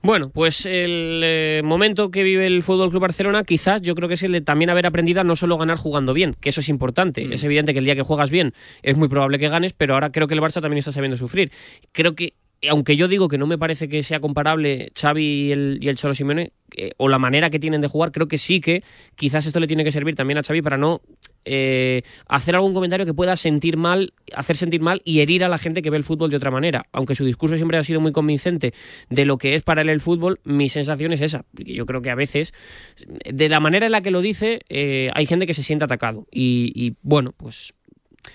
Bueno, 0.00 0.30
pues 0.30 0.64
el 0.64 1.22
eh, 1.24 1.60
momento 1.64 2.12
que 2.12 2.22
vive 2.22 2.46
el 2.46 2.62
Fútbol 2.62 2.90
Club 2.90 3.02
Barcelona, 3.02 3.42
quizás 3.42 3.82
yo 3.82 3.96
creo 3.96 4.08
que 4.08 4.14
es 4.14 4.22
el 4.22 4.30
de 4.30 4.40
también 4.40 4.70
haber 4.70 4.86
aprendido 4.86 5.20
a 5.20 5.24
no 5.24 5.34
solo 5.34 5.58
ganar 5.58 5.76
jugando 5.76 6.14
bien, 6.14 6.36
que 6.40 6.50
eso 6.50 6.60
es 6.60 6.68
importante. 6.68 7.26
Mm. 7.26 7.32
Es 7.32 7.42
evidente 7.42 7.72
que 7.72 7.80
el 7.80 7.84
día 7.84 7.96
que 7.96 8.02
juegas 8.02 8.30
bien 8.30 8.54
es 8.82 8.96
muy 8.96 9.08
probable 9.08 9.40
que 9.40 9.48
ganes, 9.48 9.72
pero 9.72 9.94
ahora 9.94 10.10
creo 10.10 10.28
que 10.28 10.34
el 10.34 10.40
Barça 10.40 10.60
también 10.60 10.78
está 10.78 10.92
sabiendo 10.92 11.16
sufrir. 11.16 11.50
Creo 11.90 12.14
que 12.14 12.34
aunque 12.68 12.96
yo 12.96 13.08
digo 13.08 13.28
que 13.28 13.38
no 13.38 13.46
me 13.46 13.58
parece 13.58 13.88
que 13.88 14.02
sea 14.02 14.20
comparable 14.20 14.90
Xavi 14.98 15.24
y 15.24 15.52
el, 15.52 15.78
y 15.80 15.88
el 15.88 15.96
Cholo 15.96 16.14
Simeone, 16.14 16.52
eh, 16.76 16.92
o 16.96 17.08
la 17.08 17.18
manera 17.18 17.50
que 17.50 17.58
tienen 17.58 17.80
de 17.80 17.88
jugar, 17.88 18.12
creo 18.12 18.28
que 18.28 18.38
sí 18.38 18.60
que 18.60 18.82
quizás 19.14 19.46
esto 19.46 19.60
le 19.60 19.66
tiene 19.66 19.84
que 19.84 19.92
servir 19.92 20.14
también 20.14 20.38
a 20.38 20.42
Xavi 20.42 20.60
para 20.60 20.76
no 20.76 21.00
eh, 21.44 22.02
hacer 22.26 22.56
algún 22.56 22.74
comentario 22.74 23.06
que 23.06 23.14
pueda 23.14 23.36
sentir 23.36 23.76
mal, 23.76 24.12
hacer 24.34 24.56
sentir 24.56 24.80
mal 24.80 25.00
y 25.04 25.20
herir 25.20 25.44
a 25.44 25.48
la 25.48 25.58
gente 25.58 25.82
que 25.82 25.90
ve 25.90 25.96
el 25.96 26.04
fútbol 26.04 26.30
de 26.30 26.36
otra 26.36 26.50
manera. 26.50 26.86
Aunque 26.92 27.14
su 27.14 27.24
discurso 27.24 27.56
siempre 27.56 27.78
ha 27.78 27.84
sido 27.84 28.00
muy 28.00 28.12
convincente 28.12 28.74
de 29.08 29.24
lo 29.24 29.38
que 29.38 29.54
es 29.54 29.62
para 29.62 29.82
él 29.82 29.88
el 29.88 30.00
fútbol, 30.00 30.40
mi 30.44 30.68
sensación 30.68 31.12
es 31.12 31.20
esa. 31.20 31.44
Yo 31.52 31.86
creo 31.86 32.02
que 32.02 32.10
a 32.10 32.16
veces, 32.16 32.52
de 33.24 33.48
la 33.48 33.60
manera 33.60 33.86
en 33.86 33.92
la 33.92 34.02
que 34.02 34.10
lo 34.10 34.20
dice, 34.20 34.60
eh, 34.68 35.10
hay 35.14 35.26
gente 35.26 35.46
que 35.46 35.54
se 35.54 35.62
siente 35.62 35.84
atacado. 35.84 36.26
Y 36.30 36.96
bueno, 37.02 37.32
pues 37.36 37.72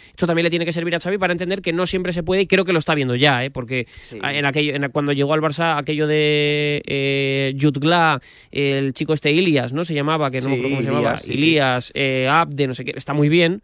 esto 0.10 0.28
también 0.28 0.44
le 0.44 0.50
tiene 0.50 0.66
que 0.66 0.74
servir 0.74 0.96
a 0.96 1.00
Xavi 1.00 1.18
para 1.18 1.34
entender 1.34 1.62
que 1.62 1.74
no 1.74 1.86
siempre 1.86 2.14
se 2.14 2.24
puede 2.24 2.44
y 2.44 2.48
creo 2.48 2.66
que 2.66 2.74
lo 2.74 2.80
está 2.80 2.96
viendo 2.96 3.16
ya, 3.16 3.44
¿eh? 3.44 3.52
porque 3.52 3.88
sí. 4.04 4.18
en 4.22 4.46
aquello, 4.46 4.76
en, 4.76 4.90
cuando 4.92 5.12
llegó 5.12 5.34
al 5.34 5.42
Barça 5.42 5.78
aquello 5.78 6.08
de 6.08 6.82
eh, 6.86 7.56
Jutgla, 7.60 8.22
el 8.52 8.94
chico 8.94 9.14
este 9.14 9.32
Ilias, 9.32 9.74
¿no? 9.74 9.84
Se 9.84 9.94
llamaba, 9.94 10.32
que 10.32 10.40
no 10.42 10.44
sí, 10.44 10.50
me 10.50 10.56
acuerdo 10.56 10.70
cómo 10.70 10.82
se 10.82 10.88
Ilias, 10.88 11.02
llamaba, 11.02 11.18
sí, 11.18 11.34
Ilias, 11.34 11.92
eh, 11.96 12.28
Abde, 12.30 12.68
no 12.68 12.74
sé 12.74 12.86
qué, 12.86 12.94
está 12.96 13.14
muy 13.14 13.30
bien. 13.30 13.62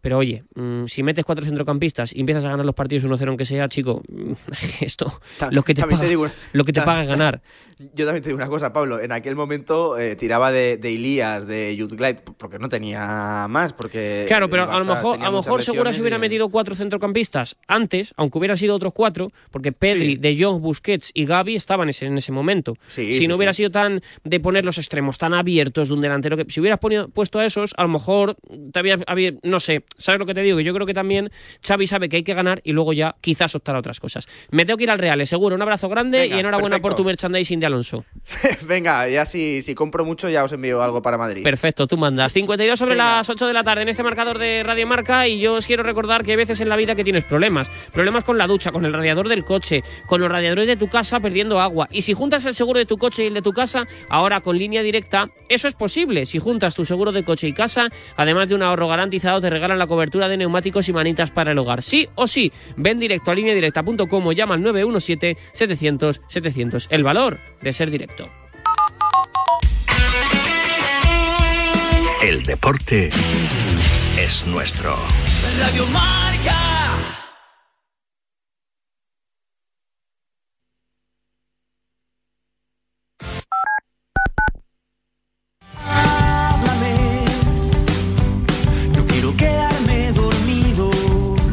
Pero 0.00 0.18
oye, 0.18 0.44
mmm, 0.54 0.86
si 0.86 1.02
metes 1.02 1.24
cuatro 1.24 1.44
centrocampistas 1.44 2.14
y 2.14 2.20
empiezas 2.20 2.44
a 2.44 2.48
ganar 2.48 2.64
los 2.64 2.74
partidos 2.74 3.04
1-0 3.04 3.28
aunque 3.28 3.44
sea, 3.44 3.68
chico, 3.68 4.02
esto, 4.80 5.20
Ta 5.38 5.50
lo 5.50 5.62
que 5.62 5.74
te 5.74 5.82
paga, 5.82 6.00
te 6.00 6.08
digo, 6.08 6.28
lo 6.52 6.64
que 6.64 6.72
te 6.72 6.82
paga 6.82 7.02
es 7.02 7.08
ganar. 7.08 7.42
Yo 7.94 8.04
también 8.04 8.22
te 8.22 8.28
digo 8.28 8.36
una 8.36 8.48
cosa, 8.48 8.74
Pablo. 8.74 9.00
En 9.00 9.10
aquel 9.10 9.34
momento 9.34 9.98
eh, 9.98 10.14
tiraba 10.14 10.52
de, 10.52 10.76
de 10.76 10.92
Ilías, 10.92 11.46
de 11.46 11.74
Jutglide, 11.78 12.22
porque 12.36 12.58
no 12.58 12.68
tenía 12.68 13.46
más. 13.48 13.72
Porque 13.72 14.26
claro, 14.28 14.50
pero 14.50 14.70
a 14.70 14.78
lo 14.78 14.84
mejor, 14.84 15.18
a 15.18 15.30
lo 15.30 15.38
mejor 15.38 15.62
seguro 15.62 15.90
se 15.92 16.00
hubiera 16.00 16.18
y... 16.18 16.20
metido 16.20 16.50
cuatro 16.50 16.74
centrocampistas 16.74 17.56
antes, 17.66 18.12
aunque 18.18 18.36
hubieran 18.36 18.58
sido 18.58 18.74
otros 18.74 18.92
cuatro, 18.92 19.32
porque 19.50 19.72
Pedri, 19.72 20.14
sí. 20.14 20.16
De 20.16 20.42
Jong, 20.42 20.60
Busquets 20.60 21.10
y 21.14 21.24
Gaby 21.24 21.56
estaban 21.56 21.88
ese, 21.88 22.04
en 22.04 22.18
ese 22.18 22.32
momento. 22.32 22.76
Sí, 22.88 23.14
si 23.14 23.18
sí, 23.20 23.28
no 23.28 23.36
hubiera 23.36 23.54
sido 23.54 23.70
tan 23.70 24.02
de 24.24 24.40
poner 24.40 24.64
los 24.64 24.76
extremos 24.76 25.16
tan 25.16 25.32
abiertos 25.32 25.88
de 25.88 25.94
un 25.94 26.02
delantero 26.02 26.36
que 26.36 26.44
si 26.48 26.60
hubieras 26.60 26.80
ponido, 26.80 27.08
puesto 27.08 27.38
a 27.38 27.46
esos, 27.46 27.72
a 27.78 27.82
lo 27.82 27.88
mejor 27.88 28.36
te 28.72 28.78
había, 28.78 28.98
había, 29.06 29.32
no 29.42 29.58
sé, 29.58 29.84
¿sabes 29.96 30.18
lo 30.18 30.26
que 30.26 30.34
te 30.34 30.42
digo? 30.42 30.58
Que 30.58 30.64
yo 30.64 30.74
creo 30.74 30.86
que 30.86 30.94
también 30.94 31.30
Xavi 31.66 31.86
sabe 31.86 32.08
que 32.08 32.16
hay 32.16 32.22
que 32.22 32.34
ganar 32.34 32.60
y 32.64 32.72
luego 32.72 32.92
ya 32.92 33.16
quizás 33.20 33.54
optar 33.54 33.76
a 33.76 33.80
otras 33.80 34.00
cosas. 34.00 34.26
Me 34.50 34.64
tengo 34.64 34.76
que 34.76 34.84
ir 34.84 34.90
al 34.90 34.98
Real, 34.98 35.26
seguro. 35.26 35.56
Un 35.56 35.62
abrazo 35.62 35.88
grande 35.88 36.18
Venga, 36.20 36.36
y 36.36 36.40
enhorabuena 36.40 36.76
perfecto. 36.76 36.88
por 36.88 36.96
tu 36.96 37.04
merchandising 37.04 37.60
de 37.60 37.66
Alonso. 37.66 38.04
Venga, 38.66 39.08
ya 39.08 39.26
si, 39.26 39.62
si 39.62 39.74
compro 39.74 40.04
mucho 40.04 40.28
ya 40.28 40.44
os 40.44 40.52
envío 40.52 40.82
algo 40.82 41.02
para 41.02 41.18
Madrid. 41.18 41.42
Perfecto, 41.42 41.86
tú 41.86 41.96
mandas. 41.96 42.32
52 42.32 42.78
sobre 42.78 42.94
Venga. 42.94 43.16
las 43.18 43.28
8 43.30 43.46
de 43.46 43.52
la 43.52 43.62
tarde 43.64 43.82
en 43.82 43.88
este 43.88 44.02
marcador 44.02 44.38
de 44.38 44.62
Radio 44.62 44.86
Marca 44.86 45.26
y 45.28 45.40
yo 45.40 45.54
os 45.54 45.66
quiero 45.66 45.82
recordar 45.82 46.24
que 46.24 46.32
hay 46.32 46.36
veces 46.36 46.60
en 46.60 46.68
la 46.68 46.76
vida 46.76 46.94
que 46.94 47.04
tienes 47.04 47.24
problemas. 47.24 47.68
Problemas 47.92 48.24
con 48.24 48.38
la 48.38 48.46
ducha, 48.46 48.72
con 48.72 48.84
el 48.84 48.92
radiador 48.92 49.28
del 49.28 49.44
coche, 49.44 49.82
con 50.06 50.20
los 50.20 50.30
radiadores 50.30 50.66
de 50.66 50.76
tu 50.76 50.88
casa 50.88 51.20
perdiendo 51.20 51.60
agua. 51.60 51.88
Y 51.90 52.02
si 52.02 52.14
juntas 52.14 52.44
el 52.44 52.54
seguro 52.54 52.78
de 52.78 52.86
tu 52.86 52.96
coche 52.98 53.24
y 53.24 53.26
el 53.26 53.34
de 53.34 53.42
tu 53.42 53.52
casa, 53.52 53.86
ahora 54.08 54.40
con 54.40 54.56
línea 54.58 54.82
directa, 54.82 55.30
eso 55.48 55.68
es 55.68 55.74
posible. 55.74 56.26
Si 56.26 56.38
juntas 56.38 56.74
tu 56.74 56.84
seguro 56.84 57.12
de 57.12 57.24
coche 57.24 57.48
y 57.48 57.52
casa, 57.52 57.88
además 58.16 58.48
de 58.48 58.54
un 58.54 58.62
ahorro 58.62 58.88
garantizado, 58.88 59.40
te 59.40 59.50
regalan 59.50 59.78
la 59.80 59.88
cobertura 59.88 60.28
de 60.28 60.36
neumáticos 60.36 60.88
y 60.88 60.92
manitas 60.92 61.32
para 61.32 61.50
el 61.50 61.58
hogar. 61.58 61.82
Sí 61.82 62.08
o 62.14 62.28
sí, 62.28 62.52
ven 62.76 63.00
directo 63.00 63.32
a 63.32 63.34
lineadirecta.com 63.34 64.26
o 64.26 64.32
llama 64.32 64.54
al 64.54 64.62
917-700-700. 64.62 66.86
El 66.90 67.02
valor 67.02 67.40
de 67.62 67.72
ser 67.72 67.90
directo. 67.90 68.28
El 72.22 72.42
deporte 72.42 73.08
es 74.18 74.46
nuestro. 74.46 74.94
Radio. 75.58 75.86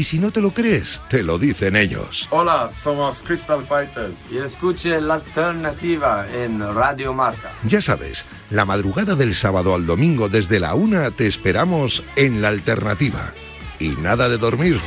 Y 0.00 0.04
si 0.04 0.18
no 0.18 0.30
te 0.30 0.40
lo 0.40 0.54
crees, 0.54 1.02
te 1.10 1.22
lo 1.22 1.38
dicen 1.38 1.76
ellos. 1.76 2.26
Hola, 2.30 2.70
somos 2.72 3.20
Crystal 3.20 3.62
Fighters. 3.62 4.32
Y 4.32 4.38
escuche 4.38 4.98
la 4.98 5.16
alternativa 5.16 6.26
en 6.34 6.58
Radio 6.74 7.12
Marca. 7.12 7.50
Ya 7.64 7.82
sabes, 7.82 8.24
la 8.48 8.64
madrugada 8.64 9.14
del 9.14 9.34
sábado 9.34 9.74
al 9.74 9.84
domingo 9.84 10.30
desde 10.30 10.58
la 10.58 10.72
una 10.72 11.10
te 11.10 11.26
esperamos 11.26 12.02
en 12.16 12.40
La 12.40 12.48
Alternativa. 12.48 13.34
Y 13.78 13.90
nada 13.90 14.30
de 14.30 14.38
dormir. 14.38 14.80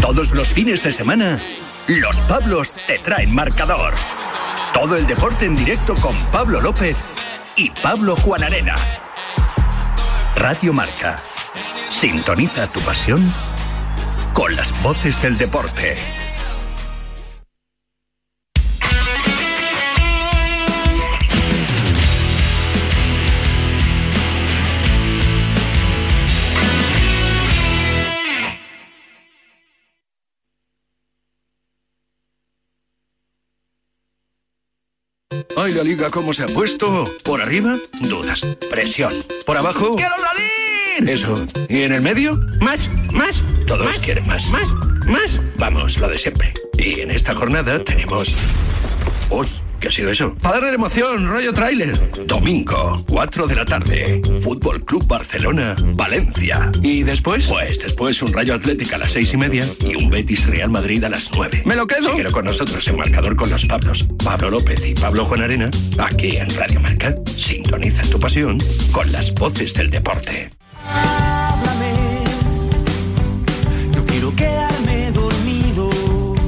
Todos 0.00 0.30
los 0.32 0.48
fines 0.48 0.82
de 0.82 0.92
semana, 0.92 1.38
los 1.86 2.16
Pablos 2.20 2.78
te 2.86 2.98
traen 3.00 3.34
marcador. 3.34 3.92
Todo 4.72 4.96
el 4.96 5.06
deporte 5.06 5.44
en 5.44 5.54
directo 5.54 5.94
con 5.96 6.16
Pablo 6.32 6.62
López 6.62 6.96
y 7.58 7.70
Pablo 7.70 8.14
Juan 8.14 8.44
Arena. 8.44 8.76
Radio 10.36 10.72
Marca. 10.72 11.16
Sintoniza 11.90 12.68
tu 12.68 12.80
pasión 12.80 13.32
con 14.32 14.54
las 14.54 14.80
voces 14.80 15.20
del 15.20 15.36
deporte. 15.36 15.96
Ay, 35.68 35.74
la 35.74 35.84
liga, 35.84 36.10
¿cómo 36.10 36.32
se 36.32 36.44
ha 36.44 36.46
puesto? 36.46 37.04
¿Por 37.24 37.42
arriba? 37.42 37.76
Dudas. 38.00 38.40
Presión. 38.70 39.12
¿Por 39.44 39.58
abajo? 39.58 39.96
¡Quiero 39.96 40.14
salir! 40.16 41.10
Eso. 41.10 41.46
¿Y 41.68 41.82
en 41.82 41.92
el 41.92 42.00
medio? 42.00 42.40
Más, 42.58 42.88
más. 43.12 43.42
Todos 43.66 43.98
quieren 43.98 44.26
más. 44.26 44.48
Más, 44.48 44.72
más. 45.04 45.38
Vamos, 45.58 45.98
lo 45.98 46.08
de 46.08 46.16
siempre. 46.16 46.54
Y 46.78 47.00
en 47.00 47.10
esta 47.10 47.34
jornada 47.34 47.84
tenemos. 47.84 48.34
Uy, 49.28 49.46
¿qué 49.80 49.88
ha 49.88 49.90
sido 49.90 50.10
eso? 50.10 50.34
Para 50.34 50.60
darle 50.60 50.74
emoción, 50.74 51.28
rollo 51.28 51.52
tráiler. 51.52 52.26
Domingo, 52.26 53.04
4 53.08 53.46
de 53.46 53.54
la 53.54 53.64
tarde. 53.64 54.22
Fútbol 54.40 54.84
Club 54.84 55.06
Barcelona, 55.06 55.76
Valencia. 55.94 56.70
¿Y 56.82 57.02
después? 57.02 57.46
Pues 57.46 57.78
después 57.78 58.20
un 58.22 58.32
Rayo 58.32 58.54
Atlético 58.54 58.96
a 58.96 58.98
las 58.98 59.12
seis 59.12 59.32
y 59.32 59.36
media 59.36 59.66
y 59.80 59.94
un 59.94 60.10
Betis 60.10 60.46
Real 60.46 60.70
Madrid 60.70 61.02
a 61.04 61.08
las 61.08 61.30
9. 61.34 61.62
¿Me 61.64 61.76
lo 61.76 61.86
quedo? 61.86 62.10
Síguelo 62.10 62.30
con 62.32 62.44
nosotros 62.44 62.86
en 62.88 62.96
marcador 62.96 63.36
con 63.36 63.50
los 63.50 63.64
Pablos. 63.66 64.06
Pablo 64.24 64.50
López 64.50 64.84
y 64.86 64.94
Pablo 64.94 65.24
Juan 65.24 65.42
Arena, 65.42 65.70
aquí 65.98 66.36
en 66.36 66.54
Radio 66.56 66.80
Marca. 66.80 67.14
Sintoniza 67.26 68.02
tu 68.02 68.18
pasión 68.18 68.58
con 68.92 69.10
las 69.12 69.32
voces 69.34 69.74
del 69.74 69.90
deporte. 69.90 70.50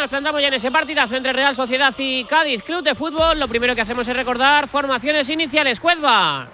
nos 0.00 0.08
plantamos 0.08 0.40
ya 0.40 0.48
en 0.48 0.54
ese 0.54 0.70
partidazo 0.70 1.14
entre 1.14 1.30
Real 1.34 1.54
Sociedad 1.54 1.92
y 1.98 2.24
Cádiz 2.24 2.62
Club 2.62 2.82
de 2.82 2.94
Fútbol. 2.94 3.38
Lo 3.38 3.46
primero 3.48 3.74
que 3.74 3.82
hacemos 3.82 4.08
es 4.08 4.16
recordar 4.16 4.66
formaciones 4.66 5.28
iniciales. 5.28 5.78
Cuedva. 5.78 6.48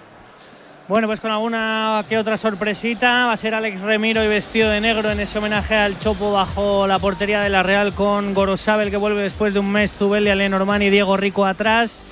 Bueno, 0.89 1.07
pues 1.07 1.21
con 1.21 1.31
alguna 1.31 2.03
que 2.09 2.17
otra 2.17 2.35
sorpresita. 2.35 3.27
Va 3.27 3.31
a 3.31 3.37
ser 3.37 3.55
Alex 3.55 3.79
Remiro 3.79 4.21
y 4.21 4.27
vestido 4.27 4.69
de 4.69 4.81
negro 4.81 5.11
en 5.11 5.21
ese 5.21 5.37
homenaje 5.37 5.75
al 5.75 5.97
Chopo 5.97 6.33
bajo 6.33 6.87
la 6.87 6.99
portería 6.99 7.39
de 7.39 7.47
la 7.47 7.63
Real 7.63 7.93
con 7.93 8.33
Gorosabel 8.33 8.89
que 8.89 8.97
vuelve 8.97 9.21
después 9.21 9.53
de 9.53 9.59
un 9.59 9.71
mes, 9.71 9.93
Tubelia, 9.93 10.35
Lenormand 10.35 10.83
y 10.83 10.89
Diego 10.89 11.15
Rico 11.15 11.45
atrás. 11.45 12.03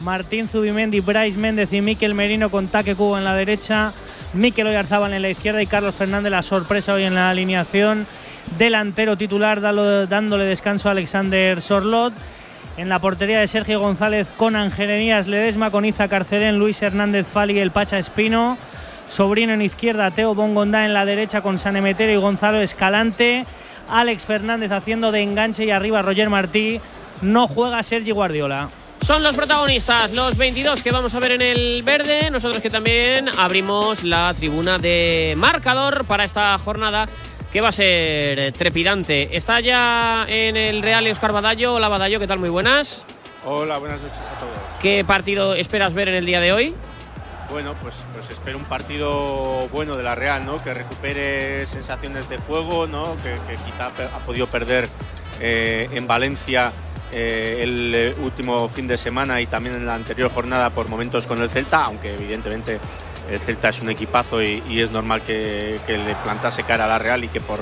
Martín 0.00 0.48
Zubimendi, 0.48 1.00
Bryce 1.00 1.36
Méndez 1.36 1.70
y 1.70 1.82
Miquel 1.82 2.14
Merino 2.14 2.50
con 2.50 2.68
Taque 2.68 2.94
Cubo 2.94 3.18
en 3.18 3.24
la 3.24 3.34
derecha. 3.34 3.92
Miquel 4.32 4.68
Oyarzábal 4.68 5.12
en 5.12 5.20
la 5.20 5.28
izquierda 5.28 5.60
y 5.60 5.66
Carlos 5.66 5.94
Fernández 5.94 6.32
la 6.32 6.42
sorpresa 6.42 6.94
hoy 6.94 7.02
en 7.02 7.14
la 7.14 7.28
alineación. 7.28 8.06
Delantero 8.56 9.16
titular 9.16 9.60
dándole 9.60 10.44
descanso 10.44 10.88
a 10.88 10.92
Alexander 10.92 11.60
Sorlot. 11.60 12.14
En 12.76 12.88
la 12.88 13.00
portería 13.00 13.40
de 13.40 13.48
Sergio 13.48 13.80
González 13.80 14.28
con 14.36 14.54
Angerenías 14.54 15.26
Ledesma, 15.26 15.70
con 15.70 15.84
Iza 15.84 16.08
Carcelén, 16.08 16.58
Luis 16.58 16.80
Hernández 16.80 17.26
Fali 17.26 17.58
el 17.58 17.72
Pacha 17.72 17.98
Espino. 17.98 18.56
Sobrino 19.08 19.52
en 19.52 19.62
izquierda, 19.62 20.10
Teo 20.10 20.34
Bongondá 20.34 20.84
en 20.84 20.94
la 20.94 21.04
derecha 21.04 21.40
con 21.40 21.58
Sanemetero 21.58 22.12
y 22.12 22.16
Gonzalo 22.16 22.60
Escalante. 22.60 23.46
Alex 23.90 24.24
Fernández 24.24 24.70
haciendo 24.70 25.10
de 25.10 25.22
enganche 25.22 25.64
y 25.64 25.70
arriba 25.70 26.02
Roger 26.02 26.30
Martí. 26.30 26.80
No 27.20 27.48
juega 27.48 27.82
Sergi 27.82 28.12
Guardiola. 28.12 28.70
Son 29.04 29.22
los 29.22 29.34
protagonistas, 29.34 30.12
los 30.12 30.36
22 30.36 30.82
que 30.82 30.90
vamos 30.90 31.14
a 31.14 31.18
ver 31.18 31.32
en 31.32 31.42
el 31.42 31.82
verde. 31.82 32.30
Nosotros 32.30 32.60
que 32.60 32.68
también 32.70 33.28
abrimos 33.38 34.04
la 34.04 34.34
tribuna 34.34 34.78
de 34.78 35.34
marcador 35.36 36.04
para 36.04 36.24
esta 36.24 36.58
jornada 36.58 37.06
que 37.52 37.60
va 37.60 37.68
a 37.68 37.72
ser 37.72 38.38
eh, 38.38 38.52
trepidante. 38.52 39.36
Está 39.36 39.60
ya 39.60 40.26
en 40.28 40.56
el 40.56 40.82
Real 40.82 41.06
Oscar 41.10 41.32
Badallo. 41.32 41.74
Hola 41.74 41.88
Badallo, 41.88 42.20
¿qué 42.20 42.26
tal? 42.26 42.38
Muy 42.38 42.50
buenas. 42.50 43.04
Hola, 43.44 43.78
buenas 43.78 44.00
noches 44.00 44.18
a 44.18 44.38
todos. 44.38 44.52
¿Qué 44.80 45.04
partido 45.04 45.54
esperas 45.54 45.94
ver 45.94 46.08
en 46.08 46.16
el 46.16 46.26
día 46.26 46.40
de 46.40 46.52
hoy? 46.52 46.74
Bueno, 47.50 47.74
pues, 47.80 48.04
pues 48.12 48.28
espero 48.28 48.58
un 48.58 48.64
partido 48.64 49.68
bueno 49.72 49.96
de 49.96 50.02
la 50.02 50.14
Real, 50.14 50.44
¿no? 50.44 50.58
Que 50.58 50.74
recupere 50.74 51.66
sensaciones 51.66 52.28
de 52.28 52.36
juego, 52.36 52.86
¿no? 52.86 53.16
Que, 53.22 53.36
que 53.48 53.56
quizá 53.64 53.86
ha 53.86 54.18
podido 54.26 54.46
perder 54.46 54.88
eh, 55.40 55.88
en 55.92 56.06
Valencia 56.06 56.72
eh, 57.12 57.60
el 57.62 57.94
eh, 57.94 58.14
último 58.22 58.68
fin 58.68 58.86
de 58.86 58.98
semana 58.98 59.40
y 59.40 59.46
también 59.46 59.76
en 59.76 59.86
la 59.86 59.94
anterior 59.94 60.30
jornada 60.30 60.68
por 60.68 60.88
momentos 60.88 61.26
con 61.26 61.40
el 61.40 61.48
Celta, 61.48 61.84
aunque 61.84 62.14
evidentemente 62.14 62.78
el 63.30 63.40
Celta 63.40 63.68
es 63.68 63.80
un 63.80 63.90
equipazo 63.90 64.42
y, 64.42 64.62
y 64.68 64.80
es 64.80 64.90
normal 64.90 65.22
que, 65.22 65.78
que 65.86 65.98
le 65.98 66.14
plantase 66.16 66.62
cara 66.62 66.86
a 66.86 66.88
la 66.88 66.98
Real 66.98 67.24
y 67.24 67.28
que 67.28 67.40
por 67.40 67.60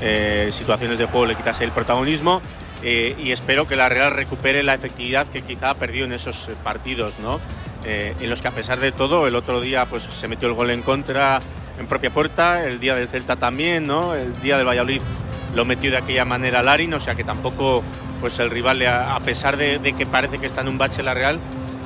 eh, 0.00 0.48
situaciones 0.50 0.98
de 0.98 1.06
juego 1.06 1.26
le 1.26 1.36
quitase 1.36 1.64
el 1.64 1.72
protagonismo. 1.72 2.40
Eh, 2.82 3.16
y 3.18 3.32
espero 3.32 3.66
que 3.66 3.74
la 3.74 3.88
Real 3.88 4.12
recupere 4.12 4.62
la 4.62 4.74
efectividad 4.74 5.26
que 5.26 5.42
quizá 5.42 5.70
ha 5.70 5.74
perdido 5.74 6.04
en 6.04 6.12
esos 6.12 6.48
partidos, 6.62 7.18
¿no? 7.20 7.40
Eh, 7.84 8.14
en 8.20 8.28
los 8.28 8.42
que 8.42 8.48
a 8.48 8.50
pesar 8.50 8.80
de 8.80 8.92
todo 8.92 9.26
el 9.26 9.34
otro 9.34 9.60
día 9.60 9.86
pues 9.86 10.02
se 10.02 10.28
metió 10.28 10.48
el 10.48 10.54
gol 10.54 10.70
en 10.70 10.82
contra 10.82 11.38
en 11.78 11.86
propia 11.86 12.10
puerta, 12.10 12.64
el 12.64 12.80
día 12.80 12.94
del 12.94 13.08
Celta 13.08 13.36
también, 13.36 13.86
¿no? 13.86 14.14
El 14.14 14.38
día 14.42 14.56
del 14.58 14.66
Valladolid 14.66 15.00
lo 15.54 15.64
metió 15.64 15.90
de 15.90 15.98
aquella 15.98 16.24
manera 16.24 16.62
Larin, 16.62 16.92
o 16.94 17.00
sea 17.00 17.14
que 17.14 17.24
tampoco 17.24 17.82
pues 18.20 18.38
el 18.38 18.50
rival, 18.50 18.84
a 18.86 19.20
pesar 19.20 19.56
de, 19.56 19.78
de 19.78 19.92
que 19.92 20.04
parece 20.04 20.38
que 20.38 20.46
está 20.46 20.62
en 20.62 20.68
un 20.68 20.78
bache 20.78 21.02
la 21.02 21.14
Real, 21.14 21.38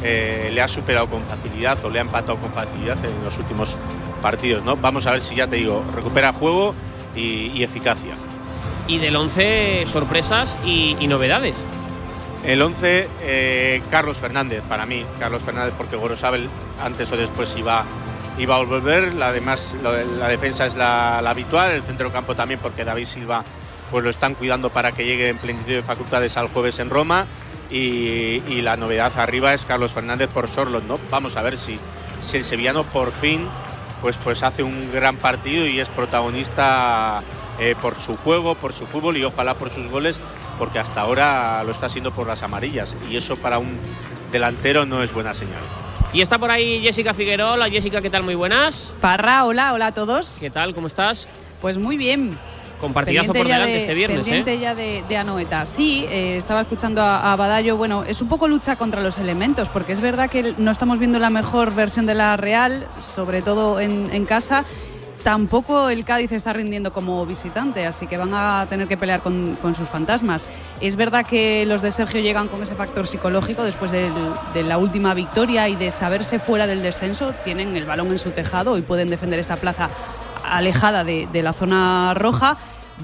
eh, 0.02 0.50
le 0.52 0.62
ha 0.62 0.68
superado 0.68 1.08
con 1.08 1.22
facilidad 1.24 1.82
o 1.84 1.90
le 1.90 1.98
ha 1.98 2.02
empatado 2.02 2.38
con 2.38 2.50
facilidad 2.52 3.02
en 3.04 3.24
los 3.24 3.36
últimos 3.38 3.76
partidos, 4.22 4.64
¿no? 4.64 4.76
Vamos 4.76 5.06
a 5.06 5.12
ver 5.12 5.20
si 5.20 5.34
ya 5.34 5.46
te 5.46 5.56
digo, 5.56 5.82
recupera 5.94 6.32
juego 6.32 6.74
y, 7.14 7.52
y 7.52 7.62
eficacia. 7.62 8.14
Y 8.86 8.98
del 8.98 9.16
11 9.16 9.86
sorpresas 9.86 10.56
y, 10.64 10.96
y 10.98 11.06
novedades. 11.06 11.56
El 12.44 12.62
11, 12.62 13.08
eh, 13.20 13.82
Carlos 13.90 14.18
Fernández, 14.18 14.62
para 14.68 14.86
mí, 14.86 15.04
Carlos 15.18 15.42
Fernández, 15.42 15.74
porque 15.76 15.96
Gorosabel 15.96 16.48
antes 16.82 17.12
o 17.12 17.16
después 17.16 17.54
iba, 17.58 17.84
iba 18.38 18.56
a 18.56 18.64
volver. 18.64 19.12
La, 19.14 19.32
demás, 19.32 19.76
la, 19.82 20.02
la 20.02 20.28
defensa 20.28 20.64
es 20.64 20.74
la, 20.74 21.20
la 21.22 21.30
habitual, 21.30 21.72
el 21.72 21.82
centro 21.82 22.10
campo 22.10 22.34
también, 22.34 22.58
porque 22.60 22.84
David 22.84 23.04
Silva 23.04 23.44
pues 23.90 24.04
lo 24.04 24.10
están 24.10 24.34
cuidando 24.34 24.70
para 24.70 24.92
que 24.92 25.04
llegue 25.04 25.28
en 25.28 25.36
plenitud 25.36 25.72
de 25.72 25.82
facultades 25.82 26.36
al 26.36 26.48
jueves 26.48 26.78
en 26.78 26.88
Roma. 26.88 27.26
Y, 27.70 28.42
y 28.48 28.62
la 28.62 28.76
novedad 28.76 29.12
arriba 29.18 29.54
es 29.54 29.64
Carlos 29.64 29.92
Fernández 29.92 30.28
por 30.30 30.48
Sorlot, 30.48 30.84
¿no? 30.84 30.98
Vamos 31.10 31.36
a 31.36 31.42
ver 31.42 31.56
si, 31.56 31.78
si 32.20 32.38
el 32.38 32.44
sevillano 32.44 32.84
por 32.84 33.12
fin 33.12 33.48
pues, 34.00 34.16
pues 34.16 34.42
hace 34.42 34.62
un 34.62 34.90
gran 34.92 35.16
partido 35.16 35.66
y 35.66 35.80
es 35.80 35.88
protagonista 35.88 37.22
eh, 37.58 37.74
por 37.80 37.94
su 37.96 38.16
juego, 38.16 38.54
por 38.54 38.72
su 38.72 38.86
fútbol 38.86 39.16
y 39.16 39.24
ojalá 39.24 39.54
por 39.54 39.70
sus 39.70 39.86
goles, 39.88 40.20
porque 40.58 40.78
hasta 40.78 41.02
ahora 41.02 41.62
lo 41.64 41.70
está 41.70 41.86
haciendo 41.86 42.10
por 42.12 42.26
las 42.26 42.42
amarillas 42.42 42.96
y 43.08 43.16
eso 43.16 43.36
para 43.36 43.58
un 43.58 43.78
delantero 44.32 44.86
no 44.86 45.02
es 45.02 45.12
buena 45.12 45.34
señal. 45.34 45.62
Y 46.12 46.22
está 46.22 46.38
por 46.38 46.50
ahí 46.50 46.80
Jessica 46.80 47.14
Figueroa. 47.14 47.52
Hola 47.52 47.70
Jessica, 47.70 48.00
¿qué 48.00 48.10
tal? 48.10 48.24
Muy 48.24 48.34
buenas. 48.34 48.90
Parra, 49.00 49.44
hola, 49.44 49.72
hola 49.72 49.88
a 49.88 49.94
todos. 49.94 50.38
¿Qué 50.40 50.50
tal? 50.50 50.74
¿Cómo 50.74 50.88
estás? 50.88 51.28
Pues 51.60 51.78
muy 51.78 51.96
bien. 51.96 52.36
Con 52.80 52.92
partidazo 52.94 53.26
por 53.26 53.34
Pendiente 53.34 53.50
ya 53.50 53.58
delante 53.58 53.72
de- 53.74 53.80
este 53.82 53.94
viernes, 53.94 54.18
pendiente 54.24 54.54
¿eh? 54.54 54.58
ya 54.58 54.74
de, 54.74 55.04
de 55.08 55.16
Anoeta. 55.16 55.66
Sí, 55.66 56.06
eh, 56.08 56.36
estaba 56.36 56.62
escuchando 56.62 57.02
a, 57.02 57.32
a 57.32 57.36
Badallo. 57.36 57.76
Bueno, 57.76 58.04
es 58.04 58.20
un 58.22 58.28
poco 58.28 58.48
lucha 58.48 58.76
contra 58.76 59.02
los 59.02 59.18
elementos, 59.18 59.68
porque 59.68 59.92
es 59.92 60.00
verdad 60.00 60.30
que 60.30 60.54
no 60.56 60.70
estamos 60.70 60.98
viendo 60.98 61.18
la 61.18 61.28
mejor 61.30 61.74
versión 61.74 62.06
de 62.06 62.14
la 62.14 62.36
Real, 62.38 62.86
sobre 63.00 63.42
todo 63.42 63.80
en, 63.80 64.08
en 64.12 64.24
casa. 64.24 64.64
Tampoco 65.22 65.90
el 65.90 66.06
Cádiz 66.06 66.32
está 66.32 66.54
rindiendo 66.54 66.94
como 66.94 67.26
visitante, 67.26 67.84
así 67.84 68.06
que 68.06 68.16
van 68.16 68.32
a 68.32 68.66
tener 68.70 68.88
que 68.88 68.96
pelear 68.96 69.20
con, 69.20 69.54
con 69.60 69.74
sus 69.74 69.86
fantasmas. 69.86 70.46
Es 70.80 70.96
verdad 70.96 71.26
que 71.26 71.66
los 71.66 71.82
de 71.82 71.90
Sergio 71.90 72.22
llegan 72.22 72.48
con 72.48 72.62
ese 72.62 72.74
factor 72.74 73.06
psicológico 73.06 73.62
después 73.62 73.90
del- 73.90 74.14
de 74.54 74.62
la 74.62 74.78
última 74.78 75.12
victoria 75.12 75.68
y 75.68 75.76
de 75.76 75.90
saberse 75.90 76.38
fuera 76.38 76.66
del 76.66 76.82
descenso. 76.82 77.34
Tienen 77.44 77.76
el 77.76 77.84
balón 77.84 78.08
en 78.08 78.18
su 78.18 78.30
tejado 78.30 78.78
y 78.78 78.80
pueden 78.80 79.10
defender 79.10 79.38
esa 79.40 79.56
plaza 79.58 79.90
alejada 80.50 81.04
de, 81.04 81.28
de 81.32 81.42
la 81.42 81.52
zona 81.52 82.14
roja. 82.14 82.56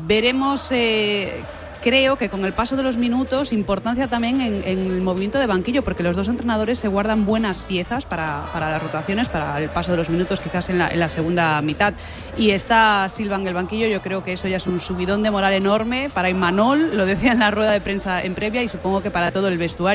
Veremos, 0.07 0.71
eh, 0.73 1.43
creo 1.87 2.17
que 2.17 2.29
con 2.29 2.45
el 2.45 2.53
paso 2.53 2.75
de 2.75 2.83
los 2.83 2.97
minutos, 2.97 3.53
importancia 3.53 4.09
también 4.09 4.41
en, 4.41 4.65
el 4.67 5.03
movimiento 5.03 5.39
de 5.39 5.47
banquillo, 5.47 5.83
porque 5.83 6.03
los 6.03 6.17
dos 6.17 6.27
entrenadores 6.27 6.81
se 6.81 6.89
guardan 6.89 7.25
buenas 7.25 7.63
piezas 7.63 8.05
para, 8.05 8.43
para 8.53 8.73
las 8.73 8.83
rotaciones, 8.83 9.29
para 9.29 9.61
el 9.61 9.69
paso 9.71 9.93
de 9.93 9.99
los 9.99 10.11
minutos 10.11 10.41
quizás 10.41 10.69
en 10.69 10.79
la, 10.79 10.89
en 10.89 10.99
la 10.99 11.09
segunda 11.09 11.63
mitad. 11.63 11.95
Y 12.37 12.51
está 12.51 13.09
Silva 13.09 13.37
en 13.37 13.47
el 13.47 13.55
banquillo, 13.55 13.87
yo 13.87 14.03
creo 14.03 14.25
que 14.25 14.33
eso 14.33 14.49
ya 14.49 14.57
es 14.57 14.67
un 14.67 14.81
subidón 14.81 15.23
de 15.23 15.31
moral 15.31 15.53
enorme 15.53 16.11
para 16.13 16.29
Imanol, 16.29 16.97
lo 16.97 17.07
decía 17.07 17.31
en 17.31 17.39
la 17.39 17.53
rueda 17.53 17.71
de 17.71 17.81
prensa 17.81 18.21
en 18.21 18.35
previa 18.35 18.65
y 18.65 18.69
supongo 18.69 19.01
que 19.01 19.13
para 19.13 19.31
todo 19.31 19.47
el 19.47 19.57
vestuario. 19.57 19.87